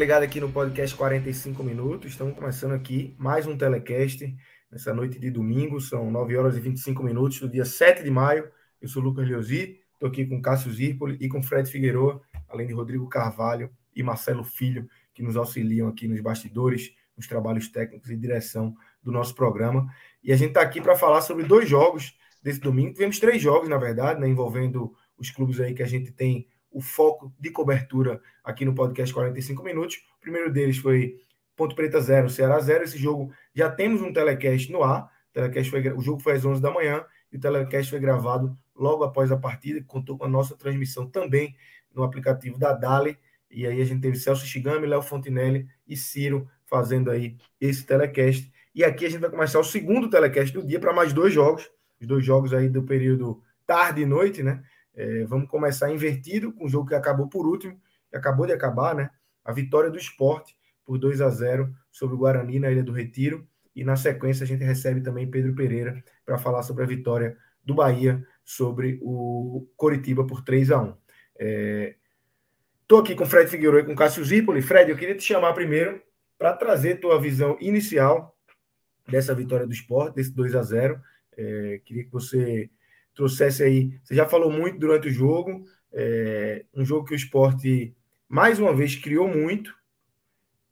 [0.00, 2.12] Ligada aqui no podcast 45 minutos.
[2.12, 4.34] Estamos começando aqui mais um telecast
[4.72, 5.78] nessa noite de domingo.
[5.78, 8.50] São 9 horas e 25 minutos do dia 7 de maio.
[8.80, 12.66] Eu sou o Lucas Leozzi, estou aqui com Cássio Zirpoli e com Fred Figueiredo, além
[12.66, 18.08] de Rodrigo Carvalho e Marcelo Filho, que nos auxiliam aqui nos bastidores, nos trabalhos técnicos
[18.08, 19.86] e direção do nosso programa.
[20.24, 22.94] E a gente está aqui para falar sobre dois jogos desse domingo.
[22.94, 26.80] Tivemos três jogos, na verdade, né, envolvendo os clubes aí que a gente tem o
[26.80, 29.96] foco de cobertura aqui no podcast 45 minutos.
[30.18, 31.16] O primeiro deles foi
[31.56, 32.84] Ponto Preta 0, Ceará 0.
[32.84, 35.10] Esse jogo já temos um telecast no ar.
[35.30, 38.56] O, telecast foi, o jogo foi às 11 da manhã e o telecast foi gravado
[38.74, 41.54] logo após a partida, contou com a nossa transmissão também
[41.94, 43.18] no aplicativo da Dali.
[43.50, 48.50] E aí a gente teve Celso Shigami, Léo Fontinelli e Ciro fazendo aí esse telecast.
[48.74, 51.68] E aqui a gente vai começar o segundo telecast do dia para mais dois jogos,
[52.00, 54.62] os dois jogos aí do período tarde e noite, né?
[55.00, 58.94] É, vamos começar invertido com o jogo que acabou por último, que acabou de acabar,
[58.94, 59.08] né?
[59.42, 63.48] A vitória do esporte por 2 a 0 sobre o Guarani na Ilha do Retiro.
[63.74, 67.34] E na sequência a gente recebe também Pedro Pereira para falar sobre a vitória
[67.64, 70.96] do Bahia sobre o Coritiba por 3 a 1
[72.82, 73.02] Estou é...
[73.02, 74.60] aqui com Fred Figueiredo e com Cássio Zipoli.
[74.60, 76.02] Fred, eu queria te chamar primeiro
[76.36, 78.36] para trazer tua visão inicial
[79.08, 81.00] dessa vitória do esporte, desse 2 a 0
[81.38, 81.80] é...
[81.86, 82.68] Queria que você
[83.14, 83.98] trouxesse aí.
[84.02, 87.94] Você já falou muito durante o jogo, é, um jogo que o esporte,
[88.28, 89.74] mais uma vez, criou muito.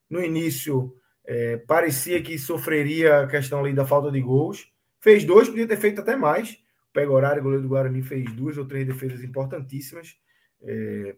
[0.09, 0.95] No início,
[1.25, 4.73] é, parecia que sofreria a questão ali da falta de gols.
[5.01, 6.53] Fez dois, podia ter feito até mais.
[6.53, 10.17] O Pegorari, goleiro do Guarani, fez duas ou três defesas importantíssimas.
[10.63, 11.17] É,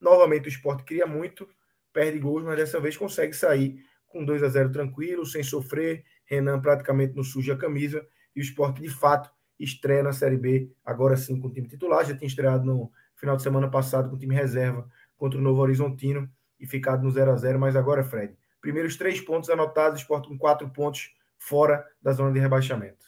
[0.00, 1.48] novamente, o esporte cria muito,
[1.92, 6.04] perde gols, mas dessa vez consegue sair com 2 a 0 tranquilo, sem sofrer.
[6.24, 8.06] Renan praticamente não suja a camisa.
[8.34, 12.04] E o esporte, de fato, estreia na Série B, agora sim com o time titular.
[12.04, 15.60] Já tinha estreado no final de semana passado com o time reserva contra o Novo
[15.60, 16.28] Horizontino
[16.58, 20.38] e ficado no 0 a 0 mas agora, Fred, primeiros três pontos anotados, Sport com
[20.38, 23.04] quatro pontos fora da zona de rebaixamento.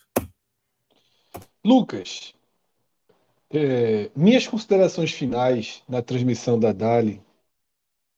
[1.64, 2.34] Lucas,
[3.50, 7.22] é, minhas considerações finais na transmissão da Dali,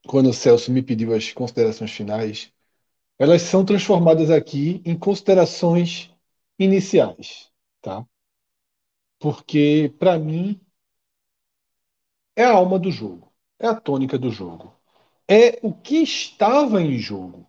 [0.07, 2.53] quando o Celso me pediu as considerações finais,
[3.19, 6.11] elas são transformadas aqui em considerações
[6.59, 7.51] iniciais,
[7.81, 8.07] tá?
[9.19, 10.61] Porque para mim
[12.37, 14.75] é a alma do jogo, é a tônica do jogo,
[15.29, 17.49] é o que estava em jogo.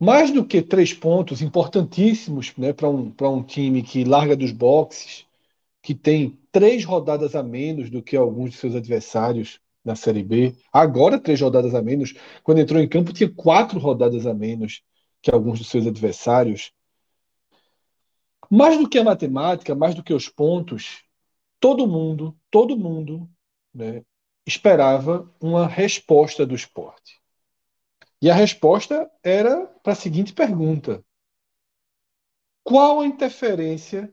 [0.00, 5.26] Mais do que três pontos importantíssimos né, para um, um time que larga dos boxes,
[5.82, 10.56] que tem três rodadas a menos do que alguns de seus adversários na Série B.
[10.72, 12.14] Agora, três rodadas a menos.
[12.42, 14.82] Quando entrou em campo, tinha quatro rodadas a menos
[15.22, 16.73] que alguns dos seus adversários.
[18.50, 21.04] Mais do que a matemática, mais do que os pontos,
[21.60, 23.28] todo mundo, todo mundo
[23.72, 24.04] né,
[24.46, 27.20] esperava uma resposta do esporte.
[28.20, 31.04] E a resposta era para a seguinte pergunta:
[32.62, 34.12] qual a interferência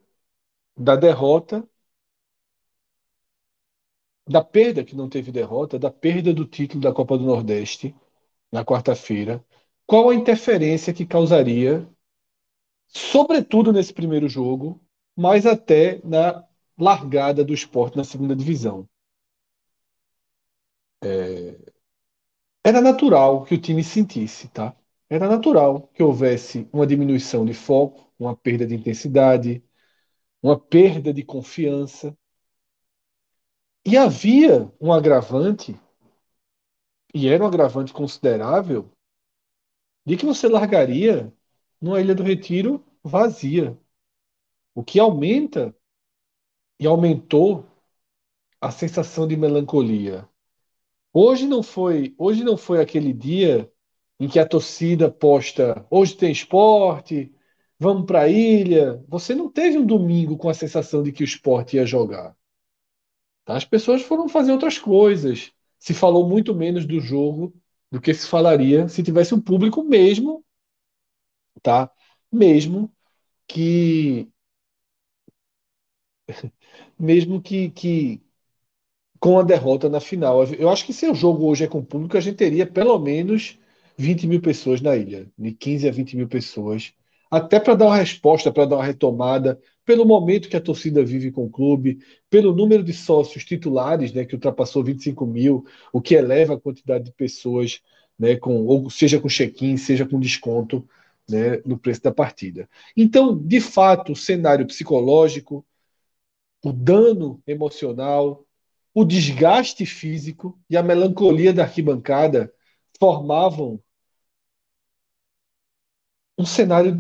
[0.77, 1.67] da derrota,
[4.27, 7.95] da perda que não teve derrota, da perda do título da Copa do Nordeste
[8.51, 9.43] na quarta-feira?
[9.85, 11.87] Qual a interferência que causaria
[12.91, 14.81] sobretudo nesse primeiro jogo,
[15.16, 16.46] mas até na
[16.78, 18.88] largada do esporte na segunda divisão.
[21.03, 21.58] É...
[22.64, 24.76] Era natural que o time sentisse, tá?
[25.09, 29.64] Era natural que houvesse uma diminuição de foco, uma perda de intensidade,
[30.41, 32.16] uma perda de confiança.
[33.85, 35.79] E havia um agravante,
[37.14, 38.91] e era um agravante considerável,
[40.05, 41.34] de que você largaria
[41.81, 43.78] numa Ilha do Retiro vazia.
[44.75, 45.75] O que aumenta
[46.79, 47.66] e aumentou
[48.59, 50.28] a sensação de melancolia.
[51.13, 53.72] Hoje não foi, hoje não foi aquele dia
[54.19, 57.33] em que a torcida posta, hoje tem esporte,
[57.78, 59.03] vamos para a ilha.
[59.07, 62.35] Você não teve um domingo com a sensação de que o esporte ia jogar.
[63.43, 63.55] Tá?
[63.55, 65.51] As pessoas foram fazer outras coisas.
[65.79, 67.53] Se falou muito menos do jogo
[67.91, 70.45] do que se falaria se tivesse um público mesmo,
[71.61, 71.91] tá?
[72.31, 72.91] Mesmo
[73.47, 74.29] que
[76.99, 78.22] mesmo que, que
[79.19, 80.43] com a derrota na final.
[80.46, 83.59] Eu acho que se o jogo hoje é com público, a gente teria pelo menos
[83.97, 86.93] 20 mil pessoas na ilha, de 15 a 20 mil pessoas,
[87.29, 91.31] até para dar uma resposta, para dar uma retomada, pelo momento que a torcida vive
[91.31, 91.99] com o clube,
[92.29, 97.05] pelo número de sócios titulares, né, que ultrapassou 25 mil, o que eleva a quantidade
[97.05, 97.79] de pessoas,
[98.17, 100.87] né, com, ou seja com check-in, seja com desconto
[101.29, 102.70] né, no preço da partida.
[102.96, 105.66] Então, de fato, o cenário psicológico,
[106.64, 108.46] o dano emocional,
[108.94, 112.53] o desgaste físico e a melancolia da arquibancada
[113.00, 113.82] formavam
[116.38, 116.97] um cenário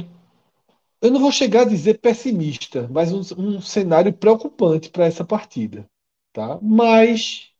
[1.01, 5.89] eu não vou chegar a dizer pessimista, mas um, um cenário preocupante para essa partida.
[6.31, 6.59] Tá?
[6.61, 7.51] Mas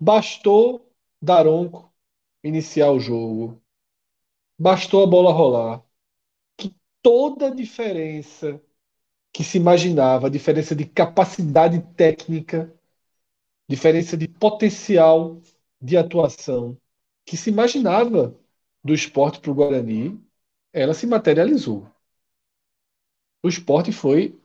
[0.00, 0.92] bastou
[1.22, 1.92] Daronco
[2.42, 3.62] iniciar o jogo,
[4.58, 5.82] bastou a bola rolar,
[6.56, 8.60] que toda a diferença
[9.32, 12.72] que se imaginava, a diferença de capacidade técnica,
[13.68, 15.40] diferença de potencial
[15.80, 16.76] de atuação
[17.24, 18.36] que se imaginava
[18.82, 20.20] do esporte para o Guarani,
[20.72, 21.88] ela se materializou
[23.42, 24.38] o esporte foi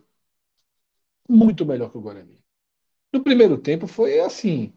[1.27, 2.43] muito melhor que o Guarani.
[3.11, 4.73] No primeiro tempo foi assim,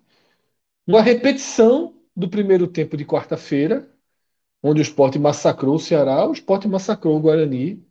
[0.86, 3.90] uma repetição do primeiro tempo de quarta-feira,
[4.66, 7.84] onde o esporte massacrou o Ceará, o esporte massacrou o Guarani.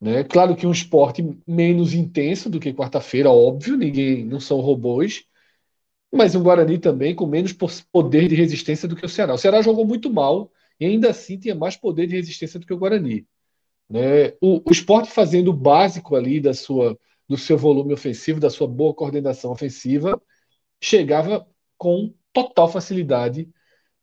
[0.00, 0.22] Né?
[0.24, 5.24] Claro que um esporte menos intenso do que quarta-feira, óbvio, ninguém não são robôs,
[6.12, 7.54] mas um Guarani também com menos
[7.90, 9.32] poder de resistência do que o Ceará.
[9.32, 12.74] O Ceará jogou muito mal e ainda assim tinha mais poder de resistência do que
[12.74, 13.26] o Guarani.
[13.88, 14.34] Né?
[14.40, 18.68] O, o esporte fazendo o básico ali da sua, do seu volume ofensivo, da sua
[18.68, 20.20] boa coordenação ofensiva,
[20.80, 21.46] chegava
[21.78, 23.48] com total facilidade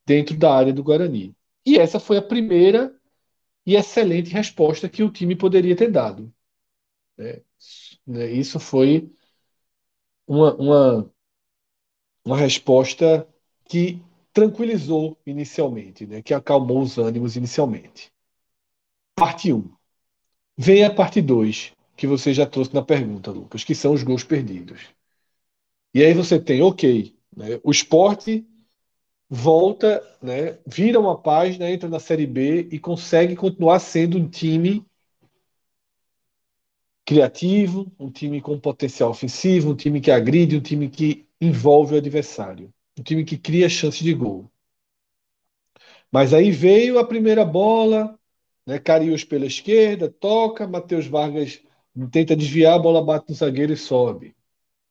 [0.05, 1.35] dentro da área do Guarani.
[1.69, 2.99] E essa foi a primeira
[3.63, 6.33] e excelente resposta que o time poderia ter dado.
[7.15, 7.41] Né?
[8.07, 9.07] né isso foi
[10.25, 11.13] uma, uma,
[12.25, 13.27] uma resposta
[13.65, 14.01] que
[14.33, 16.23] tranquilizou inicialmente, né?
[16.23, 18.11] que acalmou os ânimos inicialmente.
[19.15, 19.71] Parte 1.
[20.57, 24.23] Vem a parte 2, que você já trouxe na pergunta, Lucas, que são os gols
[24.23, 24.81] perdidos.
[25.93, 28.43] E aí você tem, ok, né, o esporte
[29.29, 34.85] volta, né, vira uma página, entra na Série B e consegue continuar sendo um time
[37.05, 41.97] criativo, um time com potencial ofensivo, um time que agride, um time que envolve o
[41.97, 44.49] adversário, um time que cria chance de gol.
[46.11, 48.17] Mas aí veio a primeira bola,
[48.65, 48.79] né?
[48.79, 51.61] Carius pela esquerda, toca, Matheus Vargas
[52.11, 54.35] tenta desviar, a bola bate no zagueiro e sobe.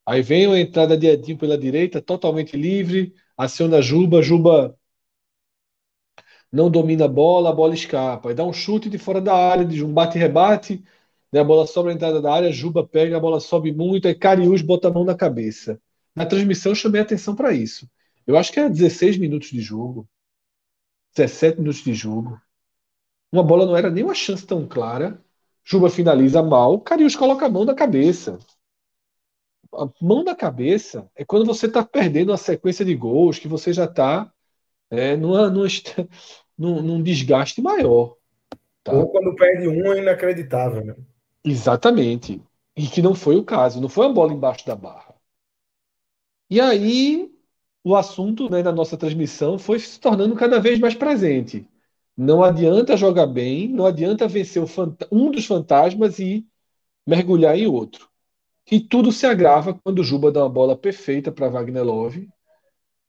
[0.07, 4.77] Aí vem a entrada de Edinho pela direita, totalmente livre, aciona Juba, Juba
[6.53, 8.29] não domina a bola, a bola escapa.
[8.31, 10.83] Aí dá um chute de fora da área, de um bate-rebate,
[11.33, 11.41] né?
[11.41, 14.63] a bola sobra a entrada da área, Juba pega, a bola sobe muito, aí Carius
[14.63, 15.81] bota a mão na cabeça.
[16.15, 17.89] Na transmissão eu chamei atenção para isso.
[18.27, 20.09] Eu acho que é 16 minutos de jogo,
[21.15, 22.41] 17 minutos de jogo.
[23.33, 25.23] Uma bola não era nem uma chance tão clara.
[25.65, 26.81] Juba finaliza mal.
[26.81, 28.39] Carius coloca a mão na cabeça.
[29.75, 33.73] A mão na cabeça é quando você está perdendo uma sequência de gols, que você
[33.73, 34.33] já está
[34.91, 35.67] é, numa, numa,
[36.57, 38.17] num, num, desgaste maior.
[38.83, 38.93] Tá?
[38.93, 40.85] Ou quando perde um é inacreditável.
[40.85, 40.97] Né?
[41.45, 42.43] Exatamente.
[42.77, 43.81] E que não foi o caso.
[43.81, 45.15] Não foi uma bola embaixo da barra.
[46.51, 47.31] E aí
[47.85, 51.67] o assunto né, na nossa transmissão foi se tornando cada vez mais presente.
[52.17, 54.63] Não adianta jogar bem, não adianta vencer
[55.11, 56.47] um dos fantasmas e
[57.07, 58.08] mergulhar em outro.
[58.71, 62.29] E tudo se agrava quando o Juba dá uma bola perfeita para Wagner Love.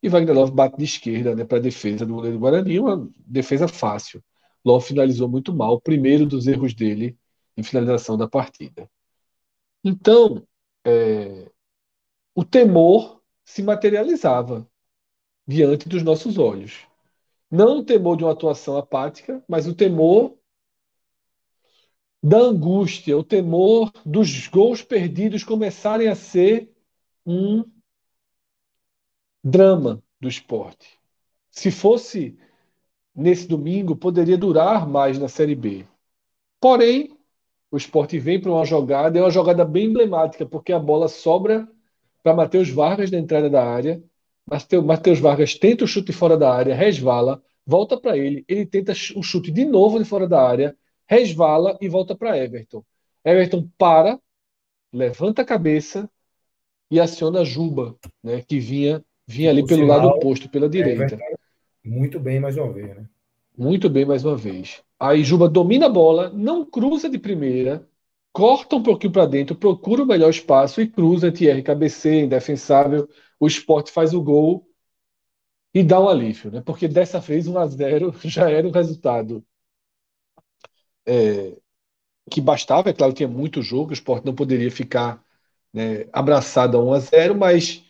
[0.01, 3.68] E Wagner Love bate de esquerda né, para a defesa do goleiro Guarani, uma defesa
[3.68, 4.24] fácil.
[4.66, 7.18] Love finalizou muito mal, primeiro dos erros dele
[7.58, 8.89] em finalização da partida.
[9.84, 10.48] Então,
[10.86, 11.51] é,
[12.34, 14.66] o temor se materializava
[15.46, 16.88] diante dos nossos olhos.
[17.51, 20.38] Não o temor de uma atuação apática, mas o temor
[22.21, 26.71] da angústia, o temor dos gols perdidos começarem a ser
[27.25, 27.63] um
[29.43, 30.99] drama do esporte.
[31.49, 32.38] Se fosse
[33.15, 35.85] nesse domingo, poderia durar mais na Série B.
[36.59, 37.17] Porém,
[37.71, 41.67] o esporte vem para uma jogada, é uma jogada bem emblemática, porque a bola sobra
[42.21, 44.03] para Matheus Vargas na entrada da área
[44.83, 49.21] Matheus Vargas tenta o chute fora da área, resvala, volta para ele, ele tenta o
[49.21, 50.75] chute de novo de fora da área,
[51.10, 52.84] resvala e volta para Everton.
[53.25, 54.20] Everton para,
[54.94, 56.08] levanta a cabeça
[56.92, 61.18] e aciona Juba, né, que vinha, vinha ali pelo sinal, lado oposto, pela direita.
[61.84, 63.10] muito bem mais uma vez, né?
[63.58, 64.84] Muito bem mais uma vez.
[65.00, 67.88] Aí Juba domina a bola, não cruza de primeira,
[68.32, 73.48] corta um pouquinho para dentro, procura o melhor espaço e cruza, Thierry cabeceia, indefensável, o
[73.48, 74.68] esporte faz o gol
[75.74, 76.62] e dá um alívio, né?
[76.62, 79.44] Porque dessa vez 1 a 0 já era um resultado
[81.10, 81.58] é,
[82.32, 85.24] que bastava, é claro, tinha muito jogo, o esporte não poderia ficar
[85.74, 87.84] né, abraçado a 1 a 0 mas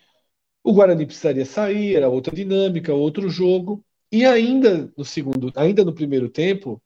[0.63, 3.83] o Guarani precisaria sair, era outra dinâmica, outro jogo.
[4.11, 6.81] E ainda no segundo, ainda no primeiro tempo,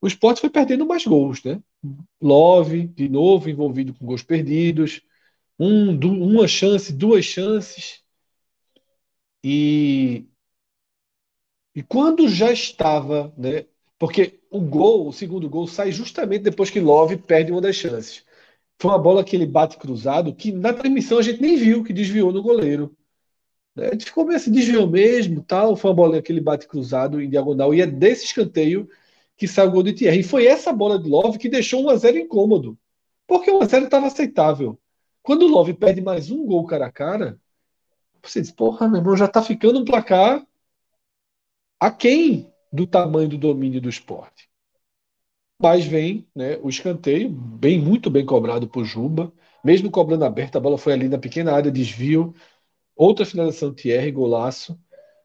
[0.00, 1.62] o esporte foi perdendo mais gols, né?
[2.20, 5.02] Love, de novo, envolvido com gols perdidos,
[5.58, 8.02] um, uma chance, duas chances.
[9.44, 10.26] E,
[11.74, 13.66] e quando já estava, né?
[13.98, 18.24] Porque o gol, o segundo gol, sai justamente depois que Love perde uma das chances.
[18.78, 21.92] Foi uma bola que ele bate cruzado, que na transmissão a gente nem viu que
[21.92, 22.94] desviou no goleiro.
[23.76, 25.74] A gente ficou meio assim, desviou mesmo, tal.
[25.74, 28.88] Foi uma bola que ele bate cruzado em diagonal, e é desse escanteio
[29.36, 30.20] que sai o gol de Thierry.
[30.20, 32.78] E foi essa bola de Love que deixou 1x0 incômodo.
[33.26, 34.78] Porque o 1x0 estava aceitável.
[35.22, 37.40] Quando o Love perde mais um gol cara a cara,
[38.22, 40.46] você diz, porra, meu irmão, já tá ficando um placar
[41.80, 44.48] aquém do tamanho do domínio do esporte.
[45.60, 49.32] Mas vem né, o escanteio, bem muito bem cobrado por Juba,
[49.64, 52.34] mesmo cobrando aberta, a bola foi ali na pequena área, desvio,
[52.96, 54.72] outra finalização Thierry, golaço.
[54.72, 54.78] O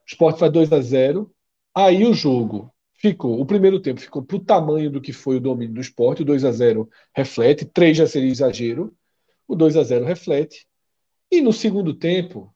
[0.08, 1.34] esporte faz 2 a 0
[1.76, 5.76] Aí o jogo ficou, o primeiro tempo ficou pro tamanho do que foi o domínio
[5.76, 8.96] do esporte, o 2 a 0 reflete, 3 já seria exagero,
[9.48, 10.68] o 2 a 0 reflete.
[11.32, 12.54] E no segundo tempo,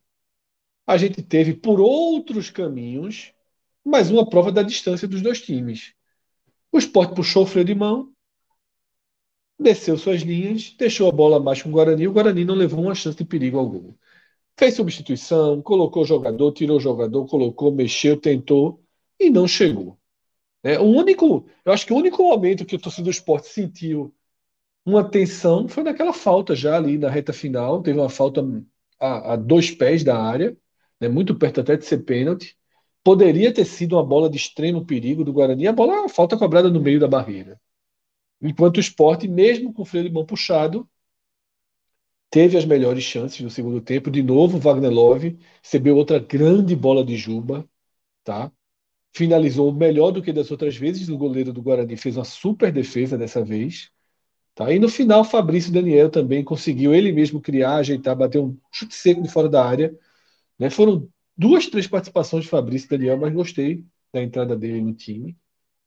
[0.87, 3.33] a gente teve por outros caminhos
[3.83, 5.93] mais uma prova da distância dos dois times.
[6.71, 8.11] O Sport puxou o freio de mão,
[9.59, 12.07] desceu suas linhas, deixou a bola abaixo com o Guarani.
[12.07, 13.93] O Guarani não levou uma chance de perigo algum.
[14.57, 18.83] Fez substituição, colocou o jogador, tirou o jogador, colocou, mexeu, tentou
[19.19, 19.97] e não chegou.
[20.63, 24.13] É, o único, eu acho que o único momento que o torcedor do esporte sentiu
[24.85, 27.81] uma tensão foi naquela falta já ali na reta final.
[27.81, 28.41] Teve uma falta
[28.99, 30.55] a, a dois pés da área,
[30.99, 32.57] né, muito perto até de ser pênalti.
[33.03, 35.67] Poderia ter sido uma bola de extremo perigo do Guarani.
[35.67, 37.59] A bola, a falta cobrada no meio da barreira.
[38.41, 40.87] Enquanto o esporte, mesmo com o freio de mão puxado,
[42.29, 44.09] teve as melhores chances no segundo tempo.
[44.09, 47.67] De novo, Wagner Love recebeu outra grande bola de Juba,
[48.23, 48.51] tá?
[49.13, 51.09] Finalizou melhor do que das outras vezes.
[51.09, 53.91] O goleiro do Guarani fez uma super defesa dessa vez.
[54.55, 54.71] Tá?
[54.71, 59.21] E no final, Fabrício Daniel também conseguiu ele mesmo criar, ajeitar, bater um chute seco
[59.21, 59.97] de fora da área.
[60.59, 60.69] Né?
[60.69, 61.09] Foram
[61.41, 63.83] duas, três participações de Fabrício Daniel, mas gostei
[64.13, 65.35] da entrada dele no time.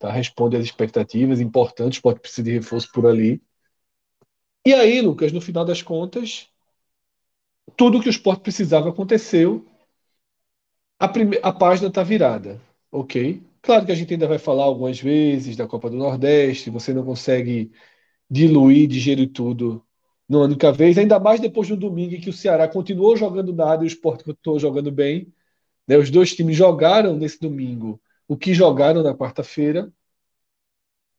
[0.00, 0.10] Tá?
[0.10, 3.40] Responde às expectativas, importantes, pode precisar de reforço por ali.
[4.66, 6.48] E aí, Lucas, no final das contas,
[7.76, 9.64] tudo que o esporte precisava aconteceu.
[10.98, 11.38] A, prime...
[11.40, 13.40] a página está virada, ok?
[13.62, 17.04] Claro que a gente ainda vai falar algumas vezes da Copa do Nordeste, você não
[17.04, 17.70] consegue
[18.28, 19.84] diluir, digerir tudo
[20.28, 23.52] numa única vez, ainda mais depois de um domingo em que o Ceará continuou jogando
[23.52, 25.32] nada e o Sport continuou jogando bem.
[25.86, 25.96] Né?
[25.96, 29.92] Os dois times jogaram nesse domingo o que jogaram na quarta-feira,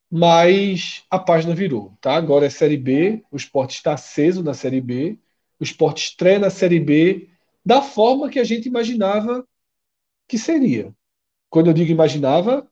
[0.09, 1.97] mas a página virou.
[2.01, 2.15] Tá?
[2.15, 5.19] Agora é Série B, o Sport está aceso na Série B,
[5.59, 7.29] o Sport estreia na Série B
[7.65, 9.47] da forma que a gente imaginava
[10.27, 10.93] que seria.
[11.49, 12.69] Quando eu digo imaginava,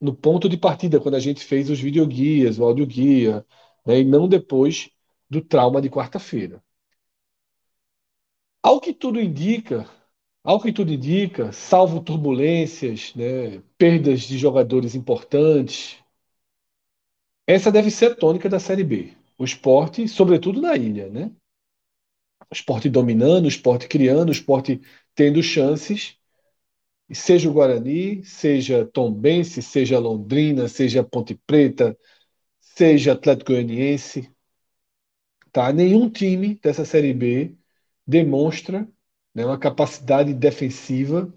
[0.00, 3.44] no ponto de partida, quando a gente fez os videoguias, o audioguia,
[3.86, 4.90] né, e não depois
[5.28, 6.62] do trauma de quarta-feira.
[8.62, 9.88] Ao que tudo indica,
[10.44, 15.98] ao que tudo indica, salvo turbulências, né, perdas de jogadores importantes,
[17.46, 19.12] essa deve ser a tônica da Série B.
[19.38, 21.30] O esporte, sobretudo na ilha, né?
[22.50, 24.80] O esporte dominando, o esporte criando, o esporte
[25.14, 26.20] tendo chances
[27.14, 31.96] seja o Guarani, seja Tombense, seja Londrina, seja Ponte Preta,
[32.60, 34.30] seja Atlético Goianiense,
[35.52, 35.72] tá?
[35.72, 37.56] Nenhum time dessa Série B
[38.06, 38.88] demonstra
[39.34, 41.32] né, uma capacidade defensiva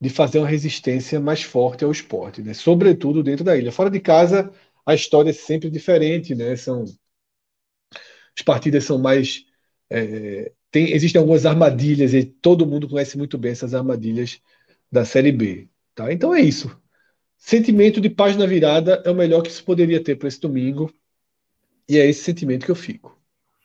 [0.00, 2.54] de fazer uma resistência mais forte ao esporte, né?
[2.54, 3.72] sobretudo dentro da ilha.
[3.72, 4.52] Fora de casa,
[4.86, 6.56] a história é sempre diferente, né?
[6.56, 6.84] São
[8.36, 9.44] as partidas são mais
[9.90, 14.40] é, tem, existem algumas armadilhas e todo mundo conhece muito bem essas armadilhas
[14.90, 15.68] da Série B.
[15.94, 16.12] Tá?
[16.12, 16.80] Então é isso.
[17.36, 20.92] Sentimento de página virada é o melhor que se poderia ter para esse domingo.
[21.88, 23.18] E é esse sentimento que eu fico.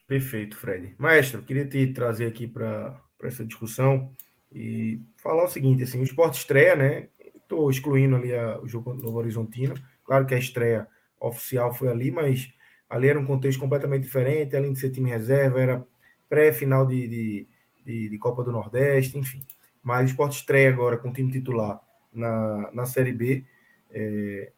[0.07, 0.95] Perfeito, Fred.
[0.97, 4.11] Maestro, queria te trazer aqui para essa discussão
[4.51, 7.07] e falar o seguinte: assim, o esporte estreia, né?
[7.35, 9.75] Estou excluindo ali a, o jogo no Horizontino.
[10.03, 10.87] Claro que a estreia,
[11.19, 12.53] oficial foi ali, mas
[12.89, 15.87] ali era um contexto completamente diferente, além de ser time reserva, era
[16.29, 17.47] pré-final de, de,
[17.85, 19.41] de, de, Copa do Nordeste, enfim.
[19.83, 21.79] Mas o esporte estreia agora com o time titular
[22.13, 23.43] na, na Série B.
[23.91, 24.51] É,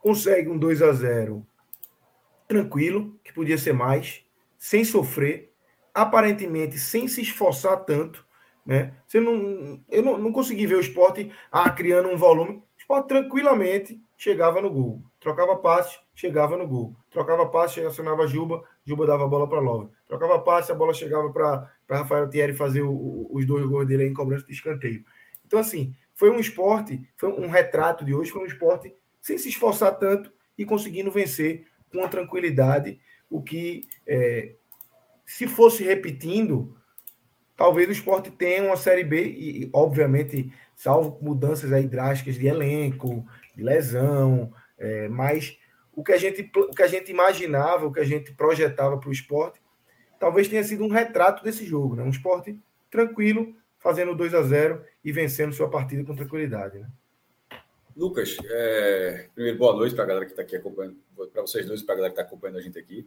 [0.00, 1.46] consegue um 2 a 0
[2.46, 4.24] tranquilo, que podia ser mais,
[4.58, 5.53] sem sofrer,
[5.94, 8.26] aparentemente sem se esforçar tanto.
[8.66, 8.92] Né?
[9.06, 12.56] Você não, eu não, não consegui ver o esporte ah, criando um volume.
[12.56, 15.02] O esporte tranquilamente chegava no gol.
[15.20, 16.96] Trocava passe, chegava no gol.
[17.10, 19.90] Trocava passe, acionava Juba, Juba dava a bola para Love.
[20.06, 24.06] Trocava passe, a bola chegava para Rafael Thierry fazer o, o, os dois gols dele
[24.06, 25.04] em cobrança de escanteio.
[25.46, 29.48] Então, assim, foi um esporte, foi um retrato de hoje, foi um esporte sem se
[29.48, 34.54] esforçar tanto e conseguindo vencer com tranquilidade, o que, é,
[35.24, 36.76] se fosse repetindo,
[37.56, 43.26] talvez o esporte tenha uma Série B, e, obviamente, salvo mudanças aí drásticas de elenco,
[43.54, 45.58] de lesão, é, mas
[45.92, 49.08] o que, a gente, o que a gente imaginava, o que a gente projetava para
[49.08, 49.60] o esporte,
[50.18, 52.02] talvez tenha sido um retrato desse jogo, né?
[52.02, 52.58] Um esporte
[52.90, 56.78] tranquilo, fazendo 2 a 0 e vencendo sua partida com tranquilidade.
[56.78, 56.88] Né?
[57.96, 59.28] Lucas, é...
[59.34, 60.96] primeiro boa noite para a galera que está aqui acompanhando,
[61.32, 63.06] para vocês dois e para a galera que está acompanhando a gente aqui.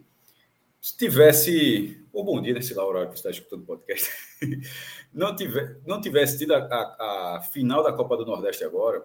[0.80, 2.60] Se tivesse, ou bom dia, né?
[2.60, 4.10] Sei lá, que está escutando o podcast,
[5.12, 9.04] não, tiver, não tivesse tido a, a, a final da Copa do Nordeste agora,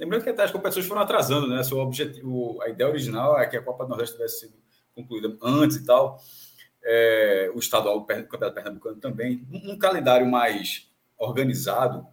[0.00, 1.62] Lembrando que até as competições foram atrasando, né?
[1.62, 4.54] Seu objetivo, a ideia original é que a Copa do Nordeste tivesse sido
[4.94, 6.18] concluída antes e tal.
[6.82, 9.46] É, o estadual, o Campeonato Pernambucano também.
[9.52, 12.06] Um, um, calendário mais organizado.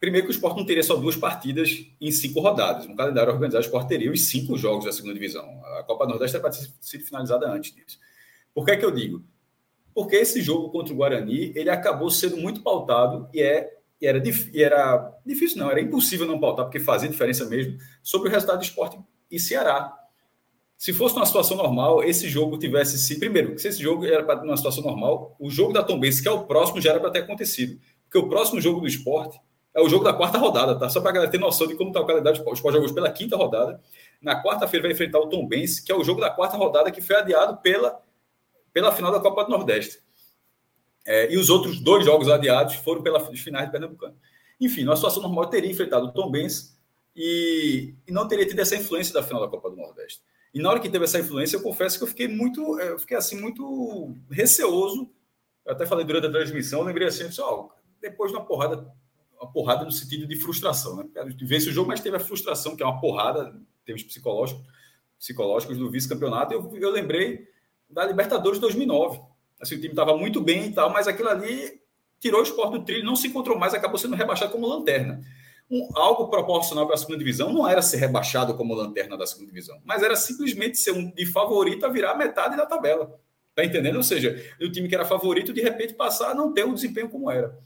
[0.00, 2.86] Primeiro que o esporte não teria só duas partidas em cinco rodadas.
[2.86, 5.46] Um calendário organizado, o esporte teria os cinco jogos da segunda divisão.
[5.78, 7.98] A Copa Nordeste era para ter sido finalizada antes disso.
[8.54, 9.22] Por que é que eu digo?
[9.94, 14.22] Porque esse jogo contra o Guarani, ele acabou sendo muito pautado e é e era,
[14.26, 18.58] e era difícil, não, era impossível não pautar, porque fazia diferença mesmo, sobre o resultado
[18.58, 18.98] do esporte
[19.30, 19.94] e Ceará.
[20.78, 23.18] Se fosse numa situação normal, esse jogo tivesse se.
[23.18, 26.30] Primeiro, se esse jogo era para uma situação normal, o jogo da Tombense, que é
[26.30, 27.78] o próximo, já era para ter acontecido.
[28.04, 29.38] Porque o próximo jogo do esporte
[29.74, 30.88] é o jogo da quarta rodada, tá?
[30.88, 32.56] Só para a galera ter noção de como está o calendário do esporte.
[32.56, 33.80] O esporte jogou pela quinta rodada.
[34.20, 37.16] Na quarta-feira vai enfrentar o Tombense, que é o jogo da quarta rodada que foi
[37.16, 38.02] adiado pela,
[38.72, 40.02] pela final da Copa do Nordeste.
[41.06, 44.16] É, e os outros dois jogos adiados foram pelas finais de Pernambucano.
[44.60, 46.78] Enfim, numa situação normal, teria enfrentado o Tom Benz
[47.16, 50.20] e, e, não teria tido essa influência da final da Copa do Nordeste.
[50.52, 53.16] E na hora que teve essa influência, eu confesso que eu fiquei muito, eu fiquei
[53.16, 55.10] assim, muito receoso.
[55.64, 57.68] Eu até falei durante a transmissão, lembrei assim, ó,
[58.00, 58.92] depois de uma porrada,
[59.40, 61.04] uma porrada no sentido de frustração, né?
[61.16, 64.62] A gente vence o jogo, mas teve a frustração, que é uma porrada, termos psicológicos,
[65.18, 66.52] psicológicos do vice-campeonato.
[66.52, 67.48] Eu, eu lembrei
[67.88, 69.20] da Libertadores 2009
[69.60, 71.80] Assim, o time estava muito bem e tal, mas aquilo ali
[72.18, 75.20] tirou o esporte do trilho, não se encontrou mais, acabou sendo rebaixado como lanterna.
[75.70, 79.48] Um, algo proporcional para a segunda divisão não era ser rebaixado como lanterna da segunda
[79.48, 83.20] divisão, mas era simplesmente ser um de favorito a virar metade da tabela.
[83.54, 83.96] Tá entendendo?
[83.96, 87.10] Ou seja, o time que era favorito, de repente, passar a não ter o desempenho
[87.10, 87.56] como era.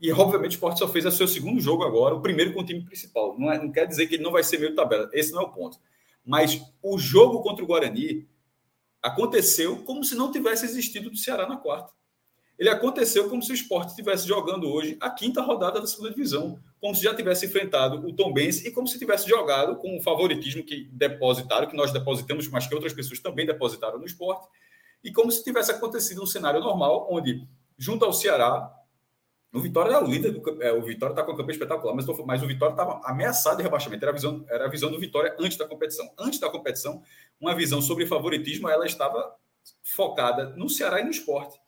[0.00, 2.64] E, obviamente, o Sport só fez o seu segundo jogo agora, o primeiro com o
[2.64, 3.36] time principal.
[3.38, 5.08] Não, é, não quer dizer que ele não vai ser meio tabela.
[5.12, 5.78] Esse não é o ponto.
[6.24, 8.28] Mas o jogo contra o Guarani
[9.02, 11.92] aconteceu como se não tivesse existido do Ceará na quarta.
[12.58, 16.58] Ele aconteceu como se o esporte estivesse jogando hoje a quinta rodada da segunda divisão,
[16.80, 20.02] como se já tivesse enfrentado o Tom Benz e como se tivesse jogado com o
[20.02, 24.48] favoritismo que depositaram, que nós depositamos, mas que outras pessoas também depositaram no esporte,
[25.04, 28.68] e como se tivesse acontecido um cenário normal, onde, junto ao Ceará,
[29.52, 32.06] o Vitória era o líder, do, é, o Vitória está com a campanha espetacular, mas,
[32.26, 34.04] mas o Vitória estava ameaçado de rebaixamento.
[34.04, 36.10] Era a, visão, era a visão do Vitória antes da competição.
[36.18, 37.02] Antes da competição,
[37.40, 39.34] uma visão sobre favoritismo, ela estava
[39.82, 41.58] focada no Ceará e no esporte.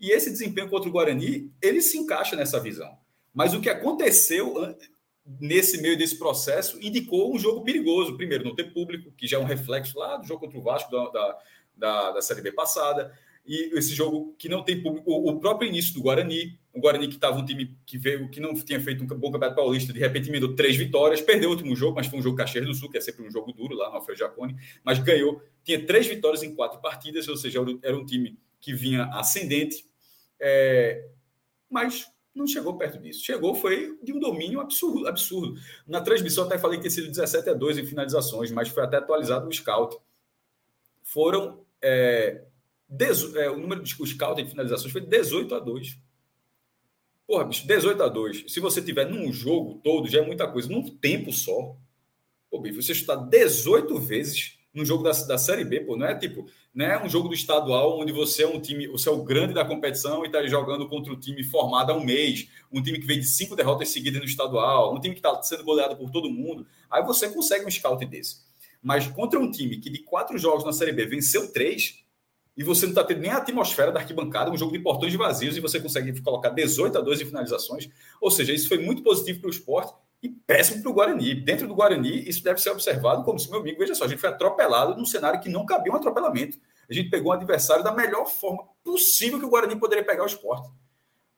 [0.00, 2.98] E esse desempenho contra o Guarani, ele se encaixa nessa visão.
[3.32, 4.76] Mas o que aconteceu
[5.38, 8.16] nesse meio desse processo indicou um jogo perigoso.
[8.16, 10.90] Primeiro, não ter público, que já é um reflexo lá do jogo contra o Vasco
[10.90, 11.38] da, da,
[11.76, 13.16] da, da Série B passada
[13.46, 17.14] e esse jogo que não tem público, o próprio início do Guarani, o Guarani que
[17.14, 20.28] estava um time que veio, que não tinha feito um bom campeonato paulista, de repente
[20.28, 22.98] emendou três vitórias, perdeu o último jogo, mas foi um jogo Caxias do Sul, que
[22.98, 26.54] é sempre um jogo duro lá no Alfredo Jacone, mas ganhou, tinha três vitórias em
[26.54, 29.84] quatro partidas, ou seja, era um time que vinha ascendente,
[30.38, 31.08] é,
[31.68, 33.24] mas não chegou perto disso.
[33.24, 35.60] Chegou, foi de um domínio absurdo, absurdo.
[35.86, 38.98] Na transmissão até falei que tinha sido 17 a 2 em finalizações, mas foi até
[38.98, 39.96] atualizado o scout.
[41.02, 42.44] Foram é,
[43.36, 45.98] é, o número de scout de finalizações foi 18 a 2.
[47.30, 48.44] Porra, bicho, 18 a 2.
[48.48, 50.68] Se você tiver num jogo todo, já é muita coisa.
[50.68, 51.76] Num tempo só.
[52.50, 56.14] Pô, bicho, você chutar 18 vezes num jogo da, da Série B, pô, não é
[56.16, 59.22] tipo, não é um jogo do estadual onde você é um time, você é o
[59.22, 62.98] grande da competição e está jogando contra um time formado há um mês, um time
[62.98, 66.10] que vem de cinco derrotas seguidas no estadual, um time que está sendo goleado por
[66.10, 66.66] todo mundo.
[66.90, 68.40] Aí você consegue um scout desse.
[68.82, 72.02] Mas contra um time que de quatro jogos na Série B venceu três,
[72.56, 75.56] e você não está tendo nem a atmosfera da arquibancada, um jogo de portões vazios,
[75.56, 77.88] e você consegue colocar 18 a 2 em finalizações.
[78.20, 81.34] Ou seja, isso foi muito positivo para o esporte e péssimo para o Guarani.
[81.34, 84.18] Dentro do Guarani, isso deve ser observado como se, meu amigo, veja só, a gente
[84.18, 86.58] foi atropelado num cenário que não cabia um atropelamento.
[86.88, 90.26] A gente pegou um adversário da melhor forma possível que o Guarani poderia pegar o
[90.26, 90.68] esporte.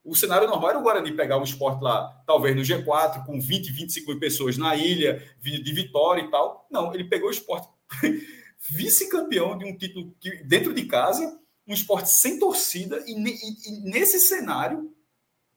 [0.03, 3.71] O cenário normal era o Guarani pegar o esporte lá, talvez no G4, com 20,
[3.71, 6.67] 25 mil pessoas na ilha, de vitória e tal.
[6.69, 7.69] Não, ele pegou o esporte
[8.69, 13.89] vice-campeão de um título que, dentro de casa, um esporte sem torcida, e, e, e
[13.89, 14.93] nesse cenário,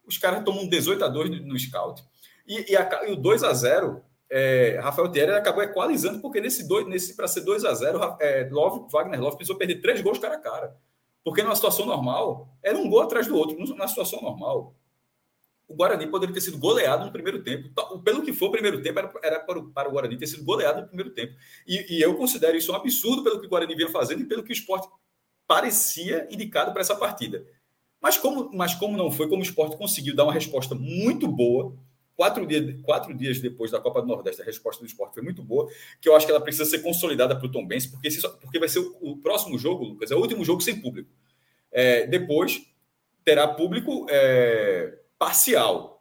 [0.06, 2.04] os caras tomam 18 a 2 no, scout.
[2.46, 6.66] E, e, a, e o 2 a 0 é, Rafael Thierry acabou equalizando, porque nesse,
[6.86, 10.34] nesse para ser 2 a 0 é, Love, Wagner Love precisou perder três gols cara
[10.34, 10.76] a cara.
[11.24, 13.56] Porque numa situação normal, era um gol atrás do outro.
[13.76, 14.74] Na situação normal,
[15.68, 17.68] o Guarani poderia ter sido goleado no primeiro tempo.
[18.02, 20.44] Pelo que for o primeiro tempo, era, era para, o, para, o, Guarani ter sido
[20.44, 21.34] goleado no primeiro tempo.
[21.66, 24.42] E, e, eu considero isso um absurdo pelo que o Guarani vinha fazendo e pelo
[24.42, 24.88] que o esporte
[25.46, 27.44] parecia indicado para essa partida.
[28.00, 31.76] Mas como, mas como não foi, como o esporte conseguiu dar uma resposta muito boa,
[32.14, 35.42] quatro dias, quatro dias depois da Copa do Nordeste, a resposta do esporte foi muito
[35.42, 35.68] boa,
[36.00, 38.08] que eu acho que ela precisa ser consolidada para o Tom Benz, porque,
[38.40, 41.10] porque vai ser o, o, próximo jogo, Lucas, é o último jogo sem público.
[41.72, 42.64] É, depois
[43.24, 45.96] terá público é, parcial.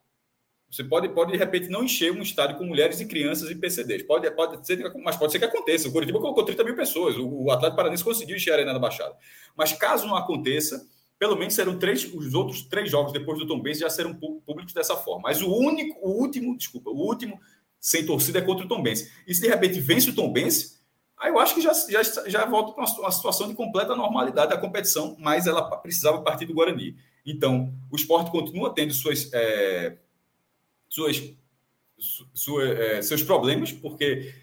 [0.70, 4.04] Você pode, pode, de repente, não encher um estádio com mulheres e crianças e PCDs.
[4.04, 5.88] Pode, pode ser, mas pode ser que aconteça.
[5.88, 7.18] O Curitiba colocou 30 mil pessoas.
[7.18, 9.16] O, o Atlético Paranaense conseguiu encher a Arena da Baixada.
[9.56, 10.86] Mas caso não aconteça,
[11.18, 14.74] pelo menos serão três, os outros três jogos depois do Tom Benz já serão públicos
[14.74, 15.24] dessa forma.
[15.24, 17.40] Mas o único, o último, desculpa, o último
[17.80, 19.12] sem torcida é contra o Tom Benz.
[19.28, 20.75] E se de repente vence o Tom Benz,
[21.26, 24.58] aí eu acho que já, já, já volta para uma, situação de completa normalidade da
[24.58, 26.96] competição, mas ela precisava partir do Guarani.
[27.26, 29.98] Então, o esporte continua tendo suas, é,
[30.88, 31.34] suas,
[32.34, 34.34] sua, é, seus problemas, porque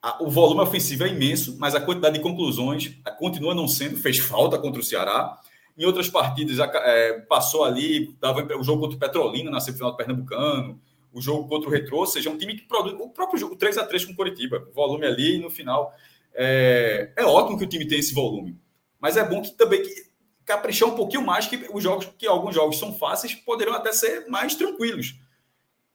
[0.00, 3.98] a, o volume ofensivo é imenso, mas a quantidade de conclusões a, continua não sendo,
[3.98, 5.38] fez falta contra o Ceará.
[5.76, 9.96] Em outras partidas, é, passou ali, dava o jogo contra o Petrolina na semifinal do
[9.98, 10.80] Pernambucano,
[11.12, 13.76] o jogo contra o Retrô, ou seja, um time que produz o próprio jogo 3
[13.78, 15.92] a 3 com o Coritiba, volume ali no final.
[16.34, 18.58] É, é ótimo que o time tenha esse volume,
[19.00, 20.10] mas é bom que também que
[20.44, 24.26] caprichar um pouquinho mais que os jogos, que alguns jogos são fáceis, poderão até ser
[24.28, 25.18] mais tranquilos.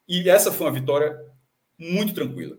[0.07, 1.17] E essa foi uma vitória
[1.77, 2.57] muito tranquila.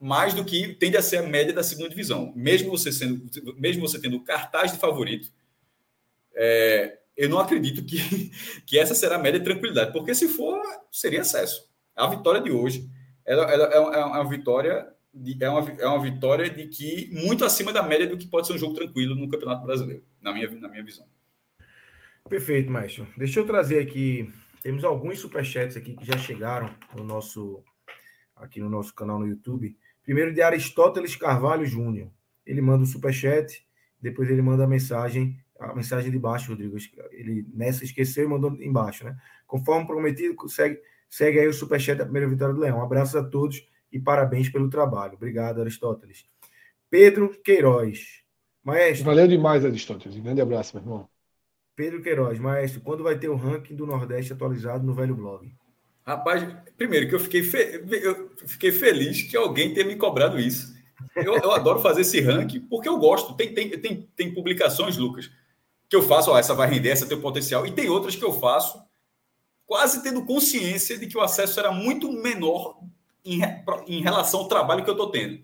[0.00, 2.32] Mais do que tende a ser a média da segunda divisão.
[2.34, 5.30] Mesmo você sendo, mesmo você tendo cartaz de favorito,
[6.34, 8.30] é, eu não acredito que,
[8.66, 10.60] que essa será a média de tranquilidade, porque se for,
[10.90, 11.68] seria acesso.
[11.94, 12.88] A vitória de hoje
[13.24, 14.86] ela, ela é, é uma vitória
[15.40, 18.54] é, uma, é uma vitória de que muito acima da média do que pode ser
[18.54, 21.06] um jogo tranquilo no Campeonato Brasileiro, na minha, na minha visão.
[22.28, 23.06] Perfeito, Maestro.
[23.16, 24.32] Deixa eu trazer aqui.
[24.62, 27.62] Temos alguns superchats aqui que já chegaram no nosso
[28.34, 29.76] aqui no nosso canal no YouTube.
[30.02, 32.10] Primeiro de Aristóteles Carvalho Júnior.
[32.44, 33.64] Ele manda o superchat,
[34.00, 36.76] depois ele manda a mensagem, a mensagem de baixo, Rodrigo.
[37.10, 39.16] Ele nessa esqueceu e mandou embaixo, né?
[39.46, 42.78] Conforme prometido, segue, segue aí o superchat da primeira vitória do Leão.
[42.78, 45.14] Um abraço a todos e parabéns pelo trabalho.
[45.14, 46.26] Obrigado, Aristóteles.
[46.90, 48.24] Pedro Queiroz.
[48.62, 49.04] Maestro.
[49.04, 50.18] Valeu demais, Aristóteles.
[50.18, 51.08] Um grande abraço, meu irmão.
[51.76, 55.52] Pedro Queiroz, maestro, quando vai ter o ranking do Nordeste atualizado no velho blog?
[56.06, 57.82] Rapaz, primeiro que eu fiquei, fe...
[58.02, 60.74] eu fiquei feliz que alguém tenha me cobrado isso.
[61.16, 63.34] Eu, eu adoro fazer esse ranking porque eu gosto.
[63.34, 65.30] Tem, tem, tem, tem publicações, Lucas,
[65.88, 68.32] que eu faço, ó, essa vai render, essa tem potencial, e tem outras que eu
[68.32, 68.82] faço
[69.66, 72.78] quase tendo consciência de que o acesso era muito menor
[73.24, 73.40] em,
[73.86, 75.40] em relação ao trabalho que eu estou tendo.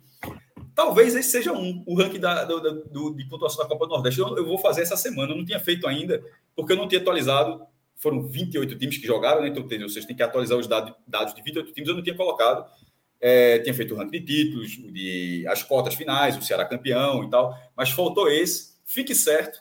[0.74, 4.20] Talvez esse seja um, o ranking da, do, do, de pontuação da Copa do Nordeste.
[4.20, 6.22] Eu, eu, vou fazer essa semana, eu não tinha feito ainda,
[6.54, 7.62] porque eu não tinha atualizado.
[7.96, 9.48] Foram 28 times que jogaram, né?
[9.48, 12.64] Então, vocês têm que atualizar os dados, dados de 28 times, eu não tinha colocado.
[13.20, 17.28] É, tinha feito o ranking de títulos, de, as cotas finais, o Ceará campeão e
[17.28, 18.70] tal, mas faltou esse.
[18.86, 19.60] Fique certo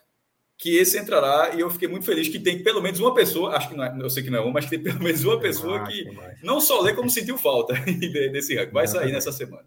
[0.60, 3.69] que esse entrará e eu fiquei muito feliz que tem pelo menos uma pessoa, acho
[3.69, 5.39] que não é, eu sei que não é uma, mas que tem pelo menos uma
[5.39, 6.06] pessoa que
[6.43, 7.74] não só lê como sentiu falta
[8.32, 8.74] desse ranking.
[8.74, 9.65] Vai sair nessa semana.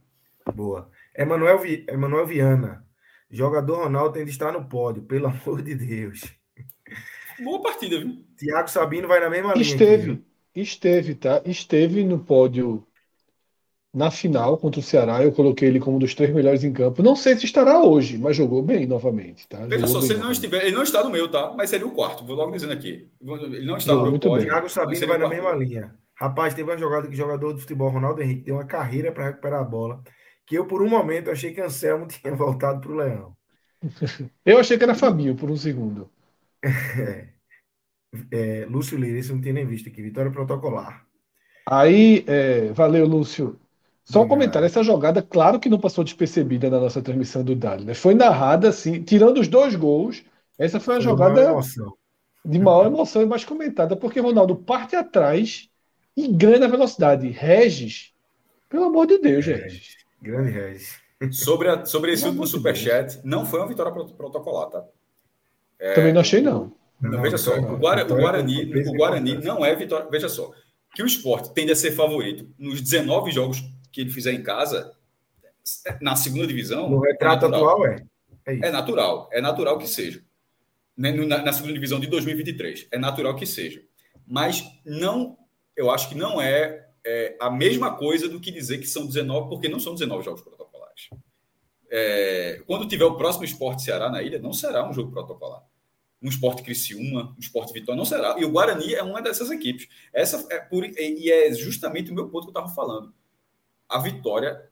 [0.54, 0.90] Boa.
[1.16, 1.86] Emanuel, Vi...
[1.88, 2.86] Emanuel Viana.
[3.30, 6.20] Jogador Ronaldo tem de estar no pódio, pelo amor de Deus.
[7.42, 8.22] Boa partida, viu?
[8.36, 9.62] Tiago Sabino vai na mesma linha.
[9.62, 10.22] Esteve,
[10.54, 11.40] esteve, tá?
[11.46, 12.86] Esteve no pódio
[13.94, 15.22] na final contra o Ceará.
[15.22, 17.02] Eu coloquei ele como um dos três melhores em campo.
[17.02, 19.66] Não sei se estará hoje, mas jogou bem novamente, tá?
[19.66, 21.52] Veja só, se ele não estiver, ele não está no meu, tá?
[21.56, 23.08] Mas seria o quarto, vou logo dizendo aqui.
[23.20, 24.46] Ele não está não, no meu pódio.
[24.46, 25.94] Tiago Sabino vai na mesma linha.
[26.14, 29.60] Rapaz, teve uma jogada que jogador de futebol, Ronaldo Henrique, deu uma carreira para recuperar
[29.60, 30.02] a bola
[30.46, 33.36] que eu, por um momento, achei que Anselmo tinha voltado para o Leão.
[34.44, 36.10] Eu achei que era Fabinho, por um segundo.
[36.98, 37.32] É.
[38.30, 40.02] É, Lúcio Lira, isso não tinha nem visto aqui.
[40.02, 41.06] Vitória protocolar.
[41.66, 43.58] Aí, é, valeu, Lúcio.
[44.04, 47.84] Só um comentário, essa jogada, claro que não passou despercebida na nossa transmissão do Dali,
[47.84, 47.94] né?
[47.94, 50.24] Foi narrada assim, tirando os dois gols,
[50.58, 51.54] essa foi a foi jogada
[52.44, 55.68] de maior emoção e mais comentada, porque Ronaldo parte atrás
[56.16, 57.28] e ganha na velocidade.
[57.28, 58.12] Regis,
[58.68, 59.96] pelo amor de Deus, Regis.
[60.20, 61.00] Grande Regis.
[61.30, 64.84] Sobre, a, sobre esse último superchat, não foi uma vitória protocolar, tá?
[65.78, 66.72] É, Também não achei, não.
[67.00, 70.08] não veja só, o, Guara, o Guarani, o Guarani não é vitória.
[70.10, 70.50] Veja só,
[70.92, 73.62] que o esporte tende a ser favorito nos 19 jogos
[73.92, 74.96] que ele fizer em casa,
[76.00, 76.88] na segunda divisão.
[76.88, 77.96] No retrato é atual, é.
[78.46, 80.24] É, é, natural, é natural que seja.
[80.96, 83.82] Né, na, na segunda divisão de 2023, é natural que seja.
[84.26, 85.38] Mas não,
[85.76, 89.48] eu acho que não é, é, a mesma coisa do que dizer que são 19,
[89.48, 91.10] porque não são 19 jogos protocolares.
[91.90, 95.62] É, quando tiver o próximo esporte Ceará na ilha, não será um jogo protocolar
[96.22, 98.36] um esporte Criciúma, um esporte Vitória, não será.
[98.38, 99.88] E o Guarani é uma dessas equipes.
[100.12, 103.12] Essa é por, e é justamente o meu ponto que eu estava falando
[103.92, 104.68] a vitória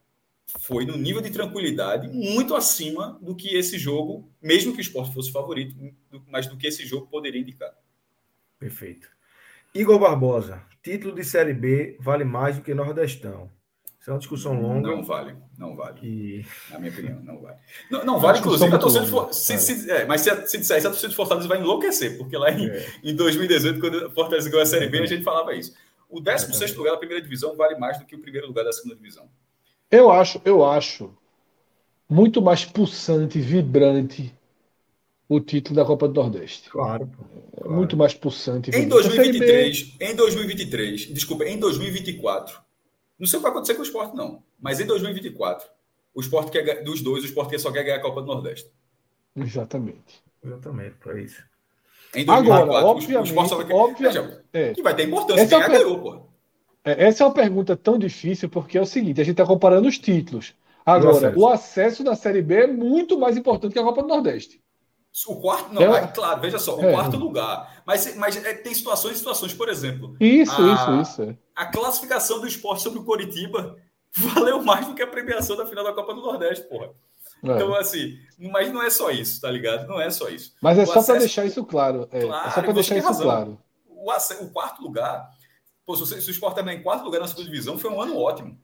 [0.59, 5.15] foi no nível de tranquilidade muito acima do que esse jogo, mesmo que o esporte
[5.15, 5.77] fosse favorito,
[6.27, 7.73] mas do que esse jogo poderia indicar.
[8.59, 9.09] Perfeito.
[9.75, 13.51] Igor Barbosa, título de Série B vale mais do que Nordestão.
[14.01, 14.91] Isso é uma discussão longa.
[14.91, 16.01] Não vale, não vale.
[16.03, 16.47] E...
[16.71, 17.57] Na minha opinião, não vale.
[17.91, 19.35] Não, não vale, inclusive, a torcida longa, for...
[19.35, 22.35] se, se, é, mas se, se disser isso, a torcida de Fortaleza vai enlouquecer, porque
[22.35, 22.87] lá em, é.
[23.05, 25.75] em 2018, quando a Fortaleza ganhou a Série B, a gente falava isso.
[26.11, 28.97] O 16 lugar da primeira divisão vale mais do que o primeiro lugar da segunda
[28.97, 29.29] divisão.
[29.91, 31.13] Eu acho, eu acho
[32.09, 34.35] muito mais pulsante, vibrante
[35.29, 36.69] o título da Copa do Nordeste.
[36.69, 37.09] Claro.
[37.55, 37.73] claro.
[37.73, 38.71] Muito mais pulsante.
[38.73, 42.61] Em 2023, em 2023, desculpa, em 2024,
[43.17, 45.69] não sei o que vai acontecer com o esporte, não, mas em 2024,
[46.13, 48.69] o esporte quer, dos dois, o esporte só quer ganhar a Copa do Nordeste.
[49.37, 50.21] Exatamente.
[50.43, 51.50] Exatamente, para isso.
[52.15, 53.73] Em 2024, Agora, obviamente, o vai...
[53.73, 54.73] obviamente é.
[54.75, 55.43] que vai ter importância.
[55.43, 56.31] Essa, é ganhou, pô.
[56.85, 59.89] É, essa é uma pergunta tão difícil porque é o seguinte: a gente está comparando
[59.89, 60.55] os títulos.
[60.85, 61.39] Agora, o acesso.
[61.39, 64.61] o acesso da Série B é muito mais importante que a Copa do Nordeste.
[65.27, 66.93] O quarto, não, é, claro, veja só, o é.
[66.93, 67.83] quarto lugar.
[67.85, 70.17] Mas, mas é, tem situações e situações, por exemplo.
[70.21, 71.23] Isso, a, isso, isso.
[71.23, 71.37] É.
[71.55, 73.77] A classificação do esporte sobre o Coritiba
[74.17, 76.91] valeu mais do que a premiação da final da Copa do Nordeste, porra.
[77.43, 77.53] É.
[77.53, 79.87] Então, assim, mas não é só isso, tá ligado?
[79.87, 80.55] Não é só isso.
[80.61, 81.07] Mas é o só acesso...
[81.07, 82.09] para deixar isso claro.
[82.11, 83.23] É, claro, é só para deixar isso razão.
[83.23, 83.59] claro.
[83.89, 85.29] O, acesso, o, quarto lugar,
[85.85, 88.59] pô, se, o Sport terminar em quarto lugar na segunda divisão, foi um ano ótimo.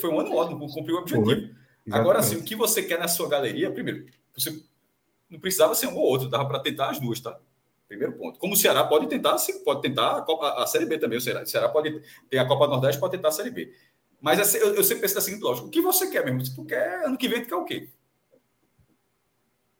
[0.00, 1.54] Foi um ano ótimo, cumpriu o objetivo.
[1.90, 4.62] Agora, assim, o que você quer na sua galeria, primeiro, você
[5.28, 7.38] não precisava ser um ou outro, dava para tentar as duas, tá?
[7.88, 8.38] Primeiro ponto.
[8.38, 11.18] Como o Ceará pode tentar, sim, pode tentar a, Copa, a Série B também.
[11.18, 12.00] O Ceará, o Ceará pode
[12.30, 13.72] ter a Copa Nordeste, pode tentar a Série B.
[14.20, 16.44] Mas assim, eu, eu sempre penso da seguinte lógica: o que você quer mesmo?
[16.44, 17.90] Se tu quer, ano que vem, tu quer o quê?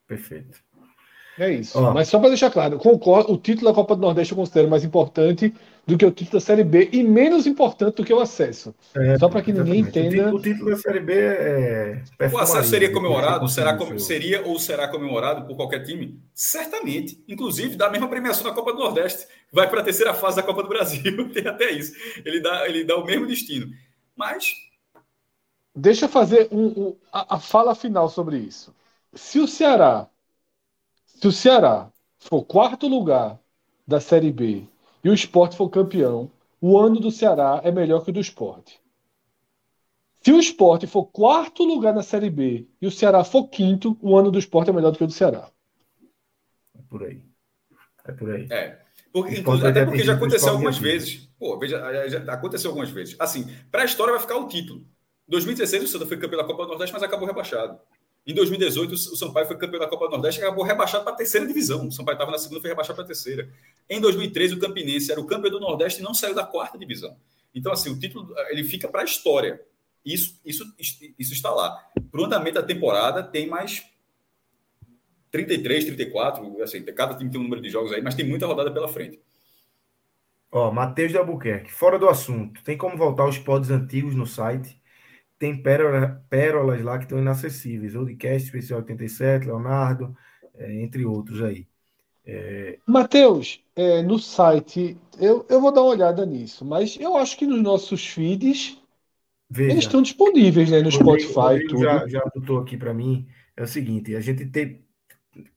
[0.06, 0.58] Perfeito.
[1.38, 1.80] É isso.
[1.92, 4.84] Mas só para deixar claro, concordo, o título da Copa do Nordeste eu considero mais
[4.84, 5.52] importante
[5.84, 8.72] do que o título da Série B e menos importante do que o acesso.
[8.94, 10.32] É, só para que ninguém entenda.
[10.32, 12.02] O título, da Série B é.
[12.32, 13.48] O acesso seria comemorado?
[13.48, 16.20] Será, seria ou será comemorado por qualquer time?
[16.32, 17.22] Certamente.
[17.26, 19.26] Inclusive, da mesma premiação da Copa do Nordeste.
[19.52, 21.30] Vai para a terceira fase da Copa do Brasil.
[21.34, 21.92] Tem até isso.
[22.24, 23.66] Ele dá, ele dá o mesmo destino.
[24.16, 24.52] Mas.
[25.74, 28.72] Deixa eu fazer um, um, a, a fala final sobre isso.
[29.14, 30.08] Se o Ceará,
[31.06, 33.38] se o Ceará for quarto lugar
[33.86, 34.66] da Série B
[35.02, 38.80] e o esporte for campeão, o ano do Ceará é melhor que o do esporte.
[40.22, 44.16] Se o esporte for quarto lugar na Série B e o Ceará for quinto, o
[44.16, 45.50] ano do esporte é melhor do que o do Ceará.
[46.74, 47.22] É por aí.
[48.06, 48.48] É por aí.
[48.50, 48.80] É.
[49.12, 51.28] Porque, até porque já aconteceu algumas vezes.
[51.38, 53.14] Pô, veja, já aconteceu algumas vezes.
[53.20, 54.80] Assim, para a história vai ficar o título.
[55.28, 57.78] Em 2016 o Santa foi campeão da Copa do Nordeste, mas acabou rebaixado.
[58.26, 61.16] Em 2018, o Sampaio foi campeão da Copa do Nordeste e acabou rebaixado para a
[61.16, 61.88] terceira divisão.
[61.88, 63.50] O Sampaio estava na segunda foi rebaixado para a terceira.
[63.88, 67.14] Em 2013, o Campinense era o campeão do Nordeste e não saiu da quarta divisão.
[67.54, 69.60] Então, assim, o título ele fica para a história.
[70.04, 70.64] Isso, isso,
[71.18, 71.70] isso está lá.
[72.10, 73.84] Para o andamento da temporada, tem mais
[75.30, 76.62] 33, 34.
[76.62, 79.20] Assim, cada time tem um número de jogos aí, mas tem muita rodada pela frente.
[80.50, 82.62] Ó, Matheus de Albuquerque, fora do assunto.
[82.62, 84.80] Tem como voltar os pods antigos no site?
[85.38, 87.94] Tem pérola, pérolas lá que estão inacessíveis.
[87.94, 90.16] Oldcast, Especial 87, Leonardo,
[90.54, 91.66] é, entre outros aí.
[92.26, 92.78] É...
[92.86, 97.46] Matheus, é, no site, eu, eu vou dar uma olhada nisso, mas eu acho que
[97.46, 98.82] nos nossos feeds
[99.50, 101.66] Veja, eles estão disponíveis né, no Spotify.
[101.68, 101.82] tudo.
[101.82, 103.26] Já, já botou aqui para mim.
[103.56, 104.82] É o seguinte: a gente tem.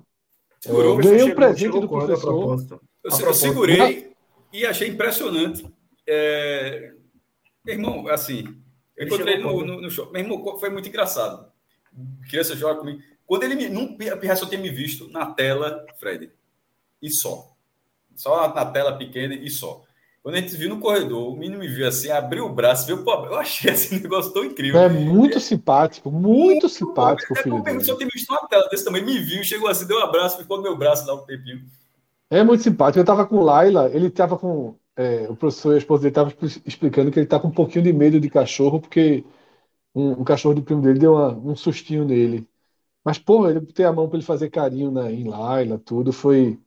[0.61, 2.57] Segurou, ganhei um presente do professor.
[3.03, 4.15] Eu, eu segurei
[4.53, 5.67] e achei impressionante.
[6.09, 6.95] É...
[7.65, 8.45] Meu irmão, assim,
[8.97, 10.11] eu encontrei no, no, no, show.
[10.13, 11.51] Meu irmão, foi muito engraçado.
[12.29, 13.03] Criança joga comigo.
[13.33, 13.67] Quando ele me.
[13.71, 13.97] Não,
[14.31, 16.31] a só tinha me visto na tela, Fred.
[17.01, 17.51] E só.
[18.15, 19.83] Só na tela pequena e só.
[20.23, 23.03] Quando a gente viu no corredor, o menino me viu assim, abriu o braço, viu,
[23.03, 24.79] pô, eu achei esse negócio tão incrível.
[24.79, 27.33] É muito simpático, muito, muito simpático.
[27.33, 29.97] É, filho é, só tem visto uma tela desse tamanho, me viu, chegou assim, deu
[29.97, 31.65] um abraço, ficou no meu braço lá um tempinho.
[32.29, 33.01] É muito simpático.
[33.01, 34.77] Eu tava com o Laila, ele tava com.
[34.95, 36.35] É, o professor e a esposa dele tava
[36.67, 39.25] explicando que ele tá com um pouquinho de medo de cachorro, porque
[39.95, 42.47] um, um cachorro do primo dele deu uma, um sustinho nele.
[43.05, 46.59] Mas, pô, ele ter a mão para ele fazer carinho na, em Laila, tudo, foi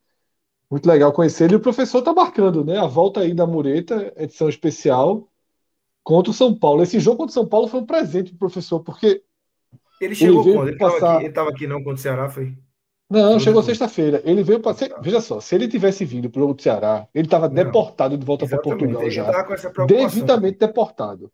[0.69, 1.53] muito legal conhecer ele.
[1.53, 2.77] E o professor tá marcando, né?
[2.77, 5.29] A volta aí da Mureta, edição especial,
[6.03, 6.83] contra o São Paulo.
[6.83, 9.23] Esse jogo contra o São Paulo foi um presente pro professor, porque.
[10.01, 10.67] Ele chegou ele quando?
[10.67, 11.17] Ele estava passar...
[11.17, 12.57] aqui, aqui não contra o Ceará, foi?
[13.09, 14.21] Não, chegou sexta-feira.
[14.25, 14.75] Ele veio para.
[14.99, 18.57] Veja só, se ele tivesse vindo para o Ceará, ele estava deportado de volta para
[18.57, 19.31] Portugal já.
[19.87, 21.31] Devidamente deportado.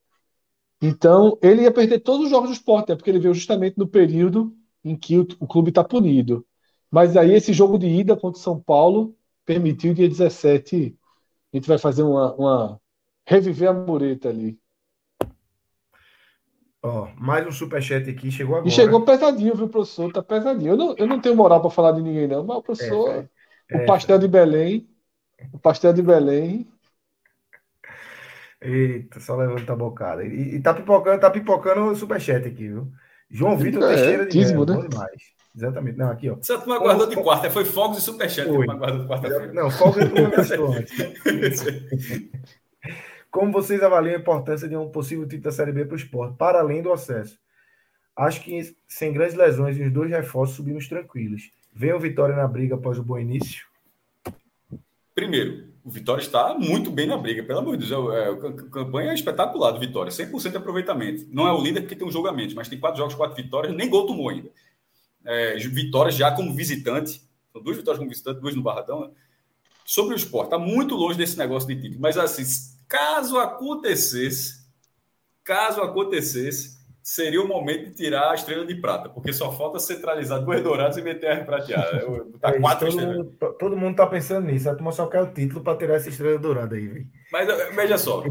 [0.81, 2.95] Então, ele ia perder todos os jogos do esporte, né?
[2.95, 4.53] porque ele veio justamente no período
[4.84, 6.46] em que o, o clube está punido.
[6.89, 9.15] Mas aí, esse jogo de ida contra o São Paulo
[9.46, 10.96] permitiu dia 17.
[11.54, 12.34] A gente vai fazer uma.
[12.36, 12.82] uma
[13.26, 14.60] reviver a mureta ali.
[16.84, 18.67] Ó, mais um superchat aqui, chegou agora.
[18.67, 20.12] E chegou pesadinho, viu, professor?
[20.12, 20.74] Tá pesadinho.
[20.74, 23.10] Eu não, eu não tenho moral para falar de ninguém, não, mas o professor.
[23.10, 23.30] É,
[23.70, 24.89] é, o pastel de Belém.
[25.54, 26.67] O pastel de Belém.
[28.60, 30.26] Eita, só levando a bocada.
[30.26, 32.91] E, e tá pipocando, tá pipocando o superchat aqui, viu?
[33.32, 34.88] João Vitor é, Teixeira de Tismo, né?
[34.88, 35.22] demais.
[35.56, 35.98] Exatamente.
[35.98, 36.36] Não, aqui, ó.
[36.36, 39.54] Você turma guardou de quarta, foi fogos e superchat que guardou de quarta-feira.
[39.54, 41.65] Não, fogos e turma antes.
[43.32, 46.36] Como vocês avaliam a importância de um possível título da Série B para o esporte,
[46.38, 47.39] para além do acesso?
[48.15, 51.50] Acho que sem grandes lesões e os dois reforços subimos tranquilos.
[51.74, 53.65] Vem o Vitória na briga após o bom início?
[55.15, 58.13] Primeiro, o Vitória está muito bem na briga, pelo amor de Deus.
[58.13, 61.26] É, a campanha é espetacular do Vitória, 100% de aproveitamento.
[61.32, 63.89] Não é o líder porque tem um jogamento, mas tem quatro jogos, quatro vitórias, nem
[63.89, 64.50] gol tomou ainda.
[65.26, 69.02] É, vitórias já como visitante, são duas vitórias como visitante, duas no Barradão.
[69.02, 69.10] Né?
[69.84, 72.44] Sobre o esporte, está muito longe desse negócio de título, mas assim,
[72.91, 74.65] Caso acontecesse,
[75.46, 80.43] caso acontecesse, seria o momento de tirar a estrela de prata, porque só falta centralizar
[80.43, 82.01] duas douradas e meter a prateada.
[82.41, 84.67] Tá é, quatro todo, mundo, todo mundo tá pensando nisso.
[84.67, 87.07] A turma só quer o título para tirar essa estrela dourada aí, véio.
[87.31, 88.23] Mas veja só,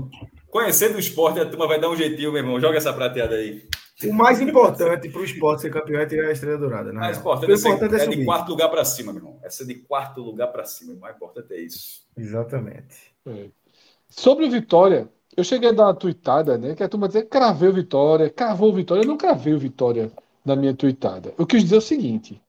[0.49, 2.61] conhecendo o esporte, a turma vai dar um jeitinho, meu irmão.
[2.61, 3.63] Joga essa prateada aí.
[4.05, 6.93] O mais importante para o esporte ser campeão é tirar a estrela dourada.
[6.93, 6.99] Né?
[6.99, 9.39] Mais importante, é, importante é, é de quarto lugar para cima, meu irmão.
[9.45, 10.95] Essa é de quarto lugar para cima.
[10.95, 12.03] O mais importante é isso.
[12.17, 13.13] Exatamente.
[13.27, 13.49] É.
[14.09, 16.75] Sobre o Vitória, eu cheguei a dar uma tuitada, né?
[16.75, 19.03] Que a turma dizia cravei o Vitória, cravou o Vitória.
[19.03, 20.13] Eu não cravei o Vitória
[20.45, 21.35] na minha tuitada.
[21.39, 22.41] Eu quis dizer o seguinte: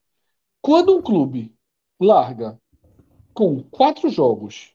[0.62, 1.54] quando um clube
[2.00, 2.60] larga
[3.34, 4.74] com quatro jogos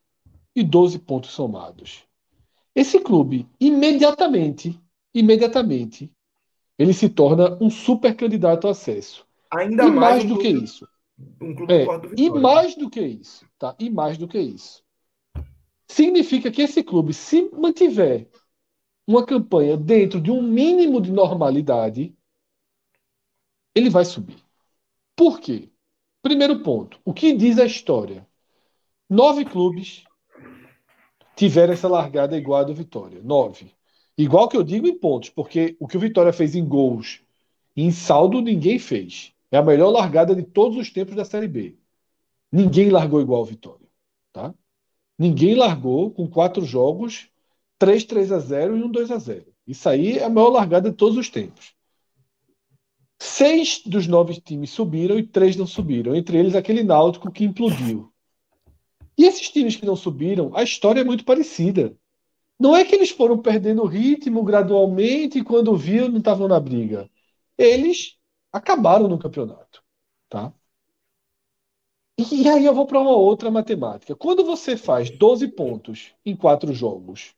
[0.54, 2.04] e 12 pontos somados,
[2.74, 4.80] esse clube imediatamente,
[5.12, 6.10] imediatamente,
[6.78, 9.26] ele se torna um super candidato ao acesso.
[9.52, 10.88] Ainda e mais, mais do que isso.
[11.40, 13.74] Um é, e mais do que isso, tá?
[13.78, 14.85] E mais do que isso
[15.88, 18.28] significa que esse clube, se mantiver
[19.06, 22.14] uma campanha dentro de um mínimo de normalidade,
[23.74, 24.42] ele vai subir.
[25.14, 25.70] Por quê?
[26.22, 28.26] Primeiro ponto, o que diz a história?
[29.08, 30.02] Nove clubes
[31.36, 33.22] tiveram essa largada igual a do Vitória.
[33.22, 33.72] Nove.
[34.18, 37.22] Igual que eu digo em pontos, porque o que o Vitória fez em gols
[37.76, 39.32] e em saldo ninguém fez.
[39.50, 41.78] É a melhor largada de todos os tempos da Série B.
[42.50, 43.86] Ninguém largou igual o Vitória.
[44.32, 44.54] Tá?
[45.18, 47.28] Ninguém largou com quatro jogos,
[47.78, 49.46] 3 3 a 0 e um 2 a 0.
[49.66, 51.74] Isso aí é a maior largada de todos os tempos.
[53.18, 58.12] Seis dos nove times subiram e três não subiram, entre eles aquele Náutico que implodiu.
[59.16, 61.96] E esses times que não subiram, a história é muito parecida.
[62.58, 67.08] Não é que eles foram perdendo ritmo gradualmente e quando viram não estavam na briga.
[67.56, 68.18] Eles
[68.52, 69.82] acabaram no campeonato,
[70.28, 70.52] tá?
[72.18, 74.14] E aí eu vou para uma outra matemática.
[74.14, 77.34] Quando você faz 12 pontos em quatro jogos,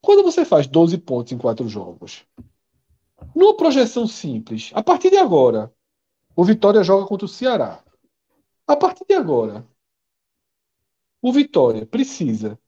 [0.00, 2.24] quando você faz 12 pontos em quatro jogos,
[3.34, 5.72] Numa projeção simples, a partir de agora,
[6.34, 7.82] o Vitória joga contra o Ceará.
[8.66, 9.66] A partir de agora,
[11.20, 12.58] o Vitória precisa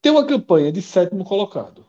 [0.00, 1.84] ter uma campanha de sétimo colocado.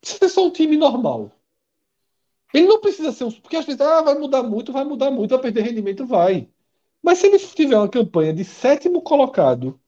[0.00, 1.32] Precisa ser só um time normal.
[2.52, 3.30] Ele não precisa ser um.
[3.30, 6.48] Porque às vezes ah, vai mudar muito, vai mudar muito, vai perder rendimento, vai.
[7.02, 9.80] Mas se ele tiver uma campanha de sétimo colocado,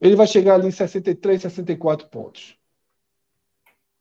[0.00, 2.56] ele vai chegar ali em 63, 64 pontos.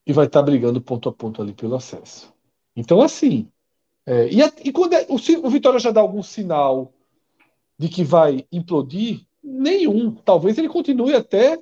[0.05, 2.33] E vai estar brigando ponto a ponto ali pelo acesso.
[2.75, 3.49] Então, assim.
[4.05, 6.93] É, e, a, e, quando é, o, o Vitória já dá algum sinal
[7.77, 10.13] de que vai implodir, nenhum.
[10.13, 11.61] Talvez ele continue até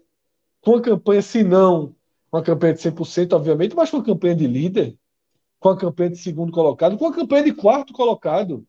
[0.61, 1.95] com a campanha, se não
[2.31, 4.97] uma campanha de 100%, obviamente, mas com a campanha de líder,
[5.63, 8.67] com a campanha de segundo colocado, com a campanha de quarto colocado.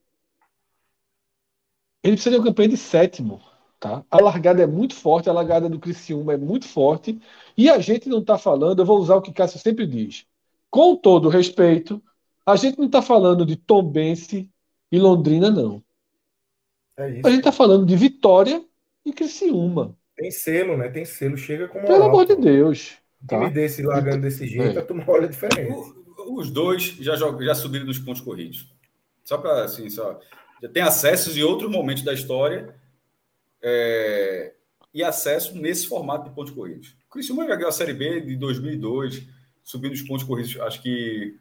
[2.04, 3.42] Ele precisa de uma campanha de sétimo.
[3.80, 4.04] Tá?
[4.08, 7.20] A largada é muito forte, a largada do Criciúma é muito forte,
[7.58, 10.24] e a gente não está falando, eu vou usar o que Cássio sempre diz,
[10.70, 12.00] com todo respeito,
[12.46, 14.48] a gente não está falando de Tombense
[14.90, 15.82] e Londrina, não.
[16.96, 18.64] É a gente está falando de Vitória
[19.04, 19.98] e Criciúma.
[20.16, 20.88] Tem selo, né?
[20.88, 22.96] Tem selo, chega com Pelo amor de Deus.
[23.26, 23.40] Tá?
[23.40, 24.80] Time desse largando desse jeito, é.
[24.80, 26.03] a turma olha diferente.
[26.26, 28.72] Os dois já, já subiram dos pontos corridos.
[29.24, 30.20] Só para assim, só.
[30.62, 32.74] Já tem acessos em outros momentos da história
[33.62, 34.54] é,
[34.92, 36.96] e acesso nesse formato de pontos corridos.
[37.08, 39.26] O Criciúma já ganhou a Série B de 2002,
[39.62, 41.38] subindo os pontos corridos, acho que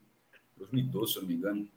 [0.58, 1.68] 2012, se eu não me engano.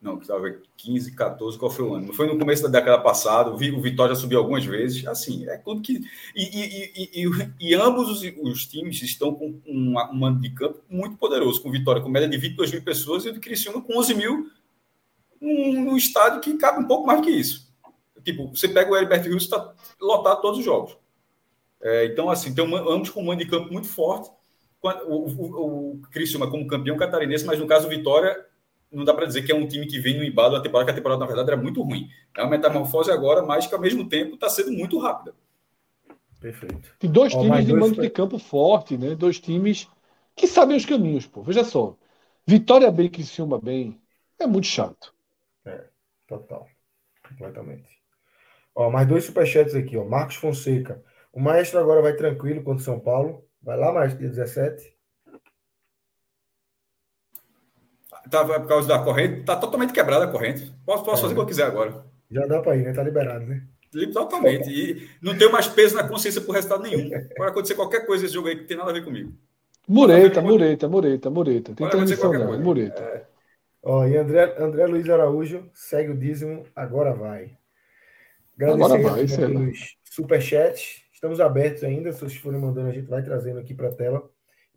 [0.00, 2.12] Não, que estava 15, 14, qual foi o ano?
[2.12, 5.04] Foi no começo da década passada, o Vitória subiu algumas vezes.
[5.06, 6.00] Assim, é quando que.
[6.36, 11.16] E, e, e, e ambos os, os, times estão com um, mando de campo muito
[11.16, 14.50] poderoso, com Vitória com média de 22 mil pessoas e o Criciúma com 11 mil
[15.40, 17.68] num, num estádio que cabe um pouco mais que isso.
[18.24, 20.96] Tipo, você pega o Heriberto Rios está lotado todos os jogos.
[21.80, 24.30] É, então, assim, tem uma, ambos com um mando de campo muito forte.
[24.80, 28.46] O, o, o Criciúma como campeão catarinense, mas no caso o Vitória
[28.90, 30.92] não dá para dizer que é um time que vem no embalo da temporada, que
[30.92, 32.08] a temporada, na verdade, era muito ruim.
[32.36, 35.34] É uma metamorfose agora, mas que ao mesmo tempo está sendo muito rápida.
[36.40, 36.94] Perfeito.
[36.98, 37.80] Tem dois Ó, times de dois...
[37.80, 39.14] mando de campo forte, né?
[39.14, 39.88] Dois times
[40.34, 41.42] que sabem os caminhos, pô.
[41.42, 41.96] Veja só.
[42.46, 44.00] Vitória bem, que se filma bem,
[44.38, 45.12] é muito chato.
[45.64, 45.84] É,
[46.26, 46.66] total.
[47.28, 47.98] Completamente.
[48.74, 50.04] Ó, mais dois superchats aqui, ó.
[50.04, 51.02] Marcos Fonseca.
[51.32, 53.44] O maestro agora vai tranquilo contra o São Paulo.
[53.60, 54.96] Vai lá, maestro, dia 17.
[58.30, 60.72] Tá, por causa da corrente, tá totalmente quebrada a corrente.
[60.84, 62.04] Posso, posso é, fazer o que eu quiser agora.
[62.30, 62.92] Já dá para ir, né?
[62.92, 63.62] Tá liberado, né?
[64.12, 64.68] Totalmente.
[64.70, 67.08] E não tenho mais peso na consciência por resultado nenhum.
[67.36, 69.32] Pode acontecer qualquer coisa nesse jogo aí que tem nada a ver comigo.
[69.88, 71.74] Mureta, mureta, mureta, mureta.
[71.74, 73.02] Tem transmissão não, mureta.
[73.02, 73.24] É.
[73.82, 77.56] Ó, e André, André Luiz Araújo segue o dízimo, agora vai.
[78.54, 81.02] Agradecer agora vai, pelos superchats.
[81.12, 82.12] Estamos abertos ainda.
[82.12, 84.28] Se vocês forem mandando, a gente vai trazendo aqui para a tela.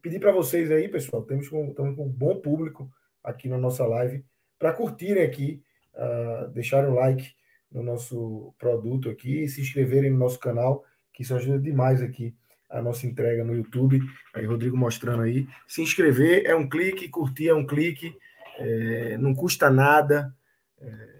[0.02, 2.90] Pedir para vocês aí, pessoal, temos com, estamos com um bom público
[3.24, 4.24] aqui na nossa live,
[4.58, 5.64] para curtirem aqui,
[5.96, 7.34] uh, deixarem o like
[7.72, 12.36] no nosso produto aqui, se inscreverem no nosso canal, que isso ajuda demais aqui
[12.72, 14.00] a nossa entrega no YouTube.
[14.34, 15.48] Aí, Rodrigo mostrando aí.
[15.68, 18.16] Se inscrever é um clique, curtir é um clique,
[18.58, 20.34] é, não custa nada.
[20.80, 21.18] É,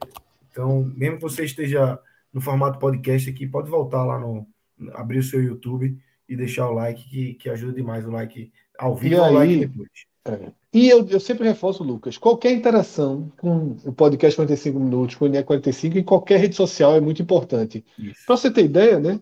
[0.50, 2.00] então, mesmo que você esteja
[2.34, 4.48] no formato podcast aqui, pode voltar lá no.
[4.94, 5.98] abrir o seu YouTube
[6.28, 9.66] e deixar o like, que, que ajuda demais o like ao vivo e o like
[9.66, 9.90] depois.
[10.26, 10.61] É.
[10.74, 15.28] E eu, eu sempre reforço, Lucas, qualquer interação com o podcast 45 minutos, com o
[15.28, 17.84] INE 45, em qualquer rede social é muito importante.
[18.26, 19.20] Para você ter ideia, né?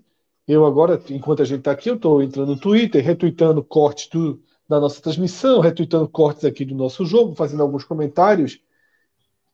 [0.48, 4.42] Eu agora, enquanto a gente está aqui, eu estou entrando no Twitter, retweetando cortes do,
[4.68, 8.60] da nossa transmissão, retweetando cortes aqui do nosso jogo, fazendo alguns comentários.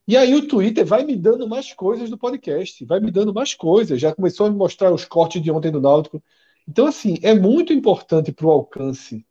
[0.06, 3.54] E aí o Twitter vai me dando mais coisas do podcast, vai me dando mais
[3.54, 4.00] coisas.
[4.02, 6.22] Já começou a me mostrar os cortes de ontem do Náutico.
[6.68, 9.26] Então, assim, é muito importante para o alcance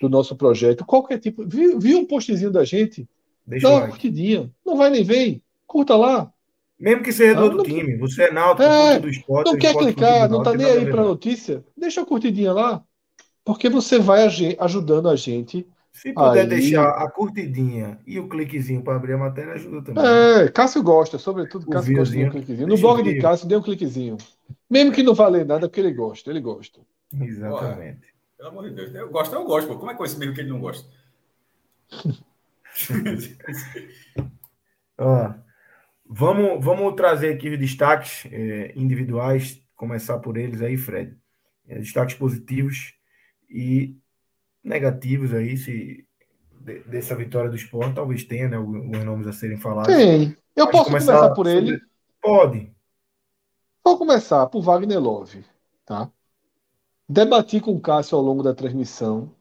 [0.00, 1.46] do nosso projeto, qualquer tipo.
[1.46, 3.06] Viu, viu um postzinho da gente?
[3.46, 3.92] Deixa dá uma like.
[3.92, 4.50] curtidinha.
[4.64, 5.42] Não vai nem vem.
[5.66, 6.32] Curta lá.
[6.78, 9.50] Mesmo que seja do ah, outro time, você é náutico, é, do esporte.
[9.50, 11.62] Não quer clicar, não tá nem aí para notícia?
[11.76, 12.82] Deixa a curtidinha lá,
[13.44, 14.26] porque você vai
[14.58, 15.68] ajudando a gente.
[15.92, 16.46] Se puder aí...
[16.46, 20.02] deixar a curtidinha e o cliquezinho para abrir a matéria, ajuda também.
[20.02, 22.66] É, Cássio gosta, sobretudo o Cássio gosta de um cliquezinho.
[22.66, 24.16] No blog de Cássio, dê um cliquezinho.
[24.68, 26.80] Mesmo que não vale nada, porque ele gosta, ele gosta.
[27.20, 28.09] Exatamente.
[28.40, 28.94] Pelo amor de Deus.
[28.94, 29.68] Eu gosto, eu gosto.
[29.68, 29.76] Pô.
[29.76, 30.88] Como é que é esse mesmo que ele não gosta?
[34.96, 35.34] Ó,
[36.06, 41.14] vamos, vamos trazer aqui os destaques é, individuais, começar por eles aí, Fred.
[41.68, 42.94] É, destaques positivos
[43.50, 43.94] e
[44.64, 46.06] negativos aí, se
[46.60, 48.56] de, dessa vitória do esporte, talvez tenha, né?
[48.56, 49.94] Alguns nomes a serem falados.
[49.94, 50.34] Tem.
[50.56, 51.78] Eu Pode posso começar, começar por ele?
[52.22, 52.72] Pode.
[53.84, 55.44] Vou começar por Wagner Love,
[55.84, 56.10] tá?
[57.12, 59.34] Debati com o Cássio ao longo da transmissão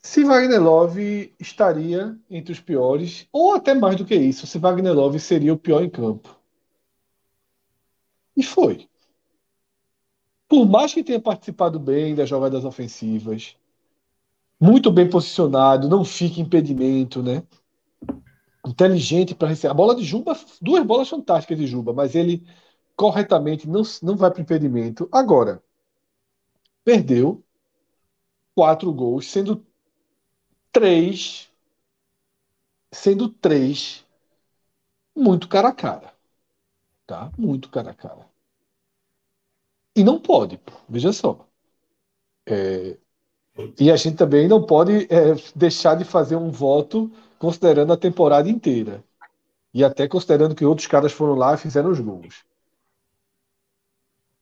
[0.00, 4.94] se Wagner Love estaria entre os piores, ou até mais do que isso, se Wagner
[4.94, 6.38] Love seria o pior em campo.
[8.36, 8.88] E foi.
[10.48, 13.56] Por mais que tenha participado bem das jogadas ofensivas,
[14.60, 17.42] muito bem posicionado, não fica impedimento, né?
[18.64, 19.72] Inteligente para receber.
[19.72, 22.46] A bola de Juba, duas bolas fantásticas de Juba, mas ele
[22.94, 25.08] corretamente não, não vai para impedimento.
[25.10, 25.60] Agora,
[26.86, 27.44] perdeu
[28.54, 29.66] quatro gols, sendo
[30.70, 31.50] três,
[32.92, 34.06] sendo três
[35.12, 36.14] muito cara a cara.
[37.04, 37.32] Tá?
[37.36, 38.24] Muito cara a cara.
[39.96, 41.44] E não pode, veja só.
[42.48, 42.96] É,
[43.80, 48.48] e a gente também não pode é, deixar de fazer um voto considerando a temporada
[48.48, 49.02] inteira.
[49.74, 52.44] E até considerando que outros caras foram lá e fizeram os gols.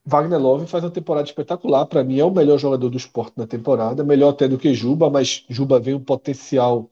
[0.06, 1.86] Wagner Love faz uma temporada espetacular.
[1.86, 4.04] Para mim, é o melhor jogador do esporte na temporada.
[4.04, 6.90] Melhor até do que Juba, mas Juba vem um potencial.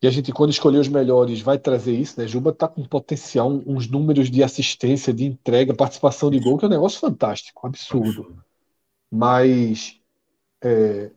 [0.00, 2.26] E a gente, quando escolher os melhores, vai trazer isso, né?
[2.26, 6.68] Juba tá com potencial, uns números de assistência, de entrega, participação de gol, que é
[6.68, 8.36] um negócio fantástico, absurdo.
[9.10, 10.00] Mas
[10.62, 11.10] é,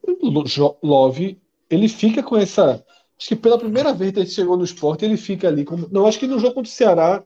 [0.84, 1.40] Love,
[1.70, 2.84] ele fica com essa.
[3.18, 5.66] Acho que pela primeira vez que ele chegou no esporte, ele fica ali.
[5.92, 7.24] Não, acho que no jogo contra o Ceará,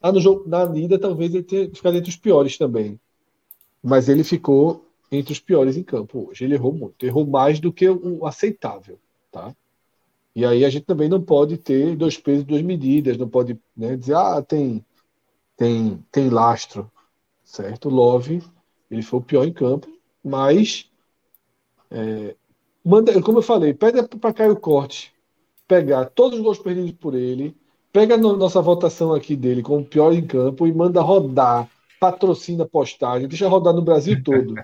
[0.00, 2.98] ah, no jogo, na Nida, talvez ele tenha ficado entre os piores também.
[3.84, 6.44] Mas ele ficou entre os piores em campo hoje.
[6.44, 7.04] Ele errou muito.
[7.04, 8.98] Errou mais do que o aceitável.
[9.30, 9.54] Tá?
[10.34, 13.18] E aí a gente também não pode ter dois pesos duas medidas.
[13.18, 14.84] Não pode né, dizer, ah, tem,
[15.56, 16.90] tem, tem lastro.
[17.44, 17.90] Certo?
[17.90, 18.42] Love,
[18.90, 19.86] ele foi o pior em campo.
[20.24, 20.90] Mas,
[21.90, 22.34] é,
[22.82, 25.12] manda, como eu falei, pede para Caio Corte
[25.68, 27.54] pegar todos os gols perdidos por ele
[27.94, 31.70] pega a nossa votação aqui dele como pior em campo e manda rodar,
[32.04, 34.54] patrocina postagem, deixa rodar no Brasil todo.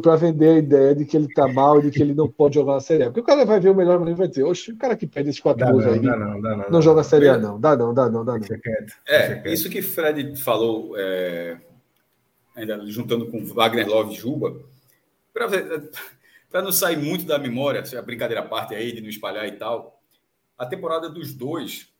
[0.00, 2.54] para vender a ideia de que ele tá mal e de que ele não pode
[2.54, 3.06] jogar na Série A.
[3.06, 5.06] Porque o cara vai ver o melhor momento e vai dizer, oxe, o cara que
[5.06, 7.60] perde esses quatro gols aí dá não, dá não, não joga a Série A não.
[7.60, 8.46] Dá não, dá não, dá não.
[9.06, 11.58] É, isso que Fred falou, é,
[12.54, 14.56] ainda juntando com Wagner Love e Juba,
[15.32, 19.52] para não sair muito da memória, a brincadeira à parte aí de não espalhar e
[19.52, 20.00] tal,
[20.56, 21.92] a temporada dos dois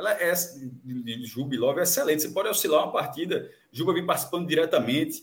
[0.00, 2.22] ela é de, de Juba e Love é excelente.
[2.22, 3.50] Você pode oscilar uma partida.
[3.70, 5.22] Juba vem participando diretamente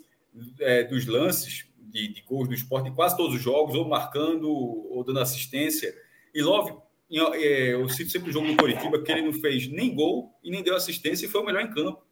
[0.59, 4.49] é, dos lances de, de, gols do esporte em quase todos os jogos, ou marcando,
[4.49, 5.93] ou dando assistência.
[6.33, 6.73] E Love,
[7.11, 10.51] é, eu cito sempre o jogo do Coritiba, que ele não fez nem gol e
[10.51, 12.05] nem deu assistência e foi o melhor em campo.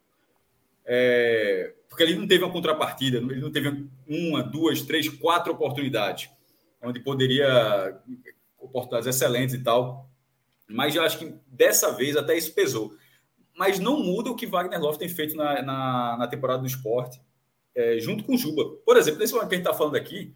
[0.83, 6.29] É, porque ele não teve uma contrapartida, ele não teve uma, duas, três, quatro oportunidades,
[6.81, 7.99] onde poderia
[8.59, 10.09] oportunidades excelentes e tal.
[10.67, 12.93] Mas eu acho que dessa vez até isso pesou.
[13.57, 17.21] Mas não muda o que Wagner Love tem feito na, na, na temporada do esporte,
[17.73, 18.63] é, junto com Juba.
[18.85, 20.35] Por exemplo, nesse momento que a gente está falando aqui,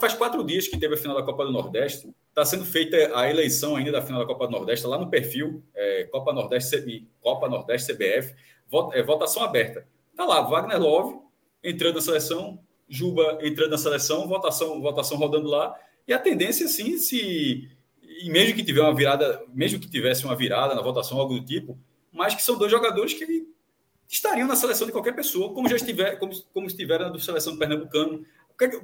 [0.00, 2.12] faz quatro dias que teve a final da Copa do Nordeste.
[2.28, 5.62] Está sendo feita a eleição ainda da final da Copa do Nordeste, lá no perfil
[5.74, 8.34] é, Copa, Nordeste, Copa Nordeste CBF,
[8.92, 9.86] é, votação aberta.
[10.10, 11.18] Está lá, Wagner Love
[11.62, 15.74] entrando na seleção, Juba entrando na seleção, votação, votação rodando lá.
[16.06, 17.70] E a tendência, sim, se
[18.20, 21.44] e mesmo que tiver uma virada, mesmo que tivesse uma virada na votação, algo do
[21.44, 21.78] tipo,
[22.12, 23.46] mas que são dois jogadores que
[24.08, 27.58] estariam na seleção de qualquer pessoa, como já estiver, como, como estiveram na seleção do
[27.58, 28.24] Pernambucano.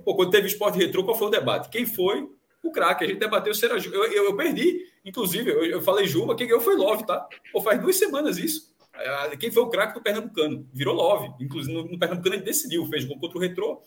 [0.05, 1.68] Pô, quando teve esporte retrô, qual foi o debate?
[1.68, 2.29] Quem foi
[2.62, 3.05] o craque?
[3.05, 6.47] A gente debateu se era eu, eu, eu perdi, inclusive, eu, eu, falei Juba, quem
[6.47, 7.29] ganhou foi Love, tá?
[7.53, 8.74] Pô, faz duas semanas isso.
[8.95, 10.66] É, quem foi o craque do Pernambucano?
[10.72, 11.31] Virou Love.
[11.45, 13.83] Inclusive, no, no Pernambucano ele decidiu, fez gol contra o Retrô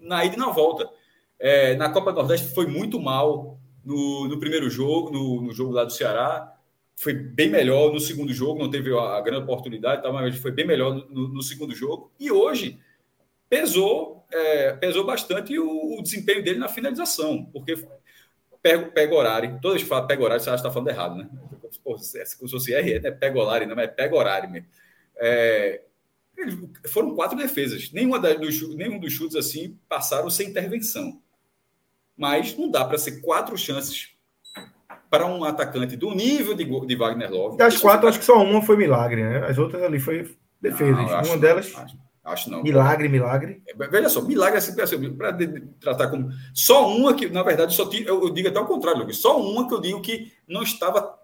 [0.00, 0.88] na ida e na volta.
[1.38, 3.57] É, na Copa do Nordeste foi muito mal
[3.88, 6.54] no, no primeiro jogo, no, no, jogo lá do Ceará,
[6.94, 7.90] foi bem melhor.
[7.90, 11.42] No segundo jogo, não teve a, grande oportunidade, tá, mas foi bem melhor no, no
[11.42, 12.12] segundo jogo.
[12.20, 12.78] E hoje
[13.48, 17.76] pesou, é, pesou bastante o, o, desempenho dele na finalização, porque
[18.62, 19.58] pega, pega horário.
[19.62, 21.30] Todas falam pega horário, você acha que está falando errado, né?
[21.82, 23.10] Pô, se fosse RE, né?
[23.10, 24.68] Pega horário, não, é pega horário mesmo.
[25.16, 25.80] É,
[26.88, 27.90] foram quatro defesas.
[27.90, 31.22] Nenhuma dos, nenhum dos chutes assim passaram sem intervenção
[32.18, 34.08] mas não dá para ser quatro chances
[35.08, 37.56] para um atacante do nível de, de Wagner Love.
[37.56, 39.46] Das quatro, acho que só uma foi milagre, né?
[39.46, 40.92] As outras ali foi defesa.
[40.92, 41.72] Não, uma não, delas.
[41.74, 42.62] Acho, acho, não.
[42.62, 43.62] Milagre, milagre.
[43.66, 45.38] É, veja só, milagre assim, assim para
[45.80, 46.28] tratar como.
[46.52, 49.16] Só uma que, na verdade, só eu, eu digo até o contrário, Lucas.
[49.16, 51.16] Só uma que eu digo que não estava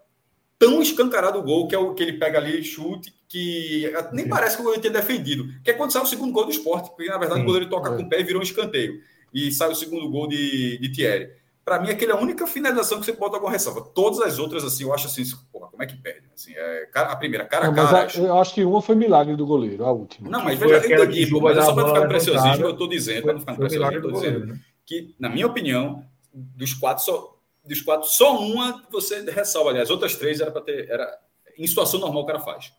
[0.57, 4.29] tão escancarado o gol, que é o que ele pega ali, chute, que nem Sim.
[4.29, 5.45] parece que o goleiro tinha defendido.
[5.63, 7.43] Que é quando sai o segundo gol do esporte, porque na verdade Sim.
[7.43, 7.97] o goleiro toca é.
[7.97, 8.99] com o pé e virou um escanteio
[9.35, 11.29] e sai o segundo gol de, de Thierry.
[11.65, 13.81] Para mim, aquela é a única finalização que você bota alguma ressalva.
[13.81, 16.27] Todas as outras, assim, eu acho assim, porra, como é que perde?
[16.33, 18.05] Assim, é, a primeira, cara a cara.
[18.05, 18.21] Acho...
[18.21, 20.29] Eu acho que uma foi milagre do goleiro, a última.
[20.29, 23.33] Não, mas veja, eu entendi, mas é só para ficar preciosismo, eu estou dizendo, para
[23.33, 24.59] não ficar preciosismo, eu estou dizendo né?
[24.85, 29.71] que, na minha opinião, dos quatro, só, dos quatro, só uma você ressalva.
[29.71, 30.87] Aliás, as outras três era para ter.
[30.87, 31.19] Era,
[31.57, 32.71] em situação normal o cara faz.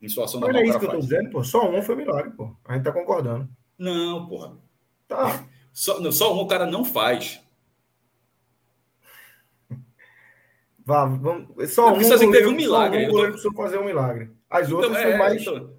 [0.00, 0.62] Em situação normal.
[0.62, 1.42] Mas é isso que eu tô dizendo, pô.
[1.42, 2.54] Só uma foi milagre, pô.
[2.64, 3.48] A gente tá concordando.
[3.76, 4.56] Não, porra.
[5.08, 5.44] Tá.
[5.78, 7.40] Só, não, só uma o cara não faz.
[10.84, 11.72] Vá, vamos.
[11.72, 11.98] Só Não, um.
[12.00, 14.30] que teve um goleiro- milagre, Só um eu tô- goleiro precisou fazer um milagre.
[14.50, 15.70] As Então, outras é, foi mais então-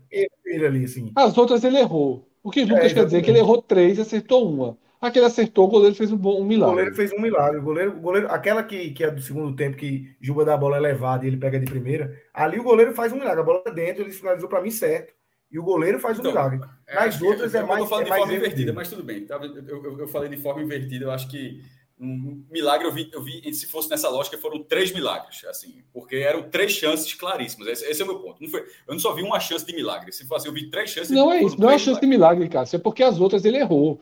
[0.45, 1.12] ele ali, assim.
[1.14, 2.30] As outras ele errou.
[2.41, 4.78] O que o Lucas quer dizer é que ele errou três e acertou uma.
[5.02, 6.76] Aquele acertou, o goleiro fez um, bom, um O milagre.
[6.76, 7.58] goleiro fez um milagre.
[7.60, 10.58] O goleiro, o goleiro, aquela que, que é do segundo tempo, que Juba dá a
[10.58, 13.41] bola elevada e ele pega de primeira, ali o goleiro faz um milagre.
[13.41, 15.14] A bola tá dentro, ele finalizou para mim certo.
[15.52, 16.60] E o goleiro faz um Então, milagre.
[16.88, 18.72] É, Nas que- outras é eu mais- tô falando é de forma invertida, dele.
[18.72, 19.26] mas tudo bem.
[19.26, 19.36] tá?
[19.36, 21.62] Eu, eu, eu falei de forma invertida, eu acho que
[22.00, 26.16] um milagre eu vi, eu vi, se fosse nessa lógica, foram três milagres, assim, porque
[26.18, 27.68] eram três chances claríssimas.
[27.68, 28.41] Esse, esse é o meu ponto.
[28.41, 30.12] Não foi, eu não só vi uma chance de milagre.
[30.14, 31.12] Se fosse, eu vi três chances.
[31.12, 32.78] Não é isso, não é chance de milagre, Cássio.
[32.78, 34.00] É porque as outras ele errou.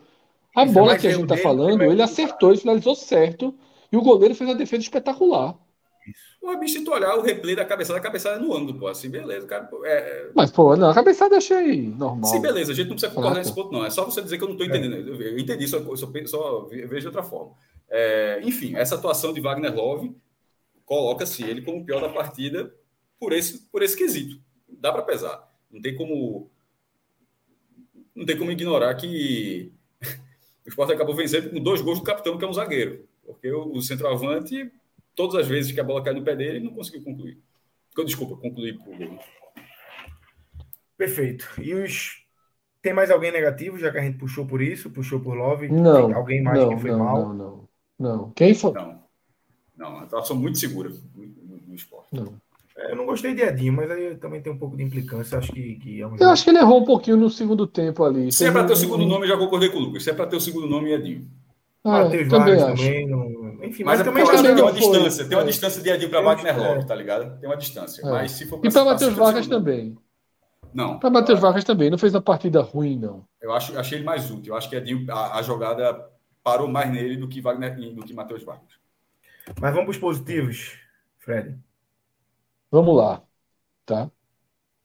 [0.54, 3.54] A Isso é bola que a gente tá dele, falando, ele acertou, ele finalizou certo.
[3.90, 5.54] E o goleiro fez uma defesa espetacular.
[6.40, 8.86] Pô, bicho, tu olhar o replay da cabeçada, a cabeçada é no ângulo, pô.
[8.86, 9.64] Assim, beleza, cara.
[9.64, 12.30] pô, É, é- Mas, pô, não, a cabeçada eu achei normal.
[12.30, 13.84] Sim, beleza, a gente não precisa concordar nesse ponto, não.
[13.84, 14.94] É só você dizer que eu não estou entendendo.
[14.94, 17.52] Eu, eu entendi, só, só, só vejo de outra forma.
[17.90, 20.14] É, enfim, essa atuação de Wagner Love
[20.84, 22.72] coloca-se ele como o pior da partida
[23.18, 24.40] por esse, por esse quesito.
[24.68, 25.46] Dá para pesar.
[25.70, 26.50] Não tem como.
[28.14, 29.72] Não tem como ignorar que
[30.64, 33.06] o Sport acabou vencendo com dois gols do capitão, que é um zagueiro.
[33.24, 34.70] Porque o, o centroavante,
[35.18, 37.38] todas as vezes que a bola cai no pé dele, ele não conseguiu concluir.
[38.06, 39.18] Desculpa, concluir por gol.
[40.96, 41.48] Perfeito.
[41.60, 42.24] E os.
[42.80, 45.68] Tem mais alguém negativo, já que a gente puxou por isso, puxou por Love?
[45.68, 46.06] Não.
[46.06, 47.34] Tem alguém mais não, que foi não, mal?
[47.34, 48.30] não, não, não.
[48.30, 48.72] Quem foi?
[48.72, 49.02] Não.
[49.76, 52.14] Não, uma atuação muito segura no, esporte.
[52.14, 52.34] Não.
[52.76, 55.38] É, Eu não gostei de Edinho, mas aí também tem um pouco de implicância.
[55.38, 58.04] Acho que, que é um Eu acho que ele errou um pouquinho no segundo tempo
[58.04, 58.30] ali.
[58.30, 60.04] Se é para ter o segundo nome, já concordei com o Lucas.
[60.04, 61.28] Se é para ter o segundo nome, é Edinho.
[61.84, 62.84] É, Matheus também Vargas acho.
[62.84, 63.08] também.
[63.08, 63.37] Não...
[63.68, 64.80] Enfim, Mas, mas, é também tem uma foi.
[64.80, 65.28] distância.
[65.28, 65.46] Tem uma É.
[65.46, 66.58] distância de Edinho para Wagner é.
[66.58, 67.38] Love, tá ligado?
[67.38, 68.02] Tem uma distância.
[68.02, 68.10] É.
[68.10, 69.96] Mas se for E para Matheus Vargas também.
[70.72, 70.98] Não.
[70.98, 71.90] Para Matheus Vargas também.
[71.90, 73.24] Não fez uma partida ruim, não.
[73.40, 74.52] Eu acho, achei ele mais útil.
[74.52, 76.08] Eu acho que Edinho, a, a jogada
[76.42, 78.78] parou mais nele do que Wagner do que Matheus Vargas.
[79.60, 80.78] Mas vamos para os positivos,
[81.18, 81.56] Fred.
[82.70, 83.22] Vamos lá.
[83.86, 84.10] Tá?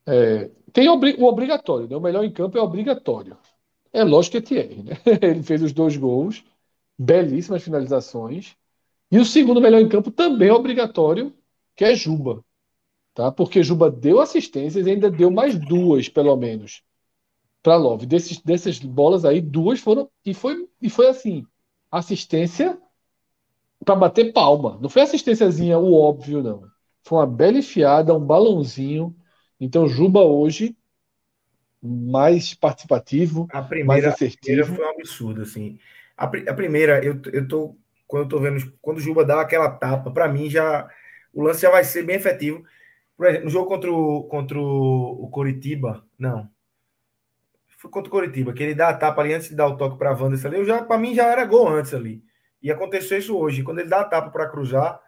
[0.06, 1.96] É, tem obri- o obrigatório, né?
[1.96, 3.38] O melhor em campo é obrigatório.
[3.92, 4.94] É lógico que é Thierry, né?
[5.22, 6.44] Ele fez os dois gols,
[6.98, 8.56] belíssimas finalizações.
[9.14, 11.34] E o segundo melhor em campo também é obrigatório,
[11.76, 12.44] que é Juba.
[13.14, 13.32] Tá?
[13.32, 16.84] Porque Juba deu assistências e ainda deu mais duas, pelo menos,
[17.64, 18.06] para Love.
[18.08, 20.10] Desses, dessas bolas aí, duas foram.
[20.26, 21.46] E foi, e foi assim:
[21.92, 22.80] assistência
[23.86, 24.78] para bater palma.
[24.82, 26.64] Não foi assistênciazinha, o óbvio, não.
[27.04, 29.16] Foi uma bela enfiada, um balãozinho.
[29.60, 30.76] Então, Juba hoje,
[31.82, 34.76] mais participativo, A mais primeira, a primeira assertivo.
[34.76, 35.80] foi um absurdo, assim.
[36.18, 37.78] A, a primeira, eu, eu tô.
[38.14, 38.72] Quando eu tô vendo.
[38.80, 40.88] Quando o Juba dá aquela tapa, para mim já.
[41.34, 42.64] O lance já vai ser bem efetivo.
[43.18, 46.48] Por exemplo, no jogo contra o, contra o, Coritiba, não.
[47.80, 49.98] Foi contra o Coritiba, que ele dá a tapa ali antes de dar o toque
[49.98, 50.58] para Wanderson ali.
[50.58, 52.24] Eu já, para mim já era gol antes ali.
[52.62, 53.64] E aconteceu isso hoje.
[53.64, 55.02] Quando ele dá a tapa para cruzar,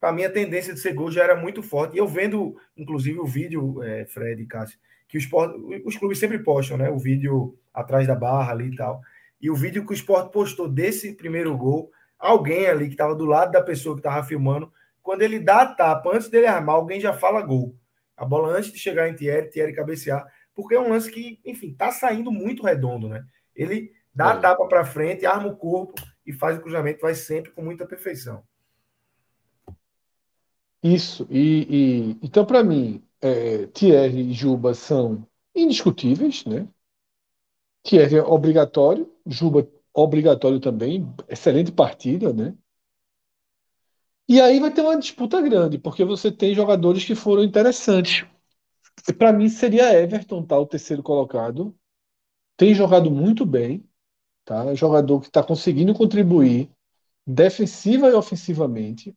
[0.00, 1.96] para mim a tendência de ser gol já era muito forte.
[1.96, 6.18] E eu vendo, inclusive, o vídeo, é, Fred e Cássio, que o Sport, os clubes
[6.18, 6.88] sempre postam, né?
[6.88, 9.02] O vídeo atrás da barra ali e tal.
[9.38, 13.24] E o vídeo que o Sport postou desse primeiro gol, alguém ali que estava do
[13.24, 17.00] lado da pessoa que estava filmando, quando ele dá a tapa, antes dele armar, alguém
[17.00, 17.74] já fala gol.
[18.16, 21.72] A bola antes de chegar em Thierry, Thierry cabecear, porque é um lance que, enfim,
[21.74, 23.24] tá saindo muito redondo, né?
[23.54, 24.40] Ele dá a É.
[24.40, 25.94] tapa para frente, arma o corpo
[26.26, 28.42] e faz o cruzamento, vai sempre com muita perfeição.
[30.82, 31.26] Isso.
[31.30, 36.68] E, e- então, para mim, é, Thierry e Juba são indiscutíveis, né?
[37.82, 42.54] Thierry é obrigatório, Juba obrigatório também, excelente partida, né?
[44.28, 48.26] E aí vai ter uma disputa grande, porque você tem jogadores que foram interessantes.
[49.16, 51.74] Para mim seria Everton, tá, o terceiro colocado.
[52.56, 53.88] Tem jogado muito bem,
[54.44, 54.66] tá?
[54.66, 56.70] É jogador que está conseguindo contribuir
[57.26, 59.16] defensiva e ofensivamente.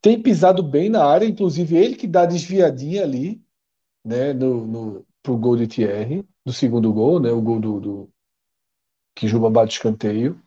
[0.00, 3.40] Tem pisado bem na área, inclusive ele que dá desviadinha ali,
[4.04, 8.11] né, no, no, pro gol de Thierry, do segundo gol, né, o gol do, do
[9.14, 10.40] que Juba bate escanteio.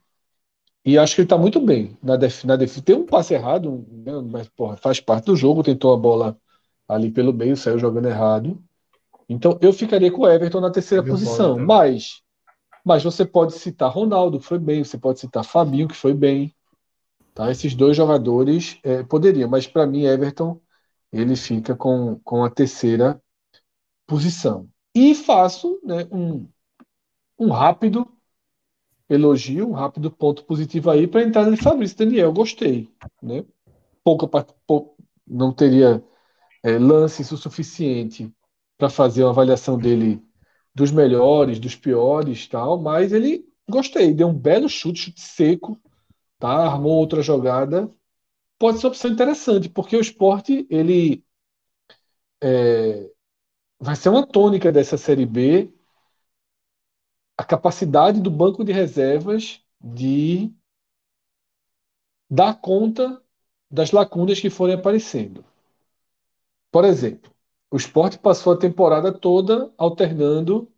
[0.83, 3.85] E acho que ele está muito bem na def, na def, tem um passe errado,
[3.89, 6.37] né, mas porra, faz parte do jogo, tentou a bola
[6.87, 8.61] ali pelo meio, saiu jogando errado.
[9.27, 11.65] Então eu ficaria com o Everton na terceira Eu concordo posição, também.
[11.65, 12.21] mas
[12.85, 16.55] mas você pode citar Ronaldo, que foi bem, você pode citar Fabinho, que foi bem.
[17.33, 17.49] Tá?
[17.49, 20.61] Esses dois jogadores é, poderiam, mas para mim, Everton,
[21.11, 23.19] ele fica com, com a terceira
[24.05, 24.69] posição.
[24.93, 26.47] E faço né, um,
[27.39, 28.07] um rápido
[29.09, 32.33] elogio, um rápido ponto positivo aí para a entrada de Fabrício Daniel.
[32.33, 32.89] Gostei.
[33.21, 33.45] Né?
[34.03, 34.27] Pouca,
[34.65, 34.95] pou,
[35.27, 36.03] não teria
[36.63, 38.33] é, lances o suficiente
[38.77, 40.21] para fazer uma avaliação dele
[40.73, 45.79] dos melhores, dos piores, tal, mas ele gostei, deu um belo chute, chute seco,
[46.37, 46.65] tá?
[46.65, 47.89] Armou outra jogada.
[48.59, 51.23] Pode ser uma opção interessante, porque o esporte ele
[52.41, 53.09] é,
[53.79, 55.73] vai ser uma tônica dessa série B
[57.37, 60.51] a capacidade do banco de reservas de
[62.29, 63.19] dar conta
[63.71, 65.43] das lacunas que forem aparecendo.
[66.71, 67.31] Por exemplo,
[67.71, 70.71] o esporte passou a temporada toda alternando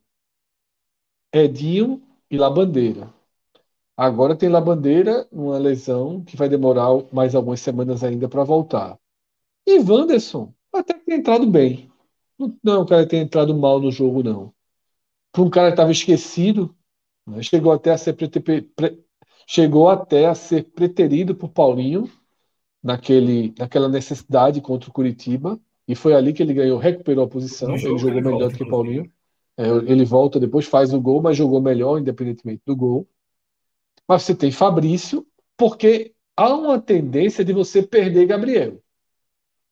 [1.34, 3.14] Edinho e Labandeira.
[3.98, 9.00] Agora tem Labandeira, uma lesão que vai demorar mais algumas semanas ainda para voltar.
[9.68, 11.92] E Wanderson, até que tem entrado bem.
[12.64, 14.54] Não, o cara tem entrado mal no jogo, não.
[15.38, 16.76] Para um cara que estava esquecido,
[17.28, 17.44] né?
[17.44, 18.68] chegou até a ser pre,
[19.46, 22.10] chegou até a ser preterido por Paulinho
[22.82, 25.60] naquele, naquela necessidade contra o Curitiba.
[25.88, 27.70] E foi ali que ele ganhou, recuperou a posição.
[27.70, 29.12] ele jogou ele melhor do que Paulinho.
[29.56, 33.08] É, ele volta depois, faz o gol, mas jogou melhor, independentemente do gol.
[34.08, 35.24] Mas você tem Fabrício,
[35.56, 38.82] porque há uma tendência de você perder Gabriel.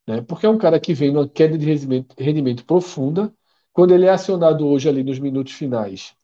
[0.05, 0.21] Né?
[0.21, 3.33] Porque é um cara que vem numa queda de rendimento, rendimento profunda.
[3.75, 6.15] Quando ele é acionado hoje ali nos minutos finais,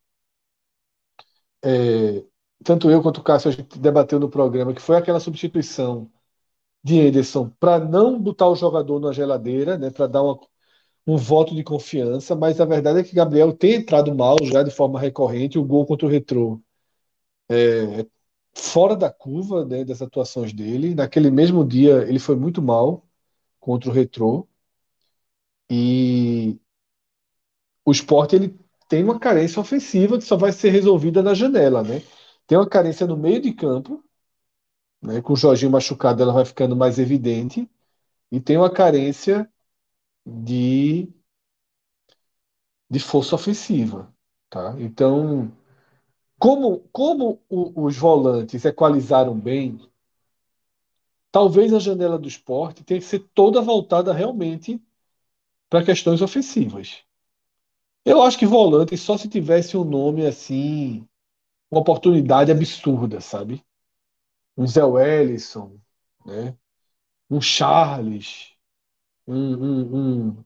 [1.63, 2.23] é,
[2.63, 6.11] tanto eu quanto o Cássio a gente debateu no programa que foi aquela substituição
[6.83, 10.39] de Ederson para não botar o jogador na geladeira, né, para dar uma,
[11.07, 14.71] um voto de confiança, mas a verdade é que Gabriel tem entrado mal já de
[14.71, 16.61] forma recorrente, o gol contra o Retrô
[17.49, 18.05] é,
[18.53, 20.95] fora da curva né, das atuações dele.
[20.95, 23.05] Naquele mesmo dia ele foi muito mal
[23.59, 24.47] contra o Retrô
[25.69, 26.59] e
[27.85, 28.59] o esporte ele
[28.89, 32.01] tem uma carência ofensiva que só vai ser resolvida na janela, né?
[32.47, 34.03] Tem uma carência no meio de campo
[35.01, 35.21] né?
[35.21, 37.69] Com o Jorginho machucado, ela vai ficando mais evidente.
[38.31, 39.51] E tem uma carência
[40.25, 41.09] de,
[42.89, 44.13] de força ofensiva.
[44.49, 44.75] Tá?
[44.79, 45.51] Então,
[46.39, 49.79] como, como o, os volantes equalizaram bem,
[51.31, 54.81] talvez a janela do esporte tenha que ser toda voltada realmente
[55.69, 57.03] para questões ofensivas.
[58.05, 61.07] Eu acho que volante só se tivesse um nome assim,
[61.71, 63.63] uma oportunidade absurda, sabe?
[64.57, 65.79] um Zé Wellison,
[66.25, 66.55] né?
[67.29, 68.53] um Charles,
[69.27, 70.43] um, um, um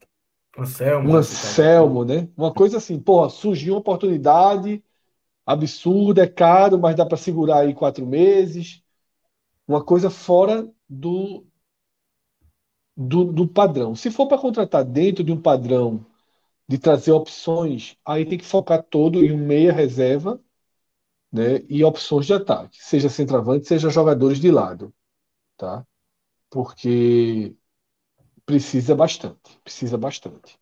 [0.58, 2.30] Anselmo, um Anselmo né?
[2.38, 4.84] Uma coisa assim, porra, surgiu uma oportunidade
[5.46, 8.84] absurda, é caro, mas dá para segurar aí quatro meses.
[9.68, 11.46] Uma coisa fora do,
[12.96, 13.96] do, do padrão.
[13.96, 16.06] Se for para contratar dentro de um padrão
[16.68, 20.42] de trazer opções, aí tem que focar todo em meia reserva
[21.32, 24.94] né, e opções de ataque, seja centroavante, seja jogadores de lado,
[25.58, 25.86] tá?
[26.50, 27.56] Porque
[28.46, 30.58] precisa bastante, precisa bastante.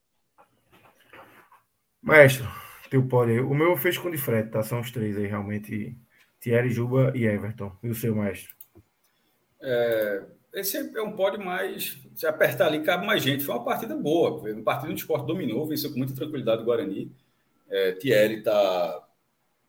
[2.02, 2.48] Maestro,
[2.90, 3.40] teu pode aí.
[3.40, 4.62] O meu fez com de frete, tá?
[4.64, 5.98] São os três aí, realmente.
[6.40, 7.72] Thierry, Juba e Everton.
[7.82, 8.54] E o seu, maestro?
[9.62, 11.98] É, esse é um pódio mais.
[12.16, 13.44] Se apertar ali, cabe mais gente.
[13.44, 14.40] Foi uma partida boa.
[14.40, 17.12] Uma partida onde o esporte dominou, venceu com muita tranquilidade o Guarani.
[17.70, 19.04] É, Thierry está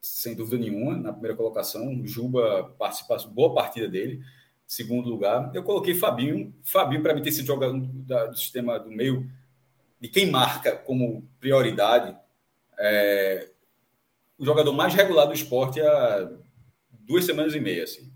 [0.01, 2.07] sem dúvida nenhuma, na primeira colocação.
[2.07, 4.22] Juba participa, boa partida dele.
[4.66, 6.55] Segundo lugar, eu coloquei Fabinho.
[6.62, 9.30] Fabinho, para mim, ter sido jogador do sistema do meio,
[9.99, 12.14] de quem marca como prioridade,
[12.78, 13.49] é,
[14.39, 16.30] o jogador mais regular do esporte há
[16.91, 17.85] duas semanas e meia.
[17.85, 18.14] Assim.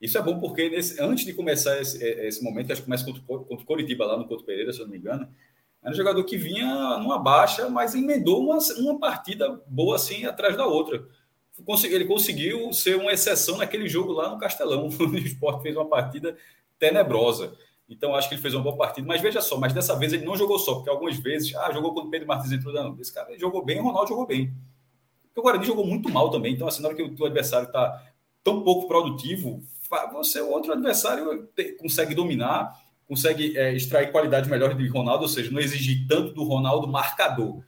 [0.00, 3.20] Isso é bom porque nesse, antes de começar esse, esse momento, acho que começa contra,
[3.22, 5.28] contra o Coritiba, lá no Couto Pereira, se eu não me engano,
[5.82, 10.56] era um jogador que vinha numa baixa, mas emendou uma, uma partida boa assim atrás
[10.56, 11.06] da outra
[11.84, 15.86] ele conseguiu ser uma exceção naquele jogo lá no Castelão, onde o Sport fez uma
[15.86, 16.36] partida
[16.78, 17.52] tenebrosa.
[17.88, 19.06] Então, acho que ele fez uma boa partida.
[19.06, 21.92] Mas veja só, mas dessa vez ele não jogou só, porque algumas vezes, ah, jogou
[21.92, 22.72] quando o Pedro Martins entrou.
[22.72, 24.54] Não, esse cara jogou bem, o Ronaldo jogou bem.
[25.24, 26.54] Porque o Guarani jogou muito mal também.
[26.54, 28.02] Então, assim, na hora que o teu adversário está
[28.44, 29.62] tão pouco produtivo,
[30.12, 32.72] você, o outro adversário, consegue dominar,
[33.08, 37.62] consegue é, extrair qualidade melhor de Ronaldo, ou seja, não exigir tanto do Ronaldo marcador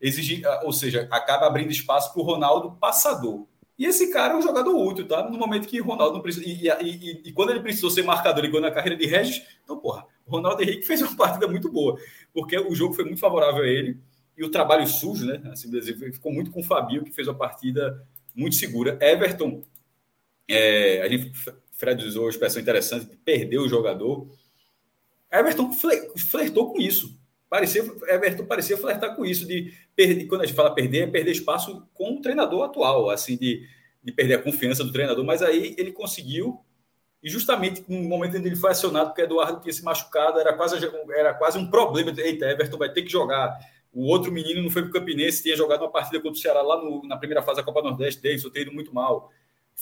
[0.00, 3.46] exigir, ah, ou seja, acaba abrindo espaço para o Ronaldo passador.
[3.78, 5.28] E esse cara é um jogador útil, tá?
[5.28, 6.46] No momento que Ronaldo não precisa.
[6.46, 9.78] E, e, e, e quando ele precisou ser marcador igual na carreira de Regis, então,
[9.78, 11.98] porra, Ronaldo Henrique fez uma partida muito boa,
[12.32, 13.98] porque o jogo foi muito favorável a ele
[14.36, 15.42] e o trabalho sujo, né?
[15.50, 15.70] Assim,
[16.12, 18.02] ficou muito com o Fabio, que fez uma partida
[18.34, 18.98] muito segura.
[19.00, 19.62] Everton,
[20.48, 21.32] é, a gente,
[21.76, 24.28] Fred usou uma expressão interessante de perder o jogador.
[25.32, 25.70] Everton
[26.16, 27.18] flertou com isso.
[27.48, 31.30] Parecia, Everton parecia flertar com isso, de perder, quando a gente fala perder, é perder
[31.30, 33.64] espaço com o treinador atual, assim, de,
[34.02, 36.60] de perder a confiança do treinador, mas aí ele conseguiu,
[37.22, 40.52] e justamente no momento em que ele foi acionado, porque Eduardo tinha se machucado, era
[40.54, 40.76] quase,
[41.10, 42.12] era quase um problema.
[42.16, 43.56] Eita, Everton vai ter que jogar.
[43.92, 46.62] O outro menino não foi para o Campinense, tinha jogado uma partida contra o Ceará
[46.62, 49.32] lá no, na primeira fase da Copa Nordeste, Davidson, ter ido muito mal.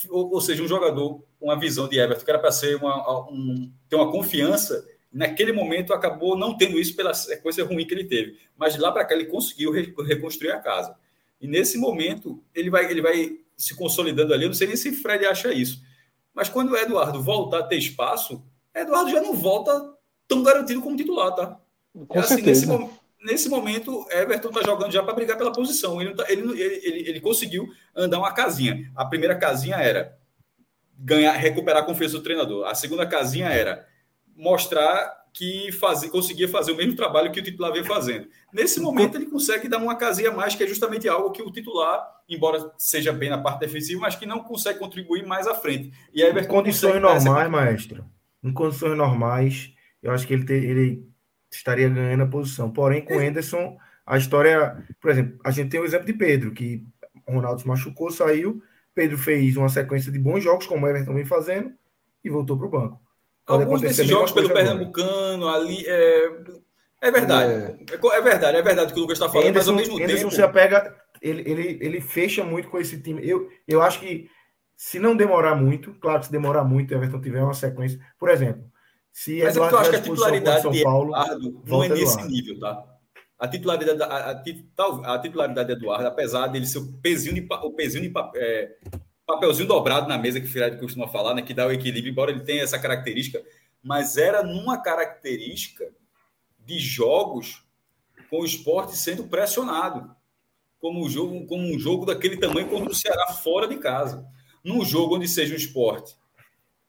[0.08, 3.30] Ou, ou, seja, um jogador com uma visão de Everton, que era para ser uma,
[3.30, 8.04] um, ter uma confiança, naquele momento acabou não tendo isso pela sequência ruim que ele
[8.04, 8.38] teve.
[8.56, 10.96] Mas de lá para cá ele conseguiu reconstruir a casa.
[11.40, 14.44] E nesse momento ele vai, ele vai se consolidando ali.
[14.44, 15.82] Eu não sei nem se o Fred acha isso.
[16.34, 19.94] Mas quando o Eduardo voltar a ter espaço, Eduardo já não volta
[20.26, 21.60] tão garantido como titular, tá?
[22.08, 22.66] Com é assim, nesse,
[23.24, 26.00] nesse, momento, Everton tá jogando já para brigar pela posição.
[26.00, 28.90] Ele, tá, ele, ele, ele, conseguiu andar uma casinha.
[28.94, 30.16] A primeira casinha era
[30.98, 32.66] ganhar, recuperar a confiança do treinador.
[32.66, 33.86] A segunda casinha era
[34.36, 38.28] mostrar que fazia, conseguia fazer o mesmo trabalho que o titular vinha fazendo.
[38.52, 42.06] Nesse momento, ele consegue dar uma casinha mais, que é justamente algo que o titular,
[42.28, 45.92] embora seja bem na parte defensiva, mas que não consegue contribuir mais à frente.
[46.12, 48.04] E aí, em condições normais, maestro,
[48.44, 51.13] em condições normais, eu acho que ele, ter, ele
[51.56, 52.70] estaria ganhando a posição.
[52.70, 53.76] Porém, com o Anderson,
[54.06, 54.84] a história.
[55.00, 56.84] Por exemplo, a gente tem o exemplo de Pedro, que
[57.26, 58.62] o Ronaldo se machucou, saiu.
[58.94, 61.72] Pedro fez uma sequência de bons jogos, como o Everton vem fazendo,
[62.22, 63.00] e voltou para o banco.
[63.46, 65.84] Alguns desses jogos pelo Pernambucano, ali.
[65.86, 66.30] É,
[67.02, 67.52] é verdade.
[67.52, 67.94] É.
[67.94, 68.20] é.
[68.22, 70.34] verdade, é verdade o que o Lucas está falando, Anderson, mas ao mesmo Anderson tempo.
[70.34, 73.26] se apega, ele, ele, ele fecha muito com esse time.
[73.26, 74.30] Eu, eu acho que
[74.76, 78.00] se não demorar muito, claro que se demorar muito, o Everton tiver uma sequência.
[78.18, 78.64] Por exemplo,
[79.14, 81.88] se mas Eduardo é eu acho que a titularidade São Paulo, de Eduardo não é
[81.88, 82.28] nesse Eduardo.
[82.28, 82.84] nível, tá?
[83.38, 87.70] A titularidade, a, a, a, titularidade de Eduardo, apesar dele ser o pezinho de, o
[87.70, 88.76] pezinho de, é,
[89.24, 92.32] papelzinho dobrado na mesa que o Fred costuma falar, né, que dá o equilíbrio, embora
[92.32, 93.40] ele tenha essa característica,
[93.80, 95.88] mas era numa característica
[96.58, 97.64] de jogos
[98.28, 100.10] com o esporte sendo pressionado,
[100.80, 104.26] como um jogo, como um jogo daquele tamanho contra o Ceará fora de casa.
[104.64, 106.16] Num jogo onde seja um esporte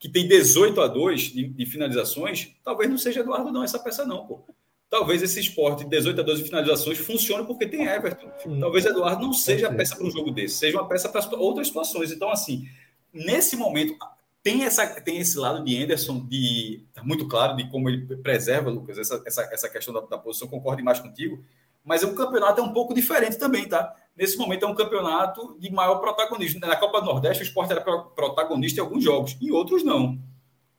[0.06, 4.06] que tem 18 a 2 de, de finalizações, talvez não seja Eduardo não essa peça
[4.06, 4.45] não, pô
[4.89, 8.32] talvez esse esporte 18 a 12 finalizações funcione porque tem Everton.
[8.62, 11.68] Talvez Eduardo não seja a peça para um jogo desse, seja uma peça para outras
[11.68, 12.14] situações.
[12.14, 12.66] Então, assim,
[13.12, 13.97] nesse momento,
[14.41, 18.70] tem, essa, tem esse lado de Anderson, de, tá muito claro de como ele preserva,
[18.70, 21.43] Lucas, essa, essa, essa questão da, da posição, concordo mais contigo,
[21.84, 23.93] mas o campeonato é um pouco diferente também, tá?
[24.16, 26.59] Nesse momento é um campeonato de maior protagonismo.
[26.61, 30.18] Na Copa do Nordeste, o esporte era protagonista em alguns jogos, em outros não.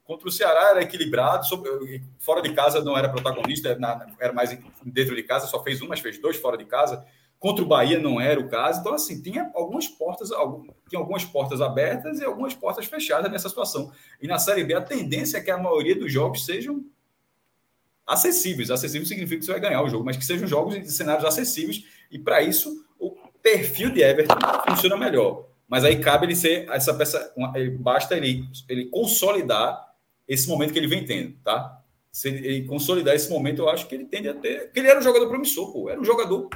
[0.05, 3.76] Contra o Ceará era equilibrado, sobre, fora de casa não era protagonista,
[4.18, 7.05] era mais dentro de casa, só fez um, mas fez dois fora de casa.
[7.39, 8.80] Contra o Bahia não era o caso.
[8.80, 10.30] Então, assim, tinha algumas portas,
[10.89, 13.93] tinha algumas portas abertas e algumas portas fechadas nessa situação.
[14.22, 16.84] E na Série B, a tendência é que a maioria dos jogos sejam
[18.07, 18.70] acessíveis.
[18.70, 21.84] Acessível significa que você vai ganhar o jogo, mas que sejam jogos em cenários acessíveis.
[22.11, 22.86] E para isso,
[23.47, 24.34] perfil de Everton
[24.68, 25.47] funciona melhor.
[25.68, 27.32] Mas aí cabe ele ser essa peça,
[27.78, 29.94] basta ele, ele consolidar
[30.26, 31.80] esse momento que ele vem tendo, tá?
[32.11, 34.64] Se ele consolidar esse momento, eu acho que ele tende a ter.
[34.64, 35.88] Porque ele era um jogador promissor, pô.
[35.88, 36.49] Era um jogador.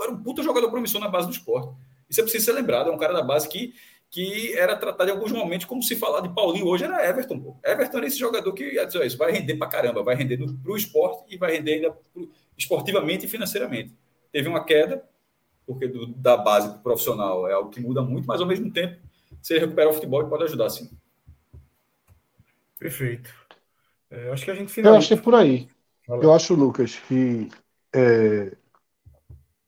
[0.00, 1.74] Era um puta jogador promissor na base do esporte.
[2.08, 2.90] Isso é preciso ser lembrado.
[2.90, 3.74] É um cara da base que,
[4.10, 7.56] que era tratado em alguns momentos como se falar de Paulinho hoje era Everton, pô.
[7.64, 11.24] Everton era esse jogador que isso vai render pra caramba, vai render no, pro esporte
[11.34, 13.94] e vai render ainda pro, esportivamente e financeiramente.
[14.30, 15.02] Teve uma queda,
[15.68, 18.96] porque do, da base pro profissional é algo que muda muito, mas ao mesmo tempo,
[19.42, 20.90] se ele recuperar o futebol, pode ajudar sim.
[22.78, 23.30] Perfeito.
[24.10, 24.94] É, acho que a gente finaliza.
[24.94, 25.68] Eu acho que é por aí.
[26.06, 26.24] Fala.
[26.24, 27.50] Eu acho, Lucas, que
[27.94, 28.56] é,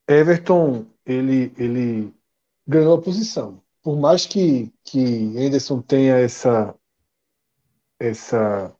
[0.09, 2.15] Everton ele, ele
[2.67, 3.63] ganhou a posição.
[3.83, 6.75] Por mais que, que Anderson tenha essa,
[7.99, 8.75] essa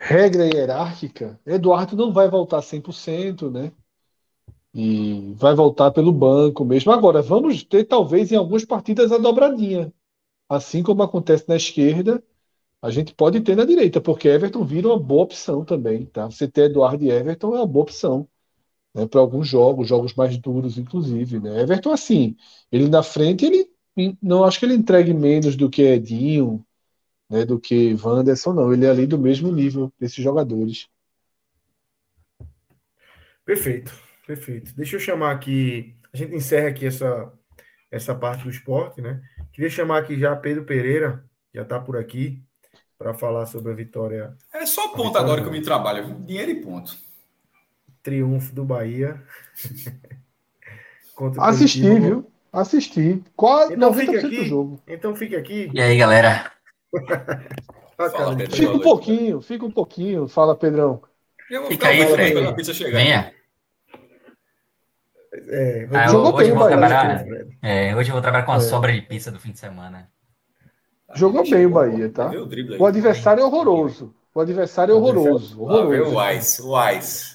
[0.00, 3.72] regra hierárquica, Eduardo não vai voltar 100%, né?
[4.74, 6.90] E vai voltar pelo banco mesmo.
[6.90, 9.92] Agora, vamos ter talvez em algumas partidas a dobradinha.
[10.48, 12.22] Assim como acontece na esquerda,
[12.82, 16.26] a gente pode ter na direita, porque Everton vira uma boa opção também, tá?
[16.26, 18.28] Você ter Eduardo e Everton é uma boa opção,
[18.94, 19.06] né?
[19.06, 21.62] Para alguns jogos, jogos mais duros, inclusive, né?
[21.62, 22.36] Everton, assim,
[22.70, 26.62] ele na frente, ele não acho que ele entregue menos do que Edinho,
[27.30, 27.44] né?
[27.44, 28.72] Do que Wanderson, não.
[28.72, 30.88] Ele é ali do mesmo nível desses jogadores.
[33.46, 33.94] Perfeito,
[34.26, 34.74] perfeito.
[34.74, 37.32] Deixa eu chamar aqui, a gente encerra aqui essa,
[37.90, 39.20] essa parte do esporte, né?
[39.52, 42.42] Queria chamar aqui já Pedro Pereira, já está por aqui
[42.98, 44.36] para falar sobre a vitória.
[44.52, 46.96] É só ponto agora que eu me trabalho, dinheiro e ponto.
[48.02, 49.22] Triunfo do Bahia.
[51.38, 52.30] Assisti, viu?
[52.52, 53.22] Assisti.
[53.36, 54.80] Quase então 90% fica aqui, do jogo.
[54.86, 55.70] Então fica aqui.
[55.72, 56.52] E aí, galera?
[57.96, 60.28] Fala, Pedro, fica um pouquinho, fica um pouquinho.
[60.28, 61.02] Fala, Pedrão.
[61.68, 62.90] Fica aí, Fred.
[62.90, 63.32] Venha.
[65.48, 67.26] É, ah, jogou hoje bem, eu vou trabalhar,
[67.60, 68.60] é, hoje eu vou trabalhar com a é.
[68.60, 70.08] sobra de pizza do fim de semana.
[71.14, 72.30] Jogou bem o Bahia, tá?
[72.78, 74.14] O adversário é horroroso.
[74.34, 75.60] O adversário é horroroso.
[75.60, 76.10] horroroso.
[76.10, 77.34] o Wise, o Wise.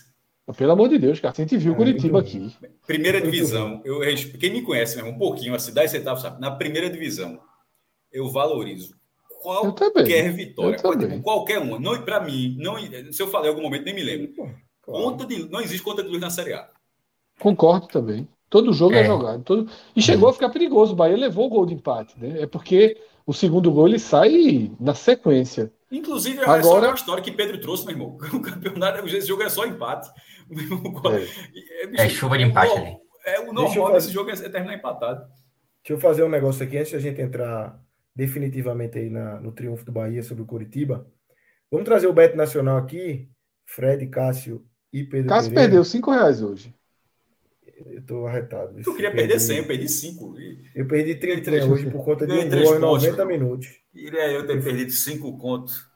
[0.58, 1.34] Pelo amor de Deus, cara.
[1.38, 2.52] A gente viu o Curitiba aqui.
[2.88, 3.82] Primeira divisão.
[3.86, 4.00] Eu,
[4.40, 6.42] quem me conhece mesmo, um pouquinho, a cidade centavos, sabe?
[6.42, 7.40] Na primeira divisão,
[8.12, 8.96] eu valorizo
[9.42, 10.80] qualquer vitória.
[10.80, 11.80] Pode, qualquer uma.
[11.80, 12.76] Não, para mim, não,
[13.12, 14.34] se eu falei em algum momento, nem me lembro.
[14.34, 14.56] Claro.
[14.82, 16.68] Conta de, não existe conta de luz na Série A.
[17.40, 18.28] Concordo também.
[18.50, 19.44] Todo jogo é, é jogado.
[19.44, 19.70] Todo...
[19.96, 20.94] E chegou a ficar perigoso.
[20.94, 22.20] O Bahia levou o gol de empate.
[22.20, 22.42] Né?
[22.42, 25.72] É porque o segundo gol ele sai na sequência.
[25.92, 26.60] Inclusive, Agora...
[26.60, 28.18] é só uma história que Pedro trouxe, meu irmão.
[28.34, 30.10] O campeonato, esse jogo é só empate.
[31.96, 32.98] É, é chuva de empate ali.
[33.26, 35.22] É, o normal desse jogo é terminar empatado.
[35.84, 37.80] Deixa eu fazer um negócio aqui antes da gente entrar
[38.16, 41.08] definitivamente aí na, no triunfo do Bahia sobre o Curitiba.
[41.72, 43.30] Vamos trazer o Beto Nacional aqui.
[43.66, 45.30] Fred, Cássio e Pedro.
[45.30, 45.70] Cássio Pereira.
[45.70, 46.74] perdeu 5 reais hoje.
[47.86, 48.82] Eu tô arretado.
[48.84, 50.36] Tu queria perder 100, eu perdi 5.
[50.76, 53.68] Eu perdi 33 hoje por conta de um gol em 90 minutos.
[53.94, 55.88] Iria eu ter perdido 5 contos.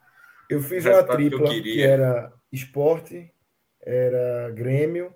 [0.50, 3.32] Eu fiz uma tripla que, que, era esporte,
[3.82, 5.14] era Grêmio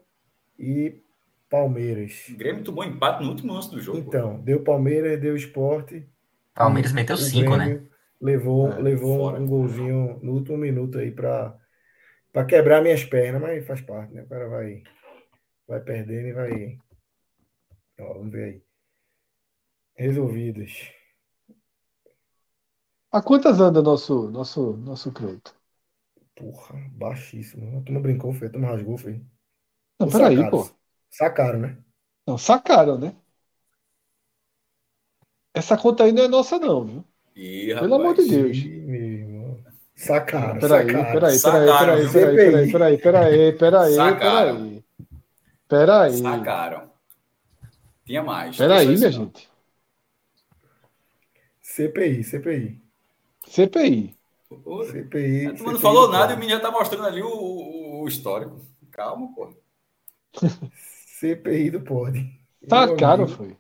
[0.58, 1.02] e
[1.50, 2.26] Palmeiras.
[2.32, 4.00] Grêmio tomou empate no último lance do jogo.
[4.00, 6.08] Então, deu Palmeiras, deu esporte.
[6.54, 7.82] Palmeiras meteu 5, né?
[8.20, 11.56] Levou, é, levou um golzinho no último minuto aí para
[12.48, 14.24] quebrar minhas pernas, mas faz parte, né?
[14.24, 14.82] O cara vai
[15.68, 16.80] vai perdendo e vai.
[18.00, 18.64] Ó, vamos ver aí.
[19.96, 20.92] Resolvidas.
[23.12, 25.56] A quantas anda nosso, nosso, nosso crédito?
[26.36, 27.84] Porra, baixíssimo.
[27.84, 28.52] Tu não brincou, feio.
[28.52, 29.26] Tu não rasgou, feio.
[30.00, 30.70] Não, peraí, pô.
[31.10, 31.78] Sacaram, né?
[32.28, 33.16] Não, sacaram, né?
[35.54, 37.06] Essa conta aí não é nossa, não, viu?
[37.36, 38.58] Ih, Pelo amor de Deus.
[39.96, 41.12] Sacaram, peraí, sacaram.
[41.12, 43.96] Peraí, peraí, peraí, peraí, peraí, peraí, peraí, peraí.
[43.96, 44.77] Peraí.
[46.22, 46.90] Sacaram.
[48.06, 48.56] Tinha mais.
[48.56, 49.50] Peraí, minha gente.
[51.62, 52.82] CPI, CPI.
[53.46, 54.18] CPI.
[54.92, 55.54] CPI.
[55.58, 58.62] Tu não falou nada e o menino tá mostrando ali o, o, o histórico.
[58.92, 59.54] Calma, pô.
[61.20, 62.18] CPI do Pod.
[62.68, 63.56] Sacaram, foi.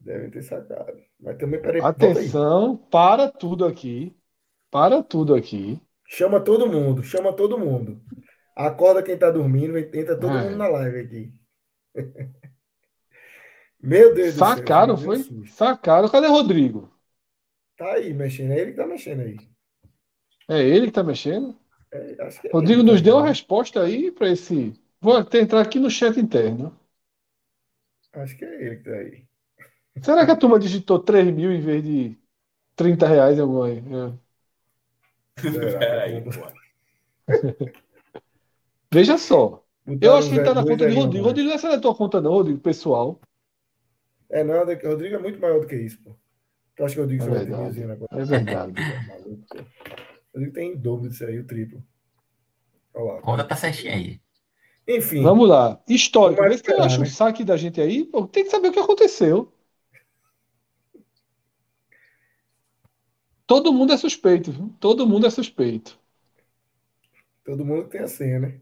[0.00, 1.02] Devem ter sacado.
[1.18, 1.80] Mas também, peraí.
[1.80, 4.14] Atenção, para tudo aqui.
[4.70, 5.80] Para tudo aqui.
[6.06, 8.00] Chama todo mundo, chama todo mundo.
[8.54, 11.32] Acorda quem tá dormindo, entra todo mundo na live aqui.
[13.82, 15.16] Meu Deus Sacaram, do céu.
[15.16, 15.46] Sacaram, foi?
[15.48, 16.08] Sacaram.
[16.08, 16.90] Cadê Rodrigo?
[17.76, 18.52] Tá aí mexendo.
[18.52, 19.36] É ele que tá mexendo aí.
[20.48, 21.54] É ele que tá mexendo?
[21.92, 24.72] É, é Rodrigo nos deu uma resposta aí para esse.
[25.00, 26.74] Vou entrar aqui no chat interno.
[28.14, 29.24] Acho que é ele que tá aí.
[30.02, 32.16] Será que a turma digitou 3 mil em vez de
[32.74, 33.78] 30 reais em alguma aí?
[33.78, 34.12] É.
[35.42, 36.30] Peraí, pô.
[38.94, 39.64] Veja só.
[40.00, 41.24] eu acho que ele tá na conta de Rodrigo.
[41.24, 43.20] Rodrigo não é da tua conta, não, Rodrigo, pessoal.
[44.30, 46.16] É nada, Rodrigo é muito maior do que isso, pô.
[46.76, 47.82] Tu acha que o Rodrigo é verdade.
[47.82, 48.08] agora?
[48.12, 48.72] É verdade.
[50.32, 51.84] Rodrigo tem dobro disso aí, o triplo.
[52.94, 53.20] Olha lá.
[53.20, 54.20] Conta tá certinho aí.
[54.86, 55.22] Enfim.
[55.22, 55.82] Vamos lá.
[55.88, 56.42] Histórico.
[56.42, 57.06] Vê se acha um né?
[57.06, 58.04] saque da gente aí.
[58.04, 59.52] Pô, tem que saber o que aconteceu.
[63.46, 64.72] Todo mundo é suspeito, viu?
[64.78, 65.98] Todo mundo é suspeito.
[67.44, 68.60] Todo mundo tem a senha, né?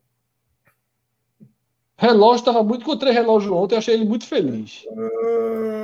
[2.03, 2.82] Relógio estava muito.
[2.82, 4.84] Encontrei relógio ontem, achei ele muito feliz.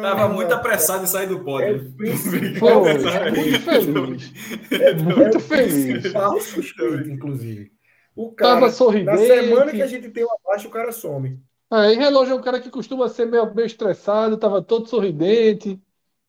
[0.02, 1.94] Ah, muito apressado em sair do pódio.
[2.00, 4.32] É, Foi, muito feliz.
[4.72, 6.10] É, muito é, feliz.
[6.10, 6.60] Falso
[7.06, 7.70] inclusive.
[8.16, 9.16] O cara, Tava sorridente.
[9.16, 11.40] Na semana que a gente tem uma baixa, o cara some.
[11.70, 15.80] Aí, relógio é um cara que costuma ser meio, meio estressado, estava todo sorridente,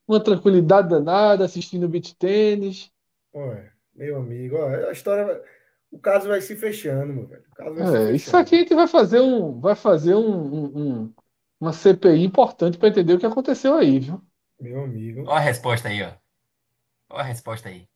[0.08, 2.92] uma tranquilidade danada, assistindo beat tênis.
[3.34, 5.42] Ué, meu amigo, ó, a história
[5.92, 7.44] o caso vai se fechando, meu velho.
[8.10, 11.14] É, isso aqui a gente vai fazer um, vai fazer um, um
[11.60, 14.22] uma CPI importante para entender o que aconteceu aí, viu?
[14.60, 15.22] Meu amigo.
[15.24, 16.14] Olha a resposta aí, ó.
[17.10, 17.88] Olha a resposta aí.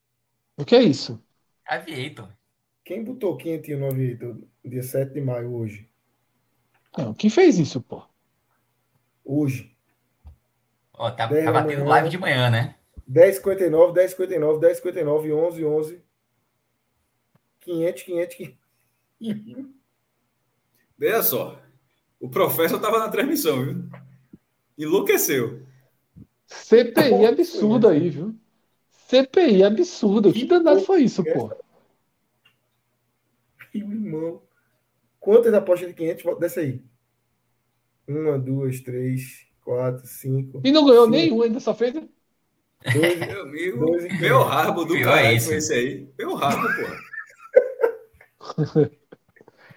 [0.57, 1.23] O que é isso?
[1.65, 2.27] Aviator.
[2.83, 5.89] Quem botou quentinho no Aviator dia 7 de maio hoje?
[6.97, 8.03] Não, quem fez isso, pô?
[9.23, 9.73] Hoje.
[10.93, 12.75] Ó, tá, tá batendo live de manhã, né?
[13.09, 16.03] 10h59, 10h59, 10h59, 11 11
[17.63, 19.65] 500, 500, 500.
[20.97, 21.61] Veja só.
[22.19, 23.83] O professor estava na transmissão, viu?
[24.77, 25.65] Enlouqueceu.
[26.47, 28.35] CPI absurda aí, viu?
[29.07, 30.31] CPI absurda.
[30.31, 31.51] Que, que danado foi isso, pô?
[33.73, 34.41] Irmão.
[35.19, 36.39] Quantas apostas de 500?
[36.39, 36.81] Desce aí.
[38.07, 40.61] Uma, duas, três, quatro, cinco.
[40.63, 41.93] E não ganhou nenhum ainda, só fez.
[41.93, 43.85] Dois, Meu amigo,
[44.19, 46.09] meu rabo do cara é esse aí.
[46.17, 47.12] Meu rabo, porra.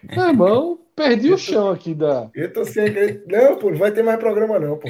[0.03, 2.31] Meu irmão, perdi o chão aqui da.
[2.35, 2.87] Eu tô sem
[3.27, 4.89] Não, pô, não vai ter mais programa, não, pô.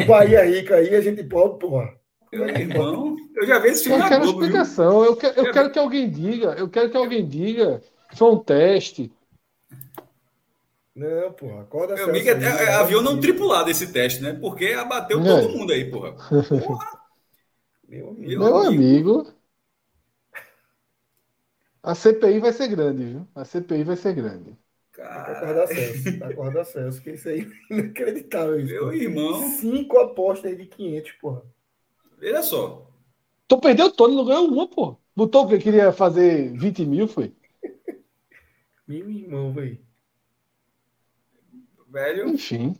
[0.00, 1.94] O Bahia Rica aí, a gente pode, porra.
[2.32, 5.00] Meu irmão, eu já vi esse filme Eu quero Globo, explicação.
[5.00, 5.04] Viu?
[5.10, 6.54] Eu, que, eu quero que alguém diga.
[6.58, 7.82] Eu quero que alguém diga.
[8.14, 9.12] Foi um teste.
[10.94, 11.62] Não, porra.
[11.62, 14.32] Acorda Meu amigo, é, é, avião não tripulado esse teste, né?
[14.32, 15.24] Porque abateu é.
[15.24, 16.12] todo mundo aí, porra.
[16.64, 17.00] porra.
[17.88, 18.44] Meu amigo.
[18.44, 19.34] Meu amigo.
[21.84, 23.28] A CPI vai ser grande, viu?
[23.34, 24.56] A CPI vai ser grande.
[24.90, 25.32] Cara...
[25.32, 26.24] Acordar Celso.
[26.24, 28.58] Acordar Celso, que isso aí é inacreditável.
[28.58, 29.50] Isso, Meu irmão.
[29.50, 31.42] Cinco apostas aí de 500, porra.
[32.22, 32.90] Olha só.
[33.46, 34.96] Tu perdeu todo, não ganhou uma, pô.
[35.14, 37.34] Botou que queria fazer 20 mil, foi?
[38.88, 39.78] Meu irmão, velho.
[41.88, 42.28] Velho.
[42.30, 42.74] Enfim.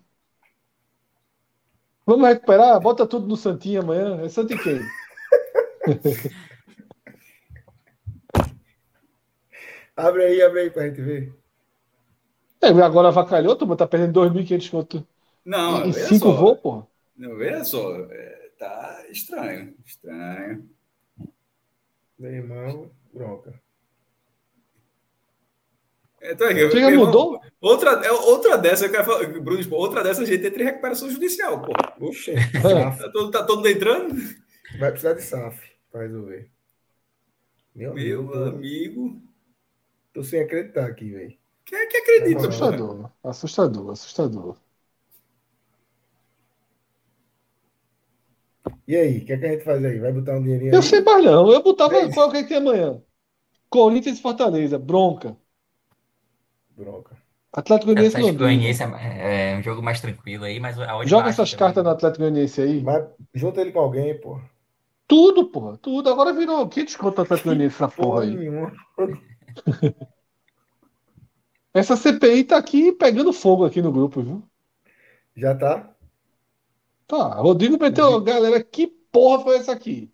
[2.07, 2.81] Vamos recuperar?
[2.81, 4.23] Bota tudo no Santinho amanhã.
[4.23, 4.81] É Santo e quem?
[9.97, 11.33] abre aí, abre aí pra gente ver.
[12.61, 15.07] É, agora avacalhou, tu tá perdendo 2.500 conto.
[15.45, 16.87] Não, em cinco voos, pô.
[17.17, 17.95] Não, veja só.
[18.11, 19.75] É, tá estranho.
[19.85, 20.69] Estranho.
[22.19, 23.61] Meu irmão, bronca.
[26.23, 27.39] Então, Você já mudou?
[27.61, 31.11] outra, é, outra dessa, eu quero falar, Bruno, outra dessa a gente entra em recuperação
[31.11, 31.73] judicial, pô.
[32.01, 32.33] Oxe,
[32.99, 34.15] tá, todo, tá todo entrando?
[34.79, 35.61] Vai precisar de SAF
[35.93, 36.51] para resolver.
[37.75, 39.23] Meu, Meu amigo, amigo.
[40.15, 41.37] Tô sem acreditar aqui, velho.
[41.65, 42.49] Quem é que acredita?
[42.49, 44.57] Assustador, assustador, assustador.
[48.87, 49.99] E aí, o que, é que a gente faz aí?
[49.99, 50.77] Vai botar um dinheirinho aí?
[50.77, 51.51] Eu sei mais não.
[51.51, 53.03] Eu botava é qual que, é que tem amanhã?
[53.69, 55.37] Corinthians e Fortaleza, bronca.
[56.77, 57.17] Bronca.
[57.53, 61.59] Atlético Goianiense Atlético Goianiense é, é, um jogo mais tranquilo aí, mas Joga essas também.
[61.59, 62.83] cartas no Atlético Goianiense aí.
[62.83, 64.41] Mas junta ele com alguém, pô.
[65.09, 65.77] Tudo, pô.
[65.77, 66.11] Tudo.
[66.11, 66.69] Agora virou.
[66.69, 68.37] Que desconto o Atlético Goianiense essa porra aí?
[71.75, 74.49] Essa CPI tá aqui pegando fogo aqui no grupo, viu?
[75.37, 75.93] Já tá?
[77.07, 77.35] Tá.
[77.35, 80.11] Rodrigo meteu, galera, que porra foi essa aqui?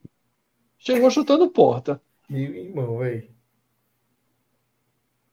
[0.79, 2.01] Chegou chutando porta.
[2.29, 3.29] Meu irmão, velho.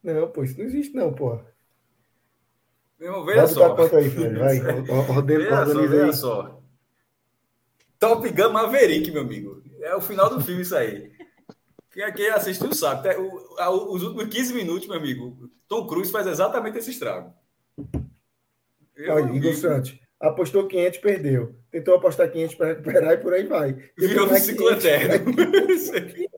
[0.04, 1.46] Não, pô, isso não existe, não, porra.
[3.00, 3.76] Meu irmão, veja só.
[3.76, 4.38] Conta aí, filho.
[4.38, 4.60] Vai,
[5.26, 6.62] veja só, veja só.
[8.00, 9.64] Top Gun Maverick, meu amigo.
[9.80, 11.12] É o final do filme isso aí.
[11.98, 13.10] Quem, quem assistiu sabe.
[13.16, 17.34] O, os últimos 15 minutos, meu amigo, Tom Cruise faz exatamente esse estrago.
[19.10, 21.56] Olha, Igor Santos, apostou 500, perdeu.
[21.72, 23.74] Tentou apostar 500 para recuperar e por aí vai.
[23.98, 25.34] Virou no ciclo eterno.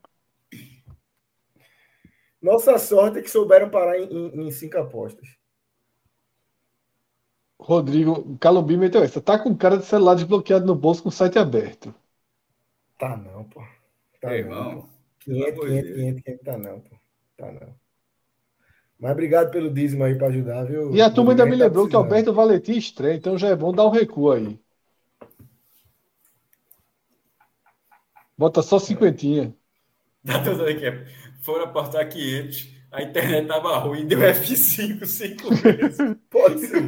[2.40, 5.28] Nossa sorte é que souberam parar em, em, em cinco apostas.
[7.60, 9.20] Rodrigo, Calumbi meteu essa.
[9.20, 11.94] Tá com cara de celular desbloqueado no bolso com o site aberto.
[12.96, 13.62] Tá não, pô.
[14.22, 14.99] Tá Ei, não, pô.
[15.20, 16.96] 500, 500, 500, 500, tá não, pô.
[17.36, 17.74] Tá não.
[18.98, 20.94] Mas obrigado pelo dízimo aí para ajudar, viu?
[20.94, 23.72] E a turma ainda me lembrou tá que Alberto Valentim estreia, então já é bom
[23.72, 24.60] dar um recuo aí.
[28.36, 29.54] Bota só cinquentinha.
[30.26, 30.84] Tá tudo aqui.
[31.40, 36.16] Foram aportar 500 a internet tava ruim, deu F5 cinco vezes.
[36.28, 36.82] Pode ser.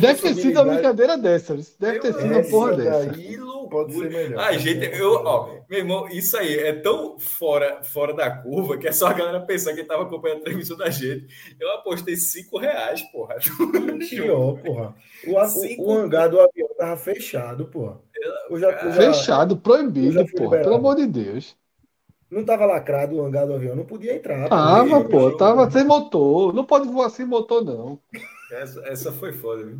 [0.00, 1.56] Deve ter sido uma brincadeira dessa.
[1.78, 3.06] Deve ter sido uma porra dessa.
[3.06, 3.36] Daí,
[3.68, 4.42] Pode ser melhor.
[4.42, 8.86] A gente, eu, ó, meu irmão, isso aí é tão fora, fora da curva que
[8.86, 11.26] é só a galera pensar que tava acompanhando a transmissão da gente.
[11.58, 13.36] Eu apostei 5 reais, porra.
[14.08, 14.94] Pior, porra.
[15.26, 15.82] O, cinco...
[15.82, 18.00] o, hangar do avião tava fechado, porra.
[18.48, 20.58] Eu já, eu já, fechado, proibido, porra.
[20.58, 21.56] Pelo amor de Deus.
[22.30, 24.48] Não estava lacrado o hangar do avião, não podia entrar.
[24.48, 26.52] Tava, pô, tava sem motor.
[26.52, 27.98] Não pode voar sem motor, não.
[28.50, 29.78] Essa, essa foi foda, viu?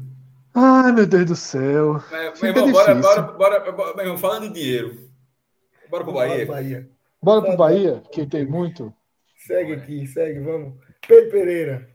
[0.54, 2.00] Ai, meu Deus do céu.
[2.10, 5.10] Mas, meu irmão, bora, bora, bora, bora, meu irmão, falando de dinheiro.
[5.90, 6.46] Bora pro Bahia.
[6.46, 6.90] Bahia.
[7.22, 8.92] Bora pro Bahia, que tem muito.
[9.36, 10.74] Segue aqui, segue, vamos.
[11.06, 11.90] Pedro Pereira,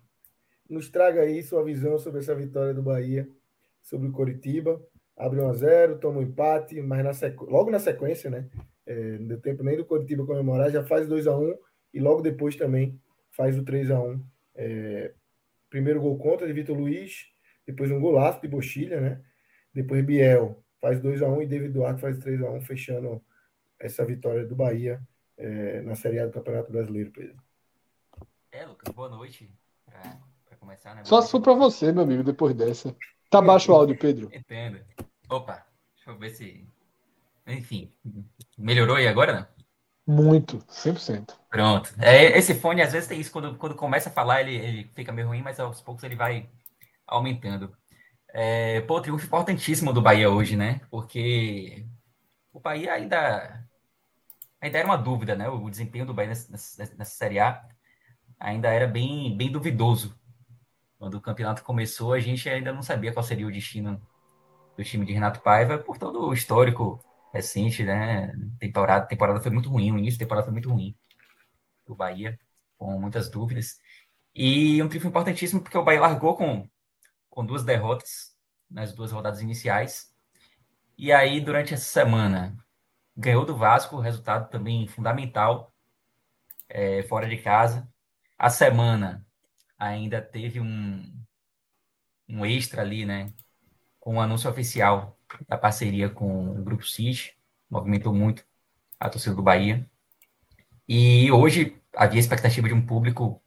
[0.70, 3.28] nos traga aí sua visão sobre essa vitória do Bahia
[3.82, 4.82] sobre o Coritiba.
[5.18, 7.44] Abre 1 a 0 toma um empate, mas na sequ...
[7.46, 8.48] logo na sequência, né?
[8.86, 11.56] É, não deu tempo nem do Coritiba comemorar, já faz 2 a 1
[11.94, 13.00] e logo depois também
[13.30, 14.26] faz o 3 a 1
[14.56, 15.14] é,
[15.70, 17.28] Primeiro gol contra de Vitor Luiz,
[17.66, 19.22] depois um golaço de Bochilha, né?
[19.74, 23.24] Depois Biel faz 2 a 1 e David Duarte faz 3 a 1 fechando
[23.80, 25.02] essa vitória do Bahia
[25.38, 27.42] é, na Série A do Campeonato Brasileiro, Pedro.
[28.52, 29.50] É, Lucas, boa noite.
[29.86, 30.20] Pra,
[30.60, 31.06] começar, né?
[31.06, 32.94] Só se for para você, meu amigo, depois dessa.
[33.30, 34.30] Tá baixo o áudio, Pedro.
[34.36, 34.80] Entendo.
[35.30, 36.68] Opa, deixa eu ver se
[37.54, 37.92] enfim,
[38.58, 39.48] melhorou aí agora, né?
[40.06, 41.34] Muito, 100%.
[41.50, 41.94] Pronto.
[42.00, 43.32] É, esse fone, às vezes, tem isso.
[43.32, 46.50] Quando, quando começa a falar, ele, ele fica meio ruim, mas aos poucos ele vai
[47.08, 47.76] aumentando.
[48.34, 50.82] É, pô, triunfo importantíssimo do Bahia hoje, né?
[50.90, 51.86] Porque
[52.52, 53.66] o Bahia ainda,
[54.60, 55.50] ainda era uma dúvida, né?
[55.50, 57.64] O desempenho do Bahia nessa, nessa, nessa Série A.
[58.40, 60.20] ainda era bem, bem duvidoso.
[60.98, 64.02] Quando o campeonato começou, a gente ainda não sabia qual seria o destino
[64.78, 67.00] do time de Renato Paiva, por todo o histórico
[67.32, 68.34] recente, né?
[68.60, 70.96] Temporada, temporada foi muito ruim, o início da temporada foi muito ruim
[71.86, 72.40] do Bahia,
[72.78, 73.80] com muitas dúvidas.
[74.36, 76.70] E um triunfo importantíssimo porque o Bahia largou com,
[77.30, 78.36] com duas derrotas
[78.70, 80.14] nas duas rodadas iniciais.
[80.98, 82.56] E aí, durante essa semana,
[83.16, 85.74] ganhou do Vasco, resultado também fundamental,
[86.70, 87.90] é, fora de casa.
[88.38, 89.26] A semana
[89.78, 91.04] ainda teve um,
[92.30, 93.34] um extra ali, né?
[94.00, 97.36] Com o um anúncio oficial da parceria com o Grupo City,
[97.70, 98.46] movimentou muito
[99.00, 99.90] a torcida do Bahia.
[100.88, 103.42] E hoje havia expectativa de um público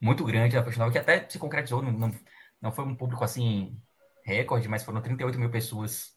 [0.00, 2.14] muito grande na Fonte Nova, que até se concretizou, não, não,
[2.60, 3.80] não foi um público assim
[4.24, 6.16] recorde, mas foram 38 mil pessoas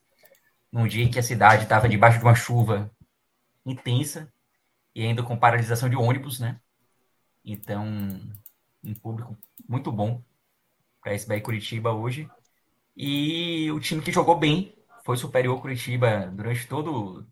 [0.71, 2.91] num dia em que a cidade estava debaixo de uma chuva
[3.65, 4.31] intensa
[4.95, 6.59] e ainda com paralisação de ônibus, né?
[7.43, 7.85] Então,
[8.83, 9.37] um público
[9.67, 10.23] muito bom
[11.01, 12.29] para esse Bahia Curitiba hoje.
[12.95, 14.75] E o time que jogou bem
[15.09, 17.25] foi superior ao Curitiba durante todo,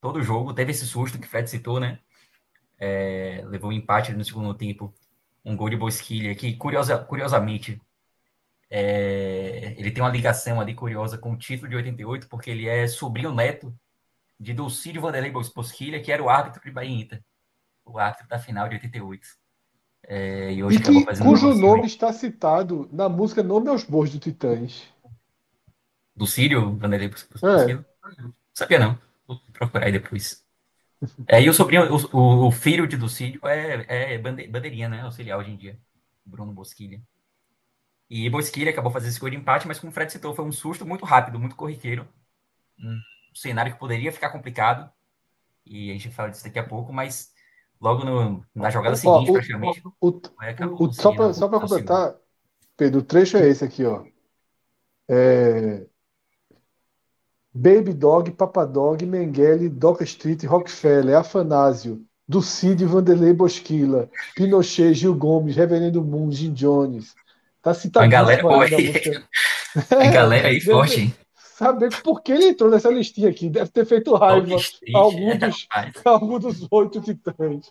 [0.00, 0.52] todo o jogo.
[0.52, 2.00] Teve esse susto que o Fred citou, né?
[2.76, 4.92] É, levou um empate no segundo tempo,
[5.44, 7.80] um gol de Bosquilha, que curiosa, curiosamente
[8.68, 12.88] é, ele tem uma ligação ali curiosa com o título de 88, porque ele é
[12.88, 13.72] sobrinho neto
[14.38, 17.22] de Dulcídio Vanderlei Bosquilha, que era o árbitro de Bahia Inter,
[17.84, 19.24] o árbitro da final de 88.
[20.02, 24.18] É, e, hoje e que, cujo nome está citado na música Nome aos Bois do
[24.18, 24.92] Titãs.
[26.20, 27.82] Do Sírio, Vanderlei Bosquilha?
[28.04, 28.30] É.
[28.52, 28.98] Sabia não.
[29.26, 30.44] Vou procurar aí depois.
[31.26, 35.00] É, e o sobrinho, o, o filho de Ducídio é, é bandeirinha, né?
[35.00, 35.78] Auxiliar hoje em dia.
[36.22, 37.00] Bruno Bosquilha.
[38.10, 40.52] E Bosquilha acabou fazendo esse gol de empate, mas como o Fred citou, foi um
[40.52, 42.06] susto muito rápido, muito corriqueiro.
[42.78, 43.00] Um
[43.34, 44.92] cenário que poderia ficar complicado.
[45.64, 47.32] E a gente fala disso daqui a pouco, mas
[47.80, 49.82] logo no, na jogada seguinte, ó, praticamente.
[49.98, 50.20] O, o,
[50.84, 52.14] o, só para completar,
[52.76, 54.04] Pedro, o trecho é esse aqui, ó.
[55.08, 55.86] É,
[57.52, 66.02] Baby Dog, Papadog, Mengele, Doca Street, Rockefeller, Afanásio, Ducide, Vanderlei Bosquila, Pinochet, Gil Gomes, Reverendo
[66.02, 67.14] Moon, Jim Jones.
[67.60, 68.06] Tá citado.
[68.06, 68.42] A galera,
[69.90, 71.14] a galera aí forte, hein?
[71.34, 73.50] Saber por que ele entrou nessa listinha aqui.
[73.50, 74.56] Deve ter feito raiva
[74.94, 75.68] a algum dos,
[76.04, 77.70] algum dos oito titãs.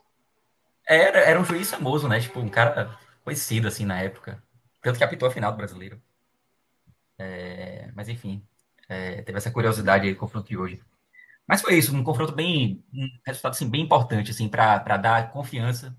[0.85, 2.19] Era, era um juiz famoso, né?
[2.19, 4.43] Tipo, um cara conhecido, assim, na época.
[4.81, 5.99] Tanto que apitou a final do brasileiro.
[7.17, 8.43] É, mas, enfim,
[8.89, 10.81] é, teve essa curiosidade aí, confronto de hoje.
[11.47, 15.97] Mas foi isso, um confronto bem, um resultado assim, bem importante assim, para dar confiança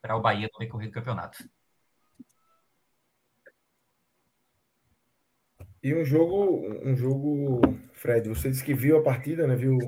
[0.00, 1.38] para o Bahia no decorrer do campeonato.
[5.82, 7.60] E um jogo, um jogo,
[7.92, 9.56] Fred, você disse que viu a partida, né?
[9.56, 9.78] Viu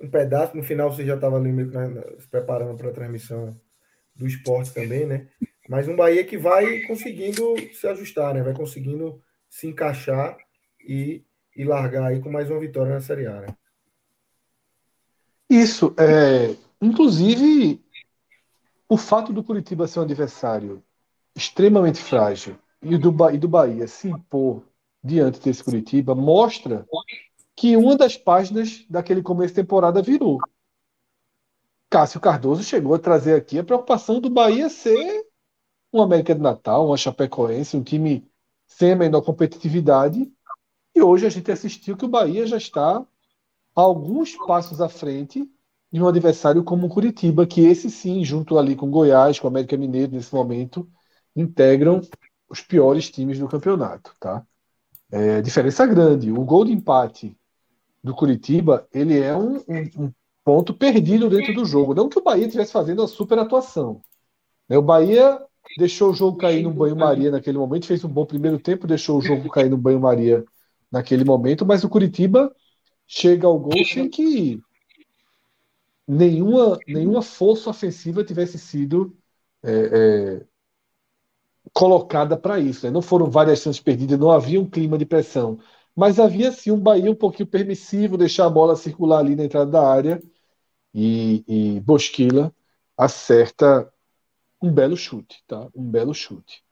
[0.00, 3.60] um pedaço, no final você já estava ali meio que se preparando para a transmissão
[4.14, 5.28] do esporte também, né?
[5.68, 8.42] Mas um Bahia que vai conseguindo se ajustar, né?
[8.42, 10.36] Vai conseguindo se encaixar
[10.86, 11.24] e
[11.56, 13.46] e largar aí com mais uma vitória na Série A, né?
[15.48, 17.80] Isso, é, inclusive
[18.88, 20.82] o fato do Curitiba ser um adversário
[21.34, 24.62] extremamente frágil e do, e do Bahia se impor
[25.02, 26.86] diante desse Curitiba mostra
[27.56, 30.38] que uma das páginas daquele começo de temporada virou.
[31.88, 35.24] Cássio Cardoso chegou a trazer aqui a preocupação do Bahia ser
[35.92, 38.28] um América de Natal, uma Chapecoense, um time
[38.66, 40.32] sem a menor competitividade
[40.94, 43.04] e hoje a gente assistiu que o Bahia já está
[43.74, 45.50] alguns passos à frente
[45.90, 49.76] de um adversário como o Curitiba, que esse sim, junto ali com Goiás, com América
[49.76, 50.88] Mineiro nesse momento,
[51.34, 52.00] integram
[52.48, 54.44] os piores times do campeonato, tá?
[55.10, 56.32] É, diferença grande.
[56.32, 57.36] O gol de empate
[58.02, 60.12] do Curitiba, ele é um, um, um
[60.44, 61.94] ponto perdido dentro do jogo.
[61.94, 64.00] Não que o Bahia estivesse fazendo uma super atuação.
[64.68, 64.76] Né?
[64.76, 65.40] O Bahia
[65.78, 69.22] deixou o jogo cair no banho-maria naquele momento, fez um bom primeiro tempo, deixou o
[69.22, 70.44] jogo cair no banho-maria
[70.90, 72.54] naquele momento, mas o Curitiba
[73.06, 74.60] chega ao gol sem que
[76.06, 79.16] nenhuma, nenhuma força ofensiva tivesse sido
[79.62, 80.46] é, é,
[81.72, 82.86] colocada para isso.
[82.86, 82.92] Né?
[82.92, 85.58] Não foram várias chances perdidas, não havia um clima de pressão.
[85.94, 89.70] Mas havia sim um Bahia um pouquinho permissivo, deixar a bola circular ali na entrada
[89.70, 90.22] da área.
[90.92, 92.54] E, e Bosquila
[92.96, 93.92] acerta
[94.62, 95.68] um belo chute, tá?
[95.74, 96.63] Um belo chute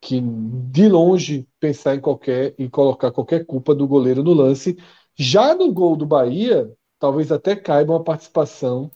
[0.00, 4.76] que de longe pensar em qualquer e colocar qualquer culpa do goleiro no lance.
[5.14, 8.90] Já no gol do Bahia, talvez até caiba uma participação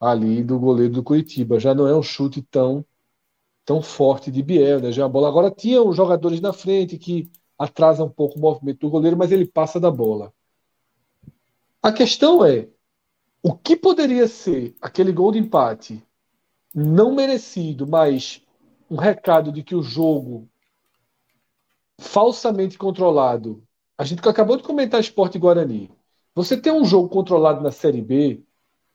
[0.00, 1.58] ali do goleiro do Curitiba.
[1.58, 2.84] Já não é um chute tão
[3.64, 4.92] tão forte de Biel, né?
[4.92, 8.80] Já a bola agora tinha os jogadores na frente que atrasa um pouco o movimento
[8.80, 10.32] do goleiro, mas ele passa da bola.
[11.82, 12.68] A questão é
[13.42, 16.02] o que poderia ser aquele gol de empate
[16.72, 18.45] não merecido, mas
[18.90, 20.48] um recado de que o jogo
[21.98, 23.62] falsamente controlado.
[23.96, 25.90] A gente acabou de comentar Esporte Guarani.
[26.34, 28.42] Você ter um jogo controlado na Série B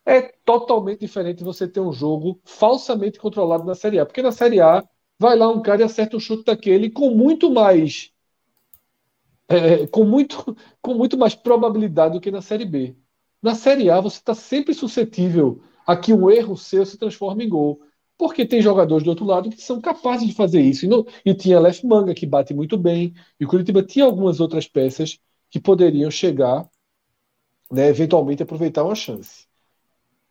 [0.05, 4.05] é totalmente diferente de você ter um jogo falsamente controlado na Série A.
[4.05, 4.83] Porque na Série A,
[5.17, 8.11] vai lá um cara e acerta um chute daquele com muito mais.
[9.47, 12.95] É, com, muito, com muito mais probabilidade do que na Série B.
[13.41, 17.49] Na Série A, você está sempre suscetível a que um erro seu se transforme em
[17.49, 17.81] gol.
[18.21, 20.85] Porque tem jogadores do outro lado que são capazes de fazer isso.
[20.85, 23.15] E, não, e tinha Left Manga, que bate muito bem.
[23.39, 25.19] E o Curitiba tinha algumas outras peças
[25.49, 26.69] que poderiam chegar,
[27.71, 29.47] né, eventualmente aproveitar uma chance.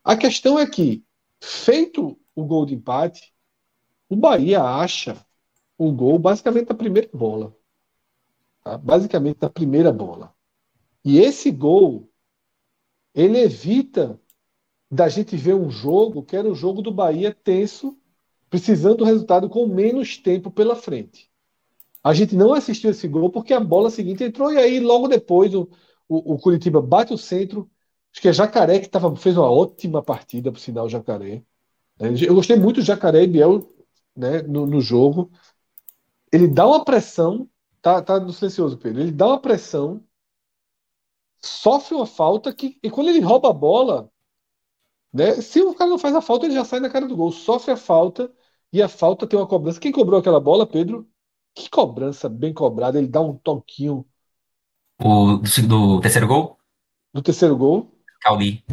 [0.05, 1.03] A questão é que,
[1.41, 3.35] feito o gol de empate,
[4.09, 5.17] o Bahia acha
[5.77, 7.57] o gol basicamente da primeira bola.
[8.62, 8.79] Tá?
[8.79, 10.33] Basicamente da primeira bola.
[11.05, 12.09] E esse gol,
[13.12, 14.20] ele evita
[14.91, 17.97] da gente ver um jogo que era o jogo do Bahia tenso,
[18.49, 21.31] precisando do resultado com menos tempo pela frente.
[22.03, 25.55] A gente não assistiu esse gol porque a bola seguinte entrou e aí logo depois
[25.55, 25.69] o,
[26.09, 27.71] o, o Curitiba bate o centro.
[28.12, 31.45] Acho que é Jacaré que tava, fez uma ótima partida, por sinal, Jacaré.
[32.01, 33.71] Eu gostei muito do Jacaré e Biel
[34.17, 35.31] né, no, no jogo.
[36.33, 37.49] Ele dá uma pressão,
[37.83, 39.03] tá, tá no silencioso, Pedro.
[39.03, 40.03] Ele dá uma pressão,
[41.43, 44.11] sofre uma falta que, e quando ele rouba a bola,
[45.12, 45.41] né?
[45.41, 47.32] Se o cara não faz a falta, ele já sai na cara do gol.
[47.32, 48.31] Sofre a falta
[48.73, 49.81] e a falta tem uma cobrança.
[49.81, 51.09] Quem cobrou aquela bola, Pedro?
[51.55, 52.99] Que cobrança bem cobrada.
[52.99, 54.07] Ele dá um toquinho.
[55.03, 56.59] O do, do terceiro gol?
[57.12, 57.91] Do terceiro gol.
[58.20, 58.65] Cauli.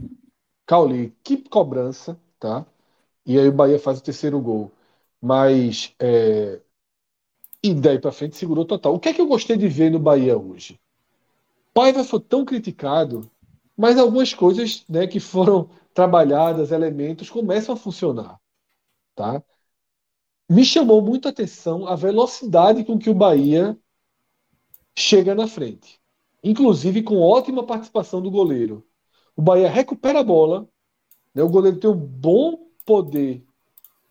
[0.65, 1.15] Cauli.
[1.23, 2.65] Que cobrança, tá?
[3.25, 4.71] E aí o Bahia faz o terceiro gol.
[5.21, 5.93] Mas.
[5.99, 6.61] É...
[7.63, 8.93] E daí para frente segurou total.
[8.93, 10.79] O que é que eu gostei de ver no Bahia hoje?
[11.73, 13.29] Paiva foi tão criticado,
[13.75, 18.39] mas algumas coisas né, que foram trabalhadas, elementos, começam a funcionar.
[19.15, 19.43] Tá?
[20.47, 23.75] Me chamou muito a atenção a velocidade com que o Bahia
[24.95, 25.99] chega na frente.
[26.43, 28.85] Inclusive com ótima participação do goleiro.
[29.35, 30.69] O Bahia recupera a bola,
[31.33, 31.41] né?
[31.41, 33.43] o goleiro tem um bom poder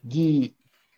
[0.03, 0.57] de,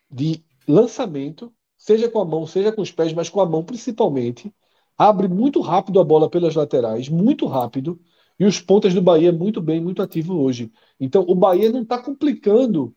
[0.09, 4.51] de lançamento, seja com a mão, seja com os pés, mas com a mão principalmente.
[4.97, 8.01] Abre muito rápido a bola pelas laterais, muito rápido.
[8.39, 10.71] E os pontas do Bahia muito bem, muito ativo hoje.
[10.97, 12.95] Então, o Bahia não está complicando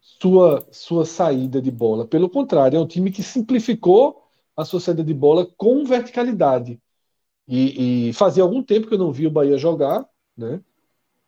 [0.00, 2.06] sua, sua saída de bola.
[2.06, 4.22] Pelo contrário, é um time que simplificou
[4.56, 6.80] a sua saída de bola com verticalidade.
[7.46, 10.62] E, e fazia algum tempo que eu não vi o Bahia jogar, né?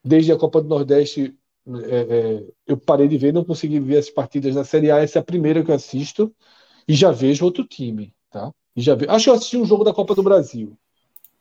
[0.03, 1.37] Desde a Copa do Nordeste,
[1.69, 4.99] é, é, eu parei de ver, não consegui ver as partidas da Série A.
[4.99, 6.35] Essa é a primeira que eu assisto
[6.89, 8.53] e já vejo outro time, tá?
[8.75, 9.07] E já ve...
[9.09, 10.77] Acho que eu assisti um jogo da Copa do Brasil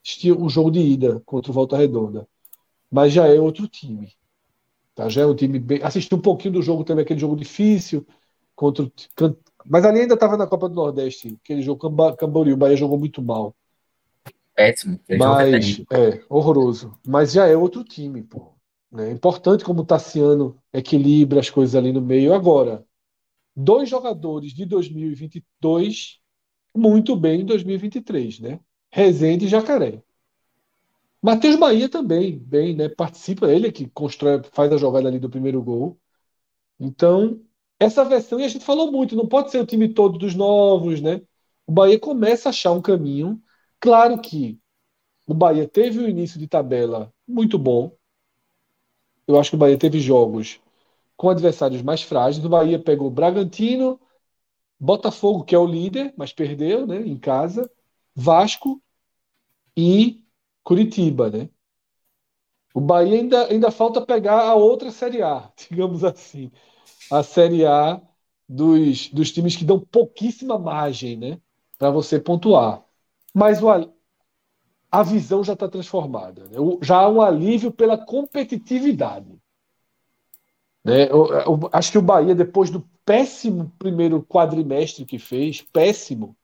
[0.04, 2.28] assisti o jogo de ida contra o Volta Redonda.
[2.92, 4.14] Mas já é outro time.
[4.96, 5.08] Tá?
[5.10, 5.82] Já é um time bem.
[5.84, 8.06] Assisti um pouquinho do jogo também, aquele jogo difícil.
[8.56, 8.92] contra o...
[9.66, 12.56] Mas ali ainda estava na Copa do Nordeste, aquele jogo Camboriú.
[12.56, 13.56] O Bahia jogou muito mal.
[14.56, 15.00] Péssimo.
[15.18, 16.98] Mas, é, horroroso.
[17.08, 18.54] Mas já é outro time, pô.
[18.98, 22.34] É importante como o Tassiano equilibra as coisas ali no meio.
[22.34, 22.84] Agora,
[23.56, 26.20] dois jogadores de 2022
[26.76, 28.60] muito bem em 2023, né?
[28.92, 30.04] Rezende e Jacaré.
[31.22, 32.88] Matheus Bahia também, bem, né?
[32.90, 36.00] Participa, ele é que constrói, faz a jogada ali do primeiro gol.
[36.80, 37.42] Então,
[37.80, 41.02] essa versão, e a gente falou muito, não pode ser o time todo dos novos,
[41.02, 41.22] né?
[41.68, 43.42] O Bahia começa a achar um caminho.
[43.80, 44.60] Claro que
[45.28, 47.96] o Bahia teve um início de tabela muito bom.
[49.28, 50.60] Eu acho que o Bahia teve jogos
[51.18, 52.46] com adversários mais frágeis.
[52.46, 54.00] O Bahia pegou Bragantino,
[54.80, 57.70] Botafogo, que é o líder, mas perdeu, né, em casa.
[58.20, 58.82] Vasco
[59.78, 60.22] e
[60.62, 61.50] Curitiba, né?
[62.74, 66.52] O Bahia ainda, ainda falta pegar a outra Série A, digamos assim.
[67.10, 68.02] A Série A
[68.48, 71.40] dos, dos times que dão pouquíssima margem, né?
[71.78, 72.84] Para você pontuar.
[73.34, 73.70] Mas o,
[74.92, 76.44] a visão já está transformada.
[76.50, 76.58] Né?
[76.82, 79.40] Já há um alívio pela competitividade.
[80.84, 81.04] Né?
[81.10, 86.36] Eu, eu, acho que o Bahia, depois do péssimo primeiro quadrimestre que fez, péssimo,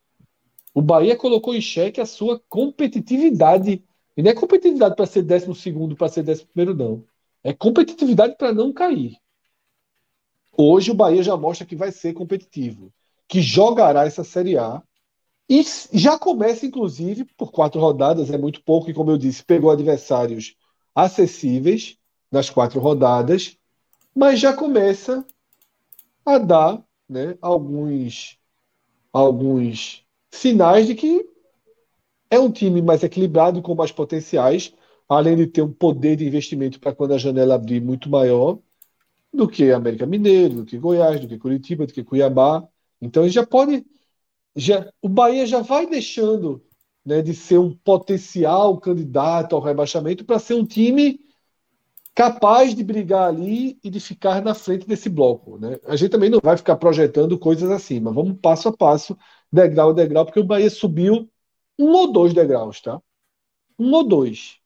[0.75, 3.81] o Bahia colocou em xeque a sua competitividade.
[4.17, 7.01] E não é competitividade para ser décimo segundo, para ser décimo primeiro, não.
[7.41, 9.15] É competitividade para não cair.
[10.57, 12.91] Hoje o Bahia já mostra que vai ser competitivo,
[13.25, 14.83] que jogará essa Série A
[15.49, 19.71] e já começa, inclusive, por quatro rodadas, é muito pouco, e como eu disse, pegou
[19.71, 20.57] adversários
[20.93, 21.97] acessíveis
[22.29, 23.57] nas quatro rodadas,
[24.13, 25.25] mas já começa
[26.25, 28.37] a dar né, alguns,
[29.13, 30.04] alguns
[30.35, 31.25] sinais de que
[32.29, 34.73] é um time mais equilibrado, com mais potenciais,
[35.07, 38.59] além de ter um poder de investimento para quando a janela abrir muito maior.
[39.33, 42.67] do que América Mineiro, do que Goiás, do que Curitiba, do que Cuiabá.
[43.01, 43.85] Então ele já pode.
[44.55, 46.63] Já, o Bahia já vai deixando
[47.05, 51.19] né, de ser um potencial candidato ao rebaixamento para ser um time
[52.15, 55.57] capaz de brigar ali e de ficar na frente desse bloco.
[55.59, 55.77] Né?
[55.85, 59.17] A gente também não vai ficar projetando coisas assim, mas vamos passo a passo,
[59.55, 61.29] degrau a degrau, porque o Bahia subiu
[61.79, 63.01] um ou dois degraus, tá?
[63.79, 64.59] Um ou dois.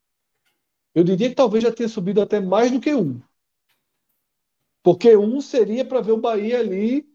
[0.93, 3.21] Eu diria que talvez já tenha subido até mais do que um.
[4.83, 7.07] Porque um seria para ver o Bahia ali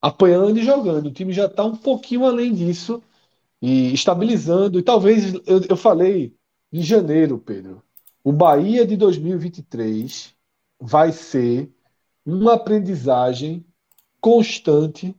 [0.00, 1.06] apanhando e jogando.
[1.06, 3.02] O time já está um pouquinho além disso
[3.60, 4.78] e estabilizando.
[4.78, 6.34] E talvez, eu, eu falei
[6.72, 7.82] em janeiro, Pedro,
[8.22, 10.34] o Bahia de 2023
[10.80, 11.70] vai ser
[12.24, 13.64] uma aprendizagem
[14.20, 15.14] constante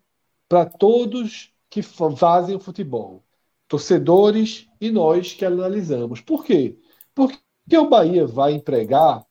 [0.48, 3.24] para todos que fazem o futebol,
[3.68, 6.22] torcedores e nós que analisamos.
[6.22, 6.78] Por quê?
[7.14, 7.38] Porque
[7.78, 9.26] o Bahia vai empregar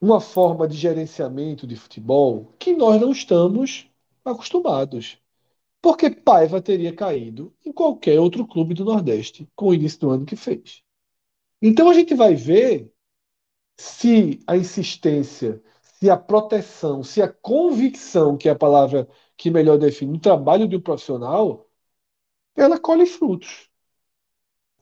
[0.00, 3.88] uma forma de gerenciamento de futebol que nós não estamos
[4.24, 5.18] acostumados.
[5.80, 10.26] Porque Paiva teria caído em qualquer outro clube do Nordeste com o início do ano
[10.26, 10.82] que fez.
[11.60, 12.92] Então a gente vai ver
[13.76, 15.62] se a insistência,
[16.02, 20.66] se a proteção, se a convicção, que é a palavra que melhor define o trabalho
[20.66, 21.68] de um profissional,
[22.56, 23.70] ela colhe frutos.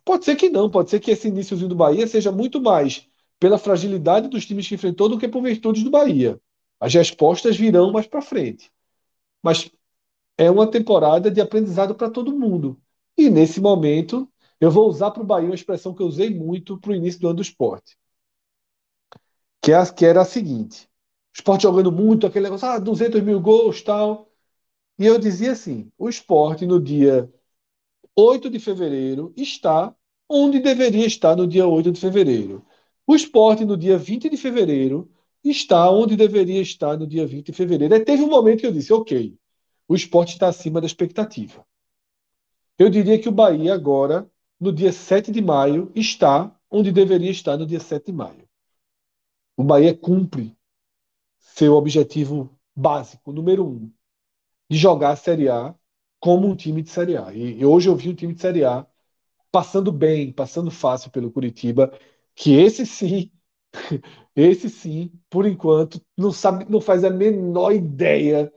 [0.03, 3.07] Pode ser que não, pode ser que esse iníciozinho do Bahia seja muito mais
[3.39, 6.41] pela fragilidade dos times que enfrentou do que por virtudes do Bahia.
[6.81, 8.73] As respostas virão mais para frente.
[9.43, 9.71] Mas
[10.39, 12.81] é uma temporada de aprendizado para todo mundo.
[13.17, 14.27] E nesse momento,
[14.59, 17.21] eu vou usar para o Bahia uma expressão que eu usei muito para o início
[17.21, 17.99] do ano do esporte.
[19.63, 20.90] Que, é, era a seguinte:
[21.33, 24.31] esporte jogando muito, aquele negócio, ah, 200 mil gols tal.
[24.99, 27.33] E eu dizia assim: o esporte no dia
[28.17, 29.95] 8 de fevereiro está
[30.29, 32.65] onde deveria estar no dia 8 de fevereiro.
[33.07, 35.11] O esporte, no dia 20 de fevereiro,
[35.43, 37.95] está onde deveria estar no dia 20 de fevereiro.
[37.95, 39.37] Aí teve um momento que eu disse: ok,
[39.89, 41.67] o esporte está acima da expectativa.
[42.79, 47.57] Eu diria que o Bahia, agora, no dia 7 de maio, está onde deveria estar
[47.57, 48.49] no dia 7 de maio.
[49.57, 50.57] O Bahia cumpre
[51.41, 53.93] seu objetivo básico, número um,
[54.71, 55.75] de jogar a Série A
[56.21, 57.33] como um time de Série A.
[57.35, 58.87] E, e hoje eu vi um time de Série A
[59.53, 61.93] passando bem, passando fácil pelo Curitiba
[62.35, 63.33] que esse sim,
[64.37, 68.53] esse sim, por enquanto, não sabe, não faz a menor ideia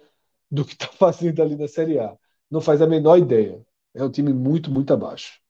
[0.52, 2.18] do que está fazendo ali na Série A.
[2.52, 3.66] Não faz a menor ideia.
[3.96, 5.42] É um time muito, muito abaixo.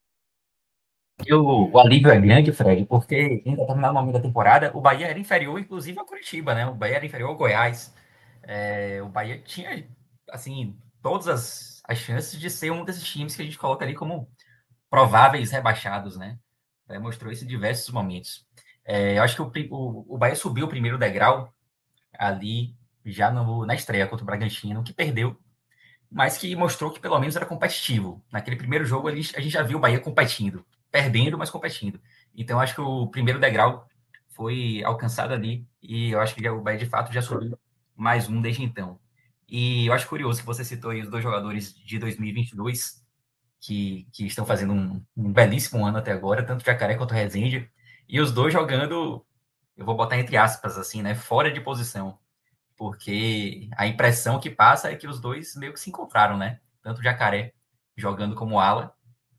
[1.25, 5.07] E o, o alívio é grande, Fred, porque em determinado momento da temporada, o Bahia
[5.07, 6.65] era inferior, inclusive, ao Curitiba, né?
[6.65, 7.93] O Bahia era inferior ao Goiás.
[8.43, 9.87] É, o Bahia tinha,
[10.29, 13.95] assim, todas as, as chances de ser um desses times que a gente coloca ali
[13.95, 14.29] como
[14.89, 16.37] prováveis rebaixados, né?
[16.89, 18.45] É, mostrou isso em diversos momentos.
[18.85, 21.53] É, eu acho que o, o, o Bahia subiu o primeiro degrau
[22.17, 22.75] ali
[23.05, 25.37] já no, na estreia contra o Bragantino, que perdeu,
[26.11, 28.23] mas que mostrou que pelo menos era competitivo.
[28.31, 31.99] Naquele primeiro jogo ali, a gente já viu o Bahia competindo, perdendo, mas competindo.
[32.35, 33.87] Então acho que o primeiro degrau
[34.29, 37.57] foi alcançado ali e eu acho que o Bahia de fato já subiu
[37.95, 38.99] mais um desde então.
[39.49, 43.03] E eu acho curioso que você citou aí os dois jogadores de 2022
[43.59, 47.71] que, que estão fazendo um, um, belíssimo ano até agora, tanto Jacaré quanto Rezende,
[48.07, 49.25] e os dois jogando,
[49.75, 52.19] eu vou botar entre aspas, assim, né, fora de posição,
[52.75, 57.01] porque a impressão que passa é que os dois meio que se encontraram, né, tanto
[57.01, 57.53] Jacaré
[57.95, 58.93] jogando como ala,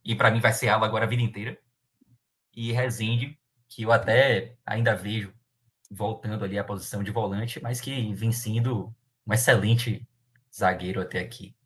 [0.05, 1.59] e para mim vai ser ala agora a vida inteira,
[2.53, 5.33] e Rezende, que eu até ainda vejo
[5.91, 8.95] voltando ali à posição de volante, mas que vem sendo
[9.27, 10.07] um excelente
[10.55, 11.57] zagueiro até aqui.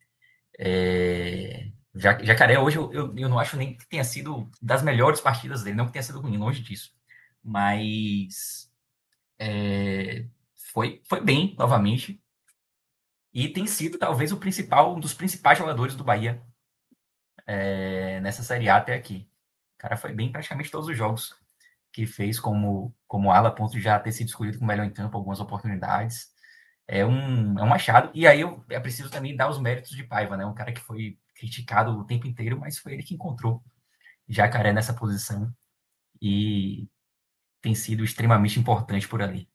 [0.59, 1.71] É...
[1.95, 5.77] Jacaré hoje eu, eu, eu, não acho nem que tenha sido das melhores partidas dele,
[5.77, 6.93] não que tenha sido ruim, longe disso.
[7.43, 8.71] Mas
[9.39, 10.27] é,
[10.73, 12.23] foi, foi bem, novamente.
[13.33, 16.43] E tem sido talvez o principal, um dos principais jogadores do Bahia
[17.49, 19.27] é, nessa Série A até aqui.
[19.77, 21.35] O cara foi bem praticamente todos os jogos
[21.93, 24.93] que fez como, como ala, a ponto de já ter sido escolhido como melhor em
[24.93, 26.29] campo, algumas oportunidades.
[26.87, 28.11] É um, é um achado.
[28.15, 30.45] E aí eu, é preciso também dar os méritos de Paiva, né?
[30.45, 33.63] Um cara que foi criticado o tempo inteiro, mas foi ele que encontrou
[34.29, 35.53] Jacaré nessa posição
[36.21, 36.89] e
[37.63, 39.49] tem sido extremamente importante por ali.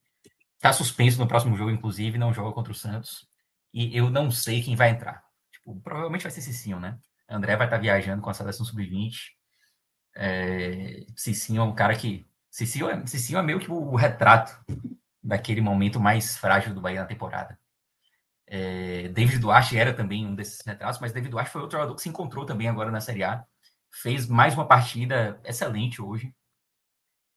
[0.56, 3.28] Está suspenso no próximo jogo, inclusive, não joga contra o Santos.
[3.72, 5.22] E eu não sei quem vai entrar.
[5.52, 6.98] Tipo, provavelmente vai ser Cicinho, né?
[7.28, 9.30] André vai estar tá viajando com a seleção sub-20.
[10.14, 11.06] É...
[11.16, 12.26] Cicinho é um cara que.
[12.50, 14.56] Cicinho é, Cicinho é meio que o retrato
[15.22, 17.58] daquele momento mais frágil do Bahia na temporada.
[18.46, 22.02] É, David Duarte era também um desses retratos, mas David Duarte foi outro jogador que
[22.02, 23.44] se encontrou também agora na Série A.
[23.90, 26.34] Fez mais uma partida excelente hoje.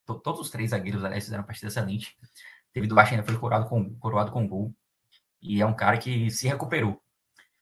[0.06, 2.18] to, todos os três zagueiros, aliás, fizeram uma partida excelente.
[2.74, 4.76] Teve Duarte ainda foi coroado com, coroado com gol.
[5.42, 7.02] E é um cara que se recuperou.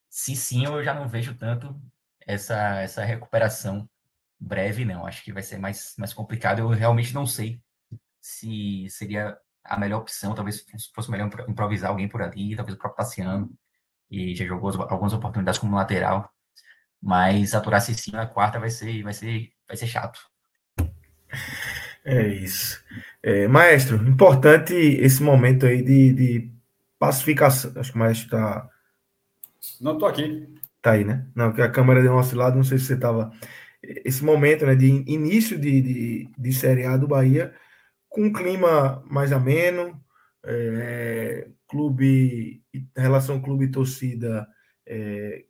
[0.10, 1.80] Sim, eu já não vejo tanto
[2.26, 3.90] essa, essa recuperação
[4.40, 5.06] breve, não.
[5.06, 6.60] Acho que vai ser mais, mais complicado.
[6.60, 7.62] Eu realmente não sei
[8.20, 10.36] se seria a melhor opção.
[10.36, 13.52] Talvez fosse melhor improvisar alguém por ali, talvez o próprio Tassiano,
[14.10, 16.30] que já jogou algumas oportunidades como lateral.
[17.02, 20.20] Mas aturar Cicinho na quarta vai ser, vai ser, vai ser chato.
[22.04, 22.84] É isso.
[23.22, 26.52] É, maestro, importante esse momento aí de, de
[27.00, 27.74] pacificação.
[27.76, 28.70] Acho que o maestro está.
[29.82, 30.48] Não, estou aqui.
[30.86, 31.26] Tá aí, né?
[31.34, 33.32] Não, que a câmera deu um oscilado, não sei se você estava.
[33.82, 37.56] Esse momento né, de início de, de, de Série A do Bahia,
[38.08, 40.00] com um clima mais ameno,
[40.46, 42.62] é, clube,
[42.96, 44.48] relação clube-torcida
[44.86, 45.46] é,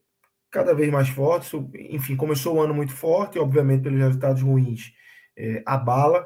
[0.49, 1.53] cada vez mais forte.
[1.89, 4.93] Enfim, começou o ano muito forte, obviamente, pelos resultados ruins,
[5.35, 6.25] é, abala,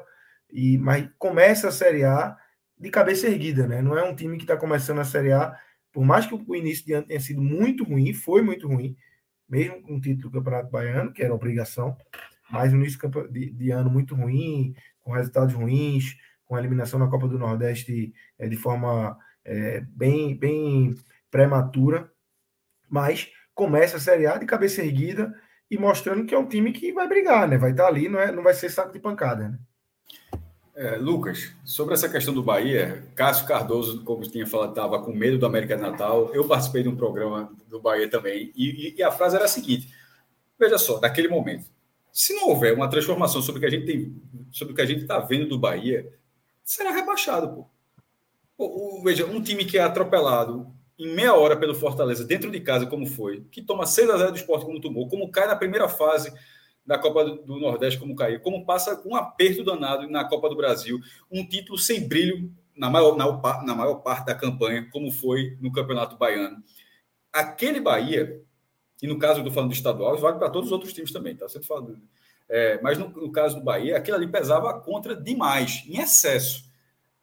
[0.52, 2.36] e, mas começa a Série A
[2.78, 3.82] de cabeça erguida, né?
[3.82, 5.58] Não é um time que está começando a Série A,
[5.92, 8.96] por mais que o início de ano tenha sido muito ruim, foi muito ruim,
[9.48, 11.96] mesmo com o título do Campeonato Baiano, que era obrigação,
[12.50, 12.98] mas no início
[13.30, 18.12] de, de ano muito ruim, com resultados ruins, com a eliminação na Copa do Nordeste
[18.38, 20.94] é, de forma é, bem, bem
[21.30, 22.10] prematura,
[22.88, 25.34] mas começa a Série A de cabeça erguida
[25.70, 27.56] e mostrando que é um time que vai brigar, né?
[27.56, 29.58] Vai estar ali, não, é, não vai ser saco de pancada, né?
[30.80, 35.36] É, Lucas, sobre essa questão do Bahia, Cássio Cardoso, como tinha falado, estava com medo
[35.36, 36.30] do América de Natal.
[36.32, 39.94] Eu participei de um programa do Bahia também, e, e, a frase era a seguinte:
[40.58, 41.66] veja só, naquele momento,
[42.10, 44.86] se não houver uma transformação sobre o que a gente tem, sobre o que a
[44.86, 46.10] gente está vendo do Bahia,
[46.64, 47.66] será rebaixado,
[48.56, 49.02] pô.
[49.04, 50.66] Veja, um time que é atropelado
[50.98, 54.30] em meia hora pelo Fortaleza, dentro de casa, como foi, que toma 6 a 0
[54.30, 56.32] do esporte como tomou, como cai na primeira fase
[56.84, 60.56] da Copa do Nordeste, como caiu, como passa com um aperto danado na Copa do
[60.56, 60.98] Brasil,
[61.30, 65.70] um título sem brilho na maior, na, na maior parte da campanha, como foi no
[65.70, 66.62] Campeonato Baiano.
[67.32, 68.42] Aquele Bahia,
[69.02, 71.36] e no caso eu estou falando do estadual, vale para todos os outros times também,
[71.36, 71.48] tá?
[71.48, 72.00] Sempre falando.
[72.48, 76.64] É, mas no, no caso do Bahia, aquilo ali pesava contra demais, em excesso.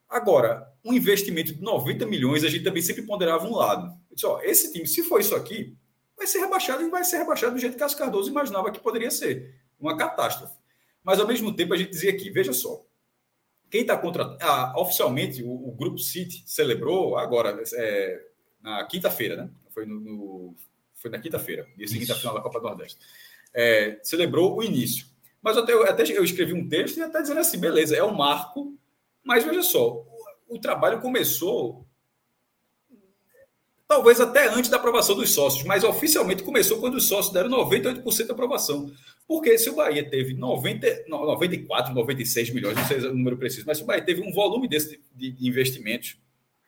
[0.07, 3.93] Agora, um investimento de 90 milhões, a gente também sempre ponderava um lado.
[4.13, 5.75] Disse, ó, esse time, se for isso aqui,
[6.18, 9.11] vai ser rebaixado e vai ser rebaixado do jeito que Cássio Cardoso imaginava que poderia
[9.11, 9.56] ser.
[9.80, 10.57] Uma catástrofe.
[11.03, 12.84] Mas, ao mesmo tempo, a gente dizia aqui, veja só,
[13.69, 14.38] quem está contratando...
[14.41, 18.26] Ah, oficialmente, o, o, Grupo City celebrou agora, é,
[18.61, 19.49] na quinta-feira, né?
[19.69, 20.56] Foi, no, no
[20.95, 22.98] foi na quinta-feira, dia seguinte à final da Copa do Nordeste.
[23.53, 25.06] É, celebrou o início.
[25.41, 28.77] Mas até, até eu escrevi um texto e até dizendo assim, beleza, é um marco
[29.27, 30.06] mas veja só,
[30.48, 31.85] o, o trabalho começou
[33.88, 38.26] talvez até antes da aprovação dos sócios, mas oficialmente começou quando os sócios deram 98%
[38.26, 38.91] de aprovação.
[39.27, 43.77] Porque se o Bahia teve 90, 94, 96 milhões, não sei o número preciso, mas
[43.77, 46.18] se o Bahia teve um volume desse de, investimentos,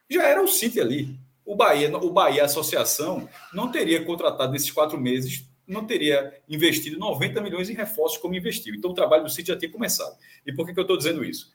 [0.09, 1.19] já era o City ali.
[1.45, 7.41] O Bahia, o Bahia Associação não teria contratado nesses quatro meses, não teria investido 90
[7.41, 8.75] milhões em reforços como investiu.
[8.75, 10.15] Então o trabalho do City já tinha começado.
[10.45, 11.51] E por que, que eu estou dizendo isso?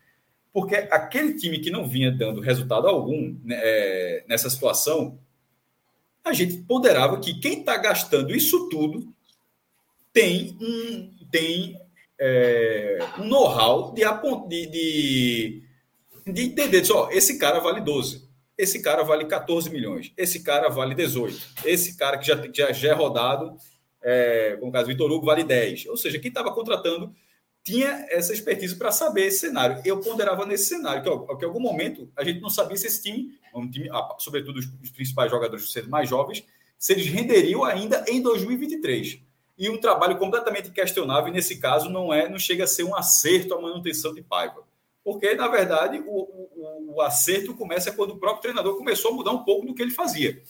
[0.54, 5.18] porque aquele time que não vinha dando resultado algum né, é, nessa situação,
[6.24, 9.12] a gente ponderava que quem está gastando isso tudo
[10.12, 11.76] tem um, tem,
[12.18, 14.02] é, um know-how de,
[14.48, 15.62] de, de,
[16.32, 18.26] de entender, só, esse cara vale 12,
[18.56, 22.90] esse cara vale 14 milhões, esse cara vale 18, esse cara que já, já, já
[22.90, 23.56] é rodado,
[24.04, 25.86] é, como o caso Vitor Hugo, vale 10.
[25.86, 27.12] Ou seja, quem estava contratando
[27.64, 29.80] tinha essa expertise para saber esse cenário.
[29.84, 33.02] Eu ponderava nesse cenário, que, que em algum momento a gente não sabia se esse
[33.02, 36.44] time, um time ah, sobretudo os, principais jogadores sendo mais jovens,
[36.78, 39.20] se eles renderiam ainda em 2023.
[39.56, 42.94] E um trabalho completamente questionável, e nesse caso não é, não chega a ser um
[42.94, 44.64] acerto a manutenção de Paiva.
[45.04, 49.30] Porque, na verdade, o, o, o acerto começa quando o próprio treinador começou a mudar
[49.30, 50.42] um pouco do que ele fazia.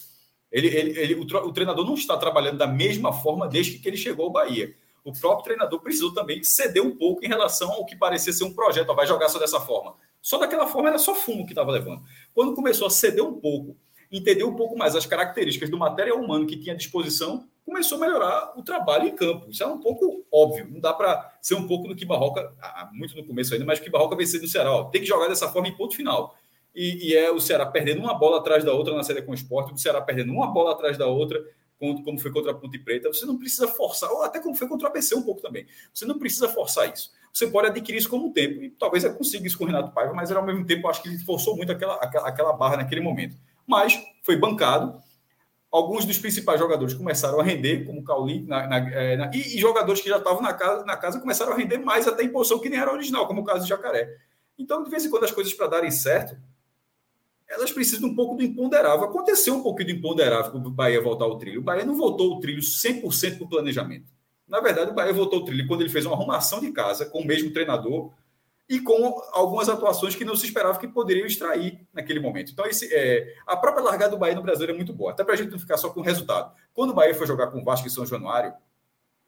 [0.51, 3.97] Ele, ele, ele o, o, treinador não está trabalhando da mesma forma desde que ele
[3.97, 4.75] chegou ao Bahia
[5.05, 8.55] o próprio treinador precisou também ceder um pouco em relação ao que parecia ser um
[8.55, 8.89] projeto.
[8.89, 9.95] Ó, vai jogar só dessa forma.
[10.25, 12.03] Só daquela forma era só fumo que estava levando.
[12.33, 13.77] Quando começou a ceder um pouco,
[14.11, 18.01] entender um pouco mais as características do material humano que tinha à disposição, começou a
[18.01, 19.51] melhorar o trabalho em campo.
[19.51, 20.67] Isso é um pouco óbvio.
[20.71, 22.55] Não dá para ser um pouco no que Barroca,
[22.95, 24.73] muito no começo ainda, mas que Barroca venceu no Ceará.
[24.73, 26.35] Ó, tem que jogar dessa forma em ponto final.
[26.75, 29.35] E, e, é o Ceará perdendo uma bola atrás da outra na série com o
[29.35, 31.39] esporte, o Ceará perdendo uma bola atrás da outra
[31.79, 34.87] como foi contra a Ponte Preta, você não precisa forçar, ou até como foi contra
[34.87, 35.67] o ABC um pouco também.
[35.93, 37.13] Você não precisa forçar isso.
[37.35, 39.91] Você pode adquirir isso como um tempo, e talvez eu consiga isso com o Renato
[39.91, 43.01] Paiva, mas ao mesmo tempo acho que ele forçou muito aquela, aquela, aquela barra naquele
[43.01, 43.37] momento.
[43.67, 45.03] Mas foi bancado.
[45.69, 49.57] Alguns dos principais jogadores começaram a render, como o Cauli, na, na, é, na, e,
[49.57, 52.29] e, jogadores que já estavam na casa, na casa começaram a render mais até em
[52.29, 54.17] posição que nem era original, como o caso de Jacaré.
[54.57, 56.37] Então, de vez em quando, as coisas para darem certo,
[57.49, 59.07] elas precisam um pouco do imponderável.
[59.07, 61.61] Aconteceu um pouquinho do imponderável para o Bahia voltar ao trilho.
[61.61, 64.07] O Bahia não voltou o trilho 100% com planejamento.
[64.47, 67.21] Na verdade, o Bahia voltou o trilho quando ele fez uma arrumação de casa com
[67.21, 68.13] o mesmo treinador
[68.69, 72.53] e com algumas atuações que não se esperava que poderiam extrair naquele momento.
[72.53, 75.35] Então, esse, é, a própria largada do Bahia no Brasil é muito boa, até para
[75.35, 76.53] a gente não ficar só com o resultado.
[76.73, 78.55] Quando o Bahia foi jogar com o Vasco em São Januário,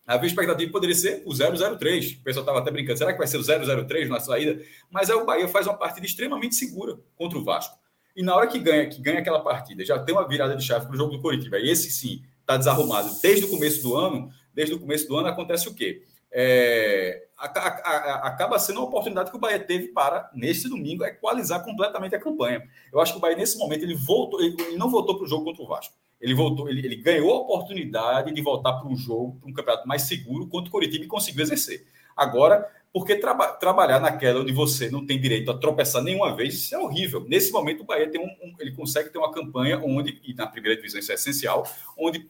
[0.07, 2.13] havia expectativa que poderia ser o 003.
[2.13, 3.43] O pessoal estava até brincando, será que vai ser o
[3.85, 4.63] 003 na saída?
[4.91, 7.77] Mas aí o Bahia faz uma partida extremamente segura contra o Vasco.
[8.15, 10.87] E na hora que ganha, que ganha aquela partida, já tem uma virada de chave
[10.87, 11.59] para o jogo do Coritiba.
[11.59, 13.11] E esse sim está desarrumado.
[13.21, 16.03] Desde o começo do ano, desde o começo do ano acontece o quê?
[16.33, 22.17] É, a, acaba sendo uma oportunidade que o Bahia teve para, neste domingo, equalizar completamente
[22.17, 22.67] a campanha.
[22.91, 25.29] Eu acho que o Bahia, nesse momento, ele voltou, ele, ele não voltou para o
[25.29, 25.95] jogo contra o Vasco.
[26.19, 29.87] Ele voltou, ele, ele ganhou a oportunidade de voltar para um jogo, para um campeonato
[29.87, 31.87] mais seguro contra o Coritiba e conseguiu exercer.
[32.17, 36.75] Agora, porque traba, trabalhar naquela onde você não tem direito a tropeçar nenhuma vez, isso
[36.75, 37.27] é horrível.
[37.29, 40.47] Nesse momento, o Bahia tem um, um, ele consegue ter uma campanha onde, e na
[40.47, 41.69] primeira divisão isso é essencial,
[41.99, 42.27] onde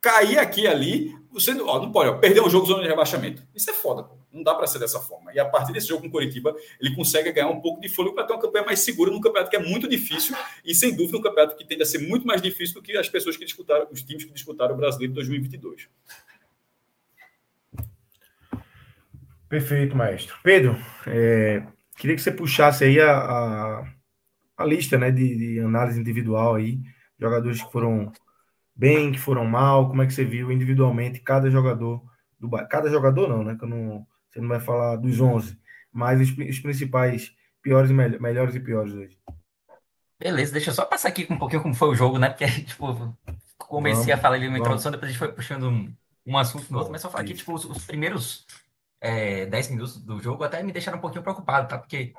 [0.00, 3.42] cair aqui ali, você ó, não pode ó, perder um jogo zona de rebaixamento.
[3.54, 4.16] Isso é foda, pô.
[4.32, 5.32] não dá para ser dessa forma.
[5.32, 8.14] E a partir desse jogo com o Curitiba, ele consegue ganhar um pouco de fôlego
[8.14, 11.18] para ter uma campanha mais segura num campeonato que é muito difícil e sem dúvida
[11.18, 13.88] um campeonato que tende a ser muito mais difícil do que as pessoas que disputaram,
[13.90, 15.88] os times que disputaram o Brasileiro de 2022.
[19.48, 20.36] Perfeito, maestro.
[20.42, 20.76] Pedro,
[21.06, 21.62] é,
[21.96, 23.92] queria que você puxasse aí a, a,
[24.58, 26.78] a lista né, de, de, análise individual aí,
[27.18, 28.12] jogadores que foram
[28.78, 32.00] bem, que foram mal, como é que você viu individualmente cada jogador
[32.38, 33.56] do Cada jogador não, né?
[33.58, 35.58] Que não, você não vai falar dos 11,
[35.92, 39.18] mas os, os principais piores e me, melhores e piores hoje.
[40.20, 42.28] Beleza, deixa eu só passar aqui um pouquinho como foi o jogo, né?
[42.28, 43.16] Porque, tipo,
[43.56, 45.92] comecei vamos, a falar ali na introdução, depois a gente foi puxando um,
[46.24, 48.46] um assunto no outro, mas só falar aqui, tipo, os, os primeiros
[49.00, 51.76] é, 10 minutos do jogo até me deixaram um pouquinho preocupado, tá?
[51.76, 52.12] Porque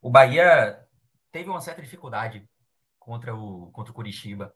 [0.00, 0.78] o Bahia
[1.30, 2.48] teve uma certa dificuldade
[2.98, 4.54] contra o, contra o Curitiba,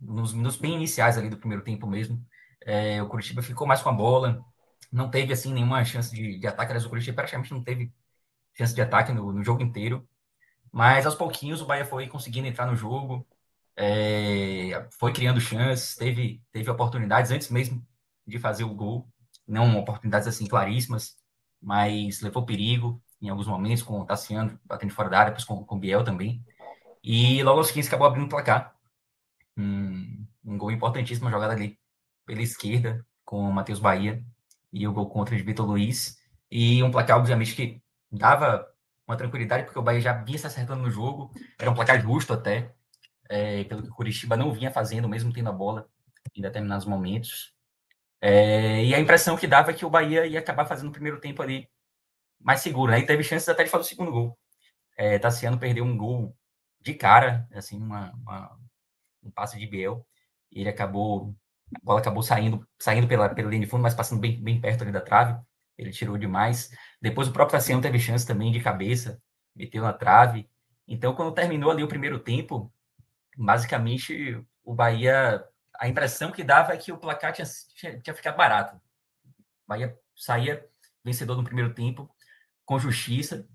[0.00, 2.24] nos minutos bem iniciais ali do primeiro tempo mesmo.
[2.62, 4.44] É, o Curitiba ficou mais com a bola,
[4.92, 7.92] não teve assim nenhuma chance de, de ataque, aliás, o Curitiba praticamente não teve
[8.56, 10.08] chance de ataque no, no, jogo inteiro.
[10.72, 13.26] Mas aos pouquinhos o Bahia foi conseguindo entrar no jogo,
[13.76, 17.86] é, foi criando chances, teve, teve oportunidades antes mesmo
[18.26, 19.08] de fazer o gol
[19.46, 21.16] não oportunidades assim claríssimas,
[21.60, 25.64] mas levou perigo em alguns momentos com o Tassiano batendo fora da área, depois com,
[25.64, 26.44] com o Biel também.
[27.02, 28.73] E logo aos 15 acabou abrindo o placar.
[29.56, 31.78] Um, um gol importantíssimo, jogada ali
[32.26, 34.24] pela esquerda com o Matheus Bahia
[34.72, 36.18] e o gol contra de Vitor Luiz.
[36.50, 38.66] E um placar, obviamente, que dava
[39.06, 41.32] uma tranquilidade, porque o Bahia já vinha se acertando no jogo.
[41.58, 42.72] Era um placar justo até,
[43.28, 45.88] é, pelo que o Curitiba não vinha fazendo, mesmo tendo a bola
[46.34, 47.52] em determinados momentos.
[48.20, 51.20] É, e a impressão que dava é que o Bahia ia acabar fazendo o primeiro
[51.20, 51.68] tempo ali
[52.40, 52.92] mais seguro.
[52.92, 53.02] Né?
[53.02, 54.38] teve chances até de fazer o segundo gol.
[54.96, 56.36] É, Tassiano perdeu um gol
[56.80, 58.58] de cara, assim, uma, uma,
[59.24, 60.06] um passe de Biel.
[60.52, 61.34] E ele acabou,
[61.74, 64.82] a bola acabou saindo, saindo pela, pela linha de fundo, mas passando bem, bem perto
[64.82, 65.40] ali da trave.
[65.76, 66.70] Ele tirou demais.
[67.00, 69.20] Depois o próprio Tassiano teve chance também de cabeça,
[69.54, 70.48] meteu na trave.
[70.86, 72.72] Então, quando terminou ali o primeiro tempo,
[73.36, 75.44] basicamente o Bahia
[75.78, 78.80] a impressão que dava é que o placar tinha, tinha, tinha ficado barato.
[79.66, 80.64] Bahia saía
[81.04, 82.08] vencedor no primeiro tempo,
[82.64, 83.46] com justiça,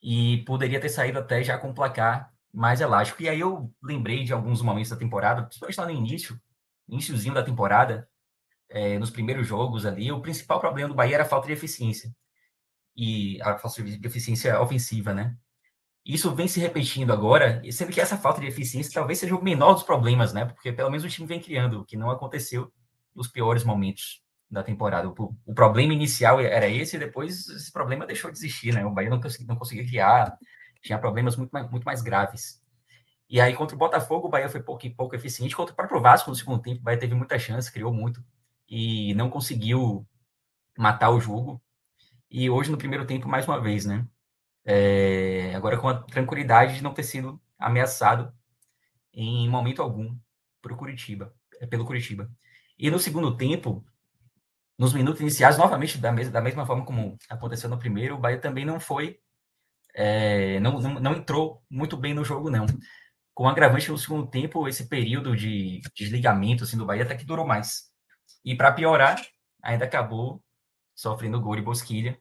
[0.00, 3.22] e poderia ter saído até já com o placar mais elástico.
[3.22, 6.40] E aí eu lembrei de alguns momentos da temporada, principalmente lá no início,
[6.88, 8.08] iníciozinho da temporada,
[8.70, 12.10] é, nos primeiros jogos ali, o principal problema do Bahia era a falta de eficiência.
[12.96, 15.36] E a falta de eficiência ofensiva, né?
[16.02, 19.74] Isso vem se repetindo agora, sendo que essa falta de eficiência talvez seja o menor
[19.74, 20.46] dos problemas, né?
[20.46, 22.72] Porque pelo menos o time vem criando, o que não aconteceu
[23.14, 25.08] nos piores momentos da temporada.
[25.08, 28.86] O, o problema inicial era esse, e depois esse problema deixou de existir, né?
[28.86, 30.38] O Bahia não, consegui, não conseguia criar,
[30.86, 32.62] tinha problemas muito mais, muito mais graves.
[33.28, 35.56] E aí, contra o Botafogo, o Bahia foi pouco, pouco eficiente.
[35.56, 38.24] Contra o próprio Vasco, no segundo tempo, o Bahia teve muita chance, criou muito,
[38.68, 40.06] e não conseguiu
[40.78, 41.60] matar o jogo.
[42.30, 44.06] E hoje, no primeiro tempo, mais uma vez, né?
[44.64, 48.32] É, agora com a tranquilidade de não ter sido ameaçado
[49.12, 50.16] em momento algum
[50.60, 52.30] pro Curitiba, é, pelo Curitiba.
[52.78, 53.84] E no segundo tempo,
[54.78, 58.38] nos minutos iniciais, novamente, da, mes da mesma forma como aconteceu no primeiro, o Bahia
[58.40, 59.18] também não foi,
[59.96, 62.66] é, não, não, não, entrou muito bem no jogo, não.
[63.34, 67.24] Com o agravante no segundo tempo, esse período de desligamento assim, do Bahia até que
[67.24, 67.90] durou mais.
[68.44, 69.20] E para piorar,
[69.62, 70.42] ainda acabou
[70.94, 72.20] sofrendo gol de Bosquilha,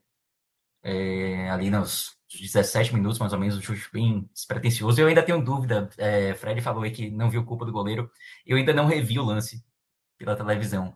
[0.84, 5.00] é, ali nos 17 minutos, mais ou menos, um chute bem despretensioso.
[5.02, 5.90] Eu ainda tenho dúvida.
[5.98, 8.10] É, Fred falou aí que não viu culpa do goleiro.
[8.46, 9.64] Eu ainda não revi o lance
[10.18, 10.96] pela televisão.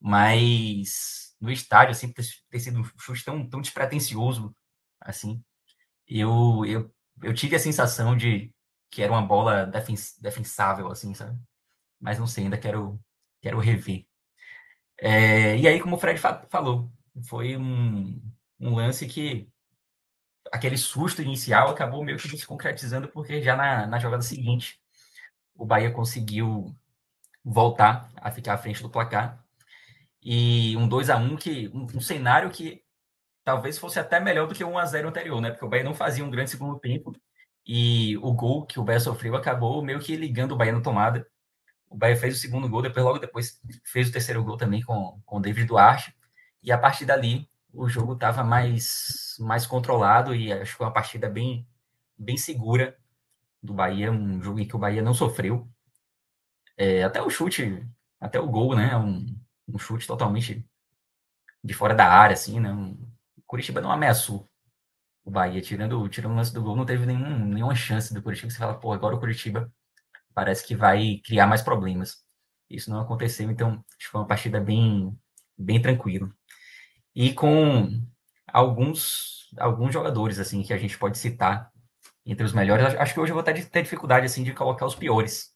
[0.00, 4.54] Mas no estádio, assim, ter, ter sido um chute tão, tão despretensioso,
[5.00, 5.42] assim,
[6.08, 8.52] eu, eu, eu tive a sensação de
[8.90, 11.38] que era uma bola defens, defensável, assim, sabe?
[12.00, 13.00] Mas não sei, ainda quero,
[13.42, 14.06] quero rever.
[15.00, 16.90] É, e aí, como o Fred fa falou,
[17.28, 18.20] foi um,
[18.60, 19.48] um lance que
[20.52, 24.80] aquele susto inicial acabou meio que se concretizando, porque já na, na jogada seguinte
[25.54, 26.74] o Bahia conseguiu
[27.44, 29.44] voltar a ficar à frente do placar.
[30.22, 32.82] E um 2 a 1 que um, um cenário que
[33.48, 35.50] talvez fosse até melhor do que o 1 a 0 anterior, né?
[35.50, 37.18] Porque o Bahia não fazia um grande segundo tempo
[37.66, 41.26] e o gol que o Bahia sofreu acabou meio que ligando o Bahia na tomada.
[41.88, 45.18] O Bahia fez o segundo gol, depois logo depois fez o terceiro gol também com,
[45.24, 46.14] com o David Duarte.
[46.62, 51.26] E a partir dali o jogo estava mais, mais controlado e acho que uma partida
[51.30, 51.66] bem,
[52.18, 52.98] bem segura
[53.62, 55.66] do Bahia, um jogo em que o Bahia não sofreu.
[56.76, 57.82] É, até o chute,
[58.20, 58.94] até o gol, né?
[58.94, 59.24] Um,
[59.66, 60.68] um chute totalmente
[61.64, 62.70] de fora da área, assim, né?
[62.70, 63.07] Um,
[63.48, 64.48] Curitiba não ameaçou
[65.24, 68.50] o Bahia, tirando, tirando o lance do gol, não teve nenhum, nenhuma chance do Curitiba.
[68.50, 69.72] Você fala, pô, agora o Curitiba
[70.34, 72.24] parece que vai criar mais problemas.
[72.70, 75.18] Isso não aconteceu, então acho que foi uma partida bem,
[75.56, 76.30] bem tranquila
[77.14, 78.00] e com
[78.46, 81.72] alguns alguns jogadores assim que a gente pode citar
[82.24, 82.84] entre os melhores.
[82.94, 85.54] Acho que hoje eu vou ter, ter dificuldade assim de colocar os piores.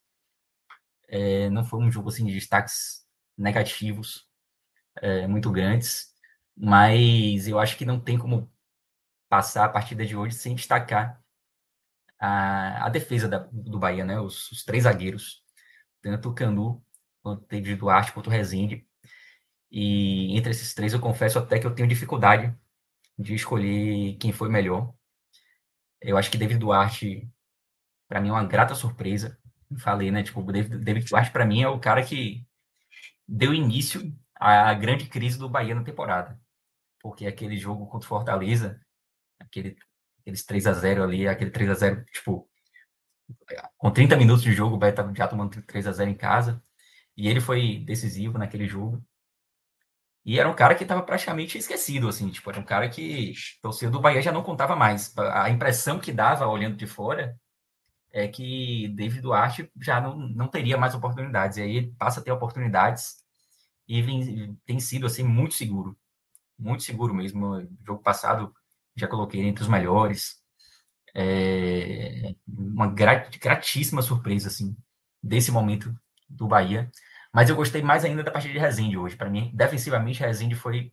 [1.09, 3.06] É, não foi um jogo assim de destaques
[3.36, 4.27] negativos
[4.97, 6.11] é, muito grandes,
[6.56, 8.52] mas eu acho que não tem como
[9.28, 11.22] passar a partida de hoje sem destacar
[12.18, 14.20] a, a defesa da, do Bahia, né?
[14.20, 15.42] Os, os, três zagueiros,
[16.02, 16.84] tanto o Canu
[17.22, 18.86] quanto o David Duarte quanto o Rezende,
[19.70, 22.54] e entre esses três, eu confesso até que eu tenho dificuldade
[23.18, 24.94] de escolher quem foi melhor.
[26.00, 27.28] Eu acho que David Duarte,
[28.08, 29.38] para mim, é uma grata surpresa.
[29.78, 30.22] Falei, né?
[30.22, 32.46] Tipo, David, David Duarte, para mim, é o cara que
[33.26, 36.38] deu início à grande crise do Bahia na temporada.
[37.02, 38.80] Porque aquele jogo contra o Fortaleza,
[39.40, 39.76] aquele,
[40.20, 42.48] aqueles 3 a 0 ali, aquele 3 a 0 tipo,
[43.76, 46.62] com 30 minutos de jogo, o Bahia já tomando 3 a 0 em casa.
[47.16, 49.04] E ele foi decisivo naquele jogo.
[50.24, 53.92] E era um cara que estava praticamente esquecido, assim, tipo, era um cara que torcedor
[53.92, 55.12] do Bahia já não contava mais.
[55.18, 57.36] A impressão que dava, olhando de fora,
[58.12, 61.58] é que David Duarte já não, não teria mais oportunidades.
[61.58, 63.16] E aí passa a ter oportunidades
[63.88, 65.96] e vem, tem sido, assim, muito seguro.
[66.58, 67.60] Muito seguro mesmo.
[67.60, 68.54] No jogo passado,
[68.96, 70.42] já coloquei entre os melhores.
[71.14, 74.76] É uma gratíssima surpresa, assim,
[75.22, 75.94] desse momento
[76.28, 76.90] do Bahia.
[77.32, 79.16] Mas eu gostei mais ainda da partida de Rezende hoje.
[79.16, 80.92] Para mim, defensivamente, Rezende foi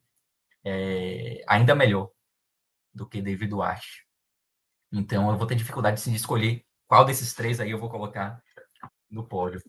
[0.65, 2.11] é, ainda melhor
[2.93, 4.05] do que David Duarte.
[4.91, 8.41] Então, eu vou ter dificuldade de escolher qual desses três aí eu vou colocar
[9.09, 9.61] no pódio.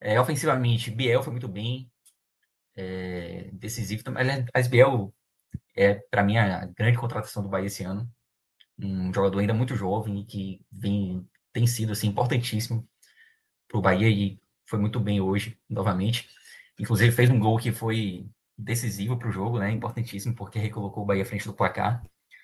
[0.00, 1.90] É, ofensivamente, Biel foi muito bem,
[2.76, 4.24] é, decisivo também.
[4.54, 5.14] Mas Biel
[5.78, 8.10] é, para mim, a grande contratação do Bahia esse ano.
[8.76, 12.86] Um jogador ainda muito jovem que vem, tem sido assim, importantíssimo
[13.68, 16.28] para o Bahia e foi muito bem hoje, novamente.
[16.80, 19.70] Inclusive fez um gol que foi decisivo para o jogo, né?
[19.70, 22.02] Importantíssimo, porque recolocou o Bahia à frente do placar.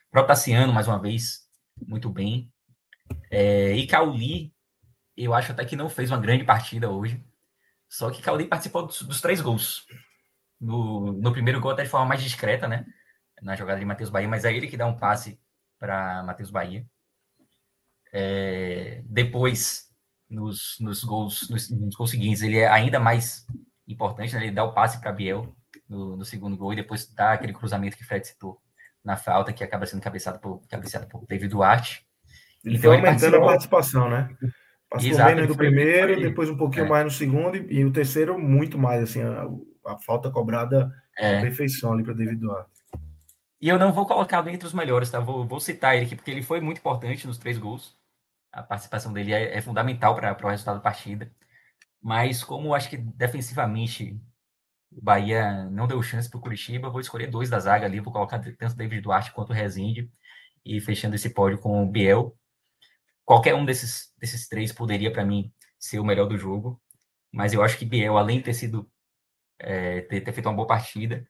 [0.08, 1.48] O próprio Tassiano, mais uma vez,
[1.88, 2.52] muito bem.
[3.30, 4.54] É, e Cauli,
[5.16, 7.20] eu acho até que não fez uma grande partida hoje.
[7.88, 9.86] Só que Cauli participou dos, dos três gols.
[10.60, 12.86] No, no, primeiro gol, até de forma mais discreta, né?
[13.42, 15.38] Na jogada de Matheus Bahia, mas é ele que dá um passe
[15.78, 16.86] para Matheus Bahia.
[18.12, 19.90] É, depois,
[20.30, 23.46] nos, nos gols, nos, nos gols seguintes, ele é ainda mais
[23.86, 24.44] importante, né?
[24.44, 25.54] ele dá o passe para Biel
[25.88, 28.58] no, no, segundo gol e depois dá aquele cruzamento que o Fred citou
[29.04, 32.06] na falta, que acaba sendo cabeçado por, cabeçado por David Duarte.
[32.64, 34.34] Ele então, ele aumentando a participação, né?
[34.88, 36.22] Passou Exato, menos do primeiro, foi...
[36.22, 36.88] depois um pouquinho é.
[36.88, 39.46] mais no segundo, e, e, o terceiro muito mais, assim, a,
[39.92, 41.40] a falta cobrada é.
[41.40, 42.70] perfeição ali para David Duarte.
[43.60, 45.20] E eu não vou colocar entre os melhores, tá?
[45.20, 47.96] Vou, vou citar ele aqui, porque ele foi muito importante nos três gols
[48.54, 51.30] a participação dele é, é fundamental para o resultado da partida.
[52.00, 54.20] Mas como acho que defensivamente
[54.92, 58.12] o Bahia não deu chance para o Curitiba, vou escolher dois da zaga ali, vou
[58.12, 60.10] colocar tanto David Duarte quanto o Rezende,
[60.64, 62.36] e fechando esse pódio com o Biel.
[63.24, 66.80] Qualquer um desses, desses três poderia, para mim, ser o melhor do jogo,
[67.32, 68.88] mas eu acho que Biel, além de ter sido
[69.58, 71.26] é, ter, ter feito uma boa partida,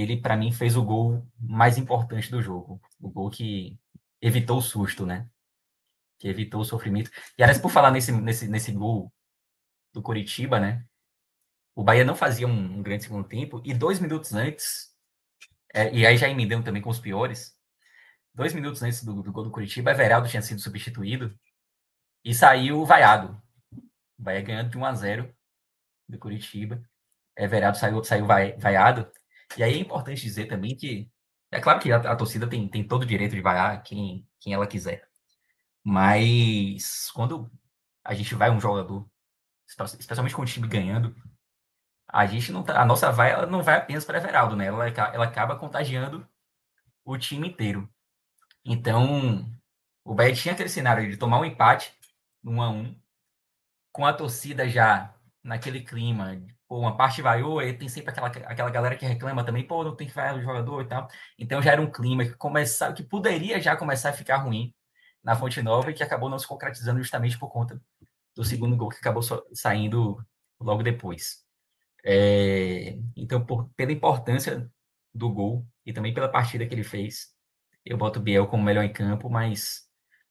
[0.00, 2.80] ele, para mim, fez o gol mais importante do jogo.
[3.00, 3.78] O gol que
[4.20, 5.28] evitou o susto, né?
[6.22, 7.10] que evitou o sofrimento.
[7.36, 9.12] E aliás, por falar nesse, nesse, nesse gol
[9.92, 10.86] do Coritiba, né?
[11.74, 14.94] O Bahia não fazia um, um grande segundo tempo, e dois minutos antes,
[15.74, 17.58] é, e aí já emendando também com os piores,
[18.32, 21.36] dois minutos antes do, do gol do Curitiba, Everaldo tinha sido substituído
[22.24, 23.42] e saiu vaiado.
[24.16, 25.36] O Bahia ganhando de 1 a 0
[26.08, 26.80] do Curitiba.
[27.36, 29.10] Everaldo saiu, saiu vai, vaiado.
[29.56, 31.10] E aí é importante dizer também que
[31.50, 34.54] é claro que a, a torcida tem, tem todo o direito de vaiar quem, quem
[34.54, 35.08] ela quiser.
[35.84, 37.50] Mas quando
[38.04, 39.08] a gente vai um jogador,
[39.66, 41.14] especialmente com o time ganhando,
[42.08, 44.66] a gente não tá, a nossa vai não vai apenas para Everaldo, né?
[44.66, 46.26] Ela, ela acaba contagiando
[47.04, 47.88] o time inteiro.
[48.64, 49.50] Então,
[50.04, 51.92] o Bahia tinha aquele cenário de tomar um empate,
[52.44, 52.94] um a um,
[53.92, 56.40] com a torcida já naquele clima,
[56.72, 59.94] pô, uma parte vaiou, e tem sempre aquela, aquela galera que reclama também, pô, não
[59.94, 61.06] tem que vaiar o jogador e tal.
[61.38, 64.74] Então já era um clima que começava, que poderia já começar a ficar ruim
[65.22, 67.78] na Fonte Nova e que acabou não se concretizando justamente por conta
[68.34, 69.22] do segundo gol que acabou
[69.52, 70.18] saindo
[70.58, 71.44] logo depois.
[72.04, 74.66] É, então, por, pela importância
[75.14, 77.34] do gol e também pela partida que ele fez,
[77.84, 79.82] eu boto o Biel como melhor em campo, mas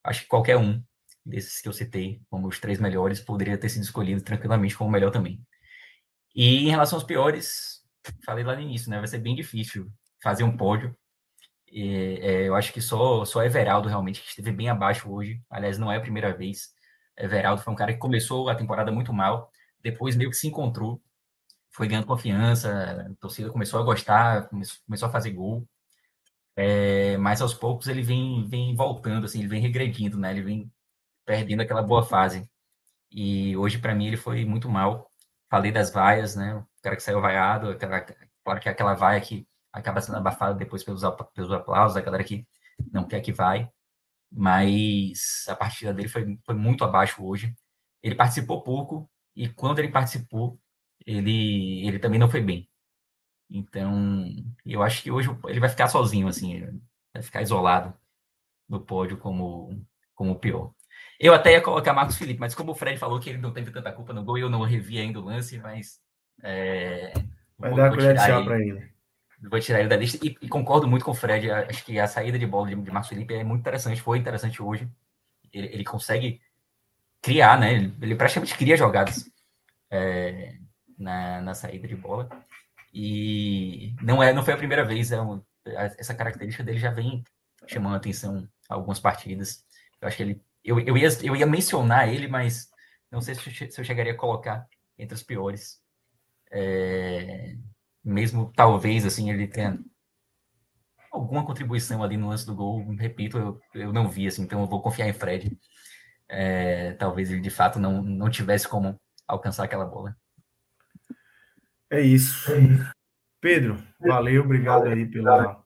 [0.03, 0.83] acho que qualquer um
[1.23, 5.11] desses que eu citei como os três melhores poderia ter sido escolhido tranquilamente como melhor
[5.11, 5.39] também.
[6.35, 7.81] E em relação aos piores,
[8.25, 8.97] falei lá no início, né?
[8.99, 9.91] Vai ser bem difícil
[10.21, 10.95] fazer um pódio.
[11.67, 15.41] E, é, eu acho que só, só Everaldo realmente que esteve bem abaixo hoje.
[15.49, 16.73] Aliás, não é a primeira vez.
[17.17, 19.51] Everaldo foi um cara que começou a temporada muito mal,
[19.81, 21.01] depois meio que se encontrou,
[21.71, 25.67] foi ganhando confiança, a torcida começou a gostar, começou, a fazer gol.
[26.55, 30.31] É, mas aos poucos ele vem, vem voltando, assim, ele vem regredindo, né?
[30.31, 30.71] Ele vem
[31.25, 32.49] perdendo aquela boa fase.
[33.11, 35.10] E hoje, para mim, ele foi muito mal.
[35.51, 36.55] Falei das vaias, né?
[36.55, 38.01] O cara que saiu vaiado, aquela,
[38.43, 41.03] claro que é aquela vaia que acaba sendo abafada depois pelos,
[41.35, 42.47] pelos aplausos, a galera que
[42.91, 43.69] não quer que vai.
[44.31, 47.53] Mas a partida dele foi, foi muito abaixo hoje.
[48.01, 50.57] Ele participou pouco, e quando ele participou,
[51.05, 52.69] ele, ele também não foi bem.
[53.49, 54.25] Então,
[54.65, 56.61] eu acho que hoje ele vai ficar sozinho, assim,
[57.13, 57.93] vai ficar isolado
[58.69, 60.73] no pódio como, como o pior.
[61.21, 63.69] Eu até ia colocar Marcos Felipe, mas como o Fred falou que ele não teve
[63.69, 66.01] tanta culpa no gol, eu não revi ainda o lance, mas.
[66.41, 67.13] É,
[67.59, 68.91] vai dar a colher de chá para ele.
[69.43, 71.51] Vou tirar ele da lista e, e, concordo muito com o Fred.
[71.51, 74.63] Acho que a saída de bola de, de Marcos Felipe é muito interessante, foi interessante
[74.63, 74.89] hoje.
[75.53, 76.41] Ele, ele consegue
[77.21, 77.75] criar, né?
[77.75, 79.29] Ele, ele praticamente cria jogadas
[79.91, 80.55] é,
[80.97, 82.29] na, na saída de bola.
[82.91, 87.23] E não é, não foi a primeira vez, é um, essa característica dele já vem
[87.67, 89.63] chamando atenção algumas partidas.
[90.01, 92.69] Eu acho que ele, eu, eu, ia, eu ia mencionar ele, mas
[93.11, 94.65] não sei se, se eu chegaria a colocar
[94.97, 95.79] entre os piores.
[96.51, 97.55] É,
[98.03, 99.79] mesmo talvez assim ele tenha
[101.11, 104.67] alguma contribuição ali no lance do gol, repito, eu, eu não vi assim, então eu
[104.67, 105.57] vou confiar em Fred.
[106.27, 110.15] É, talvez ele de fato não, não tivesse como alcançar aquela bola.
[111.89, 112.49] É isso.
[113.41, 115.61] Pedro, valeu, obrigado aí pela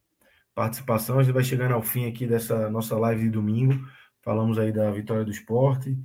[0.55, 1.19] participação.
[1.19, 3.73] A gente vai chegando ao fim aqui dessa nossa live de domingo.
[4.25, 5.95] Falamos aí da vitória do esporte,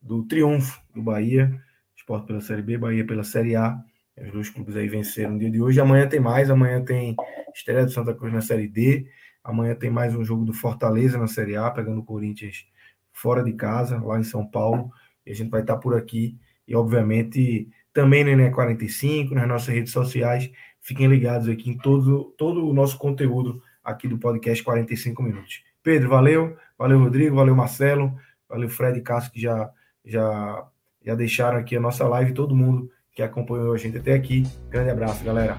[0.00, 1.62] do triunfo do Bahia,
[1.94, 3.78] esporte pela Série B, Bahia pela Série A.
[4.16, 5.78] Os dois clubes aí venceram no dia de hoje.
[5.78, 7.14] Amanhã tem mais, amanhã tem
[7.54, 9.06] estreia do Santa Cruz na Série D.
[9.44, 12.66] Amanhã tem mais um jogo do Fortaleza na Série A, pegando o Corinthians
[13.12, 14.90] fora de casa, lá em São Paulo.
[15.26, 16.38] E a gente vai estar por aqui.
[16.66, 20.50] E, obviamente, também no Enem 45, nas nossas redes sociais.
[20.80, 25.62] Fiquem ligados aqui em todo, todo o nosso conteúdo aqui do podcast 45 Minutos.
[25.86, 26.56] Pedro, valeu.
[26.76, 27.36] Valeu, Rodrigo.
[27.36, 28.12] Valeu, Marcelo.
[28.48, 29.70] Valeu, Fred e Cássio, que já,
[30.04, 30.66] já,
[31.00, 32.32] já deixaram aqui a nossa live.
[32.32, 34.42] Todo mundo que acompanhou a gente até aqui.
[34.68, 35.56] Grande abraço, galera.